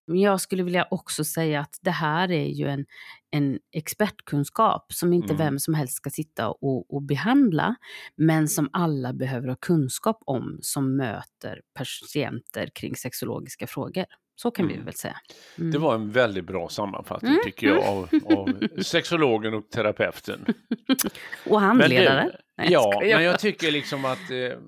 Men 0.06 0.20
jag 0.20 0.40
skulle 0.40 0.62
vilja 0.62 0.86
också 0.90 1.24
säga 1.24 1.60
att 1.60 1.78
det 1.82 1.90
här 1.90 2.30
är 2.30 2.46
ju 2.46 2.68
en, 2.68 2.86
en 3.30 3.58
expertkunskap 3.72 4.92
som 4.92 5.12
inte 5.12 5.34
Mm. 5.34 5.46
vem 5.46 5.58
som 5.58 5.74
helst 5.74 5.94
ska 5.94 6.10
sitta 6.10 6.50
och, 6.50 6.94
och 6.94 7.02
behandla, 7.02 7.74
men 8.16 8.48
som 8.48 8.68
alla 8.72 9.12
behöver 9.12 9.48
ha 9.48 9.56
kunskap 9.56 10.22
om 10.26 10.58
som 10.62 10.96
möter 10.96 11.60
patienter 11.74 12.70
kring 12.74 12.96
sexologiska 12.96 13.66
frågor. 13.66 14.04
Så 14.42 14.50
kan 14.50 14.66
vi 14.68 14.72
Mm. 14.74 14.84
väl 14.84 14.94
säga. 14.94 15.16
Det 15.56 15.62
Mm. 15.62 15.80
var 15.82 15.94
en 15.94 16.10
väldigt 16.10 16.44
bra 16.44 16.68
sammanfattning 16.68 17.30
Mm, 17.32 17.44
tycker 17.44 17.66
jag 17.66 17.84
av, 17.84 18.08
av 18.24 18.68
sexologen 18.82 19.54
och 19.54 19.70
terapeuten. 19.70 20.44
Och 21.46 21.60
handledare. 21.60 22.22
Men 22.24 22.32
Nej, 22.58 22.68
du, 22.68 22.72
jag 22.74 22.82
ja, 22.82 22.92
skojar. 22.92 23.16
men 23.16 23.24
jag 23.26 23.38
tycker 23.40 23.70
liksom 23.70 24.04
att 24.04 24.30
eh, 24.30 24.58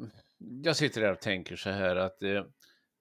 jag 0.65 0.77
sitter 0.77 1.01
där 1.01 1.13
och 1.13 1.21
tänker 1.21 1.57
så 1.57 1.71
här 1.71 1.97
att 1.97 2.23
eh, 2.23 2.43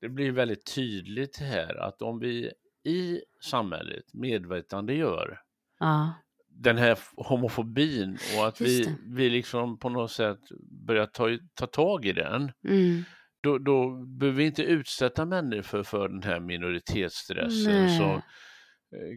det 0.02 0.10
blir 0.10 0.32
väldigt 0.32 0.76
tydligt 0.76 1.38
här 1.38 1.76
att 1.88 2.02
om 2.02 2.20
vi 2.20 2.52
i 2.86 3.22
samhället 3.44 4.04
medvetandegör 4.14 5.40
Ja, 5.80 6.14
den 6.50 6.78
här 6.78 6.98
homofobin 7.16 8.18
och 8.38 8.48
att 8.48 8.62
vi, 8.62 8.82
det. 8.84 8.96
vi 9.06 9.30
liksom 9.30 9.80
på 9.80 9.90
något 9.90 10.12
sätt 10.12 10.40
börjar 10.88 11.06
ta, 11.06 11.26
ta 11.54 11.68
tag 11.68 12.06
i 12.06 12.12
den, 12.14 12.52
mm. 12.68 13.04
Då, 13.42 13.58
då 13.58 13.90
behöver 14.06 14.38
vi 14.38 14.46
inte 14.46 14.64
utsätta 14.64 15.26
människor 15.26 15.84
för 15.84 16.10
den 16.10 16.24
här 16.24 16.40
minoritetsstressen. 16.40 17.74
Nej. 17.74 17.98
Så, 17.98 18.04
eh, 18.04 18.22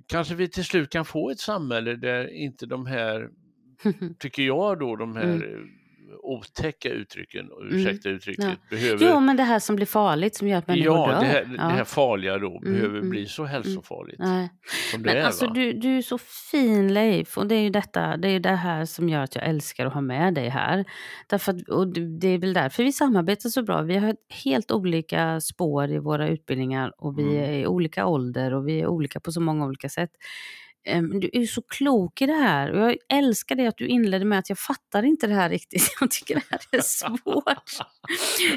kanske 0.07 0.35
vi 0.35 0.49
till 0.49 0.65
slut 0.65 0.91
kan 0.91 1.05
få 1.05 1.31
ett 1.31 1.41
samhälle 1.41 1.97
där 1.97 2.33
inte 2.33 2.67
de 2.67 2.87
här, 2.87 3.29
tycker 4.19 4.43
jag 4.43 4.79
då, 4.79 4.97
de 4.97 5.17
här 5.17 5.35
Mm. 5.35 5.69
Otäcka 6.23 6.88
uttrycken, 6.88 7.51
och 7.51 7.62
ursäkta 7.71 8.09
uttrycket, 8.09 8.45
Ja. 8.45 8.51
behöver... 8.71 9.07
Jo, 9.11 9.21
men 9.21 9.37
det 9.37 9.43
här 9.43 9.59
som 9.59 9.77
blir 9.77 9.87
farligt 9.87 10.37
som 10.37 10.49
gör 10.49 10.59
att 10.59 10.67
människor 10.69 10.95
Ja, 10.97 11.07
dör. 11.12 11.21
det 11.21 11.27
här, 11.27 11.43
Ja. 11.57 11.62
det 11.62 11.73
här 11.75 11.85
farliga 11.85 12.38
då 12.38 12.59
Mm, 12.59 12.73
behöver 12.73 12.97
mm, 12.99 13.11
bli 13.11 13.27
så 13.27 13.45
hälsofarligt 13.45 14.19
Nej. 14.19 14.49
som 14.93 15.03
det 15.03 15.09
Men 15.09 15.17
är. 15.17 15.23
alltså 15.27 15.47
va? 15.47 15.53
du, 15.55 15.73
du 15.73 15.99
är 15.99 16.03
så 16.03 16.19
fin 16.19 16.95
Leif 16.95 17.38
och 17.38 17.47
det 17.47 17.55
är 17.55 17.61
ju 17.62 17.71
detta, 17.71 18.17
det 18.17 18.29
är 18.29 18.40
det 18.40 18.49
här 18.57 18.85
som 18.85 19.09
gör 19.09 19.21
att 19.21 19.35
jag 19.35 19.45
älskar 19.49 19.87
att 19.87 19.95
ha 19.95 20.01
med 20.01 20.35
dig 20.35 20.49
här. 20.49 20.85
Därför 21.29 21.53
att, 21.53 21.69
och 21.69 21.88
det 22.21 22.29
är 22.29 22.38
väl 22.38 22.53
därför 22.53 22.83
vi 22.85 22.93
samarbetar 22.93 23.49
så 23.51 23.62
bra. 23.62 23.83
Vi 23.83 23.97
har 23.97 24.17
helt 24.45 24.71
olika 24.71 25.40
spår 25.40 25.90
i 25.90 25.99
våra 25.99 26.29
utbildningar 26.29 26.93
och 26.99 27.19
vi 27.19 27.23
Mm. 27.23 27.37
är 27.37 27.53
i 27.53 27.67
olika 27.67 28.07
ålder 28.07 28.55
och 28.55 28.69
vi 28.69 28.81
är 28.81 28.87
olika 28.87 29.21
på 29.21 29.33
så 29.33 29.40
många 29.40 29.67
olika 29.67 29.88
sätt. 29.88 30.11
Ehm, 30.87 31.20
du 31.20 31.31
är 31.33 31.47
så 31.47 31.62
klok 31.62 32.23
i 32.23 32.27
det 32.27 32.33
här 32.33 32.73
och 32.73 32.90
jag 32.90 32.97
älskar 33.09 33.55
det 33.55 33.66
att 33.66 33.79
du 33.79 33.87
inledde 33.87 34.25
med 34.25 34.38
att 34.38 34.49
jag 34.49 34.59
fattar 34.59 35.03
inte 35.03 35.27
det 35.27 35.35
här 35.35 35.49
riktigt. 35.49 35.97
Jag 36.01 36.11
tycker 36.11 36.35
det 36.35 36.42
här 36.51 36.61
är 36.70 36.81
svårt. 36.81 37.87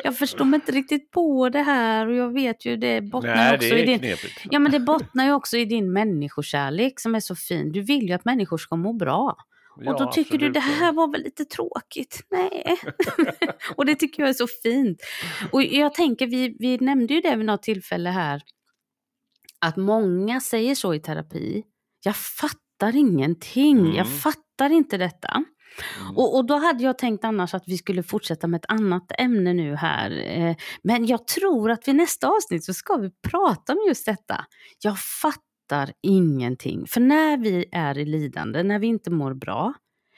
Jag 0.03 0.17
förstår 0.17 0.45
mig 0.45 0.57
inte 0.57 0.71
riktigt 0.71 1.11
på 1.11 1.49
det 1.49 1.61
här 1.61 2.07
och 2.07 2.15
jag 2.15 2.33
vet 2.33 2.65
ju 2.65 2.77
det 2.77 3.01
bottnar 3.01 3.35
Nej, 3.35 3.55
också 3.55 3.69
det 3.69 3.81
i 3.81 3.97
din... 3.97 4.15
Ja 4.43 4.59
men 4.59 4.71
det 4.71 4.79
bottnar 4.79 5.25
ju 5.25 5.33
också 5.33 5.57
i 5.57 5.65
din 5.65 5.93
människokärlek 5.93 6.99
som 6.99 7.15
är 7.15 7.19
så 7.19 7.35
fin. 7.35 7.71
Du 7.71 7.81
vill 7.81 8.07
ju 8.07 8.13
att 8.13 8.25
människor 8.25 8.57
ska 8.57 8.75
må 8.75 8.93
bra. 8.93 9.37
Ja, 9.79 9.93
och 9.93 9.99
då 9.99 10.11
tycker 10.11 10.35
absolut. 10.35 10.53
du 10.53 10.59
det 10.59 10.65
här 10.65 10.93
var 10.93 11.11
väl 11.11 11.23
lite 11.23 11.45
tråkigt? 11.45 12.21
Nej. 12.29 12.77
och 13.75 13.85
det 13.85 13.95
tycker 13.95 14.23
jag 14.23 14.29
är 14.29 14.33
så 14.33 14.47
fint. 14.63 15.01
Och 15.51 15.63
jag 15.63 15.93
tänker, 15.93 16.27
vi, 16.27 16.55
vi 16.59 16.77
nämnde 16.77 17.13
ju 17.13 17.21
det 17.21 17.35
vid 17.35 17.45
något 17.45 17.63
tillfälle 17.63 18.09
här, 18.09 18.41
att 19.59 19.77
många 19.77 20.41
säger 20.41 20.75
så 20.75 20.93
i 20.93 20.99
terapi. 20.99 21.63
Jag 22.03 22.15
fattar 22.15 22.95
ingenting, 22.95 23.79
mm. 23.79 23.95
jag 23.95 24.07
fattar 24.07 24.69
inte 24.69 24.97
detta. 24.97 25.43
Mm. 26.01 26.17
Och, 26.17 26.35
och, 26.35 26.45
då 26.45 26.57
hade 26.57 26.83
jag 26.83 26.97
tänkt 26.97 27.23
annars 27.23 27.53
att 27.53 27.63
vi 27.67 27.77
skulle 27.77 28.03
fortsätta 28.03 28.47
med 28.47 28.57
ett 28.57 28.71
annat 28.71 29.11
ämne 29.19 29.53
nu 29.53 29.75
här. 29.75 30.11
Eh, 30.11 30.55
men 30.83 31.05
jag 31.05 31.27
tror 31.27 31.71
att 31.71 31.87
vid 31.87 31.95
nästa 31.95 32.27
avsnitt 32.27 32.63
så 32.63 32.73
ska 32.73 32.95
vi 32.95 33.11
prata 33.29 33.73
om 33.73 33.79
just 33.87 34.05
detta. 34.05 34.45
Jag 34.83 34.99
fattar 34.99 35.93
ingenting. 36.03 36.87
För 36.87 37.01
när 37.01 37.37
vi 37.37 37.65
är 37.71 37.97
i 37.97 38.05
lidande, 38.05 38.63
när 38.63 38.79
vi 38.79 38.87
inte 38.87 39.11
mår 39.11 39.33
bra, 39.33 39.73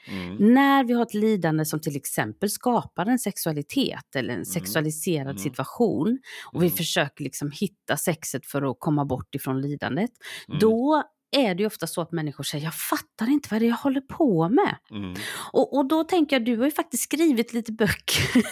Mm. 0.08 0.54
När 0.54 0.84
vi 0.84 0.92
har 0.92 1.02
ett 1.02 1.14
lidande 1.14 1.64
som 1.64 1.80
till 1.80 1.96
exempel 1.96 2.50
skapar 2.50 3.06
en 3.06 3.18
sexualitet 3.18 4.16
eller 4.16 4.28
en 4.28 4.34
mm. 4.34 4.44
sexualiserad 4.44 5.26
mm. 5.26 5.38
situation 5.38 6.18
och 6.52 6.62
vi 6.62 6.66
mm. 6.66 6.76
försöker 6.76 7.24
liksom 7.24 7.50
hitta 7.50 7.96
sexet 7.96 8.46
för 8.46 8.70
att 8.70 8.76
komma 8.78 9.04
bort 9.04 9.34
ifrån 9.34 9.60
lidandet, 9.60 10.10
mm. 10.48 10.58
då 10.58 11.02
är 11.30 11.54
det 11.54 11.60
ju 11.62 11.66
ofta 11.66 11.86
så 11.86 12.00
att 12.00 12.12
människor 12.12 12.44
säger 12.44 12.64
jag 12.64 12.74
fattar 12.74 13.30
inte 13.30 13.48
vad 13.50 13.60
det 13.60 13.66
är 13.66 13.68
jag 13.68 13.76
håller 13.76 14.00
på 14.00 14.48
med. 14.48 14.76
Mm. 14.90 15.14
Och, 15.52 15.76
och 15.76 15.88
då 15.88 16.04
tänker 16.04 16.36
jag, 16.36 16.44
du 16.44 16.56
har 16.56 16.64
ju 16.64 16.70
faktiskt 16.70 17.02
skrivit 17.02 17.52
lite 17.52 17.72
böcker. 17.72 18.42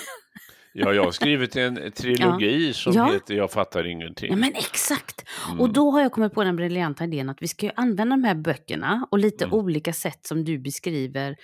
Ja, 0.72 0.92
jag 0.92 1.04
har 1.04 1.10
skrivit 1.10 1.56
en 1.56 1.92
trilogi 1.92 2.66
ja. 2.66 2.72
som 2.72 2.92
ja. 2.92 3.12
heter 3.12 3.34
Jag 3.34 3.52
fattar 3.52 3.86
ingenting. 3.86 4.30
Ja, 4.30 4.36
men 4.36 4.52
exakt. 4.54 5.24
Mm. 5.48 5.60
Och 5.60 5.72
då 5.72 5.90
har 5.90 6.00
jag 6.00 6.12
kommit 6.12 6.34
på 6.34 6.44
den 6.44 6.56
briljanta 6.56 7.04
idén 7.04 7.28
att 7.28 7.42
vi 7.42 7.48
ska 7.48 7.70
använda 7.76 8.16
de 8.16 8.24
här 8.24 8.34
böckerna 8.34 9.06
och 9.10 9.18
lite 9.18 9.44
mm. 9.44 9.54
olika 9.54 9.92
sätt 9.92 10.26
som 10.26 10.44
du 10.44 10.58
beskriver. 10.58 11.36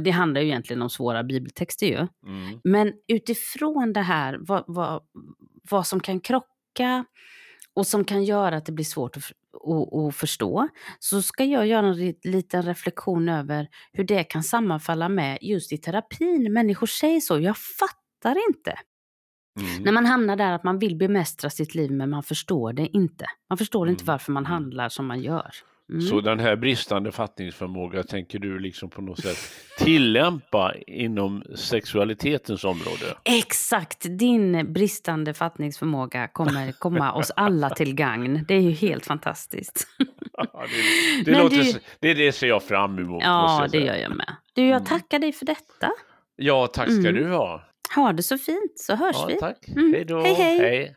Det 0.00 0.10
handlar 0.10 0.40
ju 0.40 0.46
egentligen 0.46 0.82
om 0.82 0.90
svåra 0.90 1.22
bibeltexter 1.24 1.86
ju. 1.86 2.06
Mm. 2.26 2.60
Men 2.64 2.92
utifrån 3.08 3.92
det 3.92 4.02
här, 4.02 4.38
vad, 4.40 4.64
vad, 4.66 5.02
vad 5.70 5.86
som 5.86 6.00
kan 6.00 6.20
krocka 6.20 7.04
och 7.76 7.86
som 7.86 8.04
kan 8.04 8.24
göra 8.24 8.56
att 8.56 8.66
det 8.66 8.72
blir 8.72 8.84
svårt 8.84 9.16
att, 9.16 9.22
att, 9.22 9.94
att, 9.94 10.16
förstå, 10.16 10.68
så 10.98 11.22
ska 11.22 11.44
jag 11.44 11.66
göra 11.66 11.86
en 11.86 12.14
liten 12.24 12.62
reflektion 12.62 13.28
över 13.28 13.68
hur 13.92 14.04
det 14.04 14.24
kan 14.24 14.42
sammanfalla 14.42 15.08
med 15.08 15.38
just 15.40 15.72
i 15.72 15.78
terapin. 15.78 16.52
Människor 16.52 16.86
säger 16.86 17.20
så, 17.20 17.40
jag 17.40 17.56
fattar 17.56 18.36
inte. 18.48 18.78
Mm. 19.60 19.82
När 19.82 19.92
man 19.92 20.06
hamnar 20.06 20.36
där 20.36 20.52
att 20.52 20.64
man 20.64 20.78
vill 20.78 20.96
bemästra 20.96 21.50
sitt 21.50 21.74
liv 21.74 21.90
men 21.90 22.10
man 22.10 22.22
förstår 22.22 22.72
det 22.72 22.86
inte. 22.86 23.26
Man 23.48 23.58
förstår 23.58 23.82
mm. 23.82 23.90
inte 23.90 24.04
varför 24.04 24.32
man 24.32 24.42
mm. 24.42 24.52
handlar 24.52 24.88
som 24.88 25.06
man 25.06 25.20
gör. 25.20 25.50
Mm. 25.90 26.00
Så 26.00 26.20
den 26.20 26.40
här 26.40 26.56
bristande 26.56 27.12
fattningsförmåga 27.12 28.02
tänker 28.02 28.38
du 28.38 28.58
liksom 28.58 28.90
på 28.90 29.02
något 29.02 29.20
sätt 29.20 29.36
tillämpa 29.78 30.74
inom 30.86 31.44
sexualitetens 31.54 32.64
område? 32.64 33.16
Exakt, 33.24 34.06
din 34.18 34.72
bristande 34.72 35.34
fattningsförmåga 35.34 36.28
kommer 36.28 36.72
komma 36.72 37.12
oss 37.12 37.30
alla 37.36 37.70
till 37.70 37.94
gagn. 37.94 38.44
Det 38.48 38.54
är 38.54 38.60
ju 38.60 38.70
helt 38.70 39.06
fantastiskt. 39.06 39.86
Ja, 40.32 40.66
det, 41.24 41.32
det, 41.32 41.38
låter, 41.38 41.56
du... 41.56 41.72
det, 42.00 42.14
det 42.14 42.32
ser 42.32 42.46
jag 42.46 42.62
fram 42.62 42.98
emot. 42.98 43.22
Ja, 43.22 43.68
det 43.72 43.78
gör 43.78 43.94
jag 43.94 44.16
med. 44.16 44.36
Du, 44.54 44.62
jag 44.62 44.76
mm. 44.76 44.84
tackar 44.84 45.18
dig 45.18 45.32
för 45.32 45.46
detta. 45.46 45.92
Ja, 46.36 46.66
tack 46.66 46.90
ska 46.90 47.08
mm. 47.08 47.14
du 47.14 47.28
ha. 47.28 47.64
Ha 47.94 48.12
det 48.12 48.22
så 48.22 48.38
fint, 48.38 48.72
så 48.76 48.94
hörs 48.94 49.16
ja, 49.18 49.26
vi. 49.28 49.38
Tack. 49.38 49.68
Mm. 49.68 49.92
Hej 49.92 50.04
då. 50.04 50.20
hej. 50.20 50.34
hej. 50.34 50.58
hej. 50.58 50.96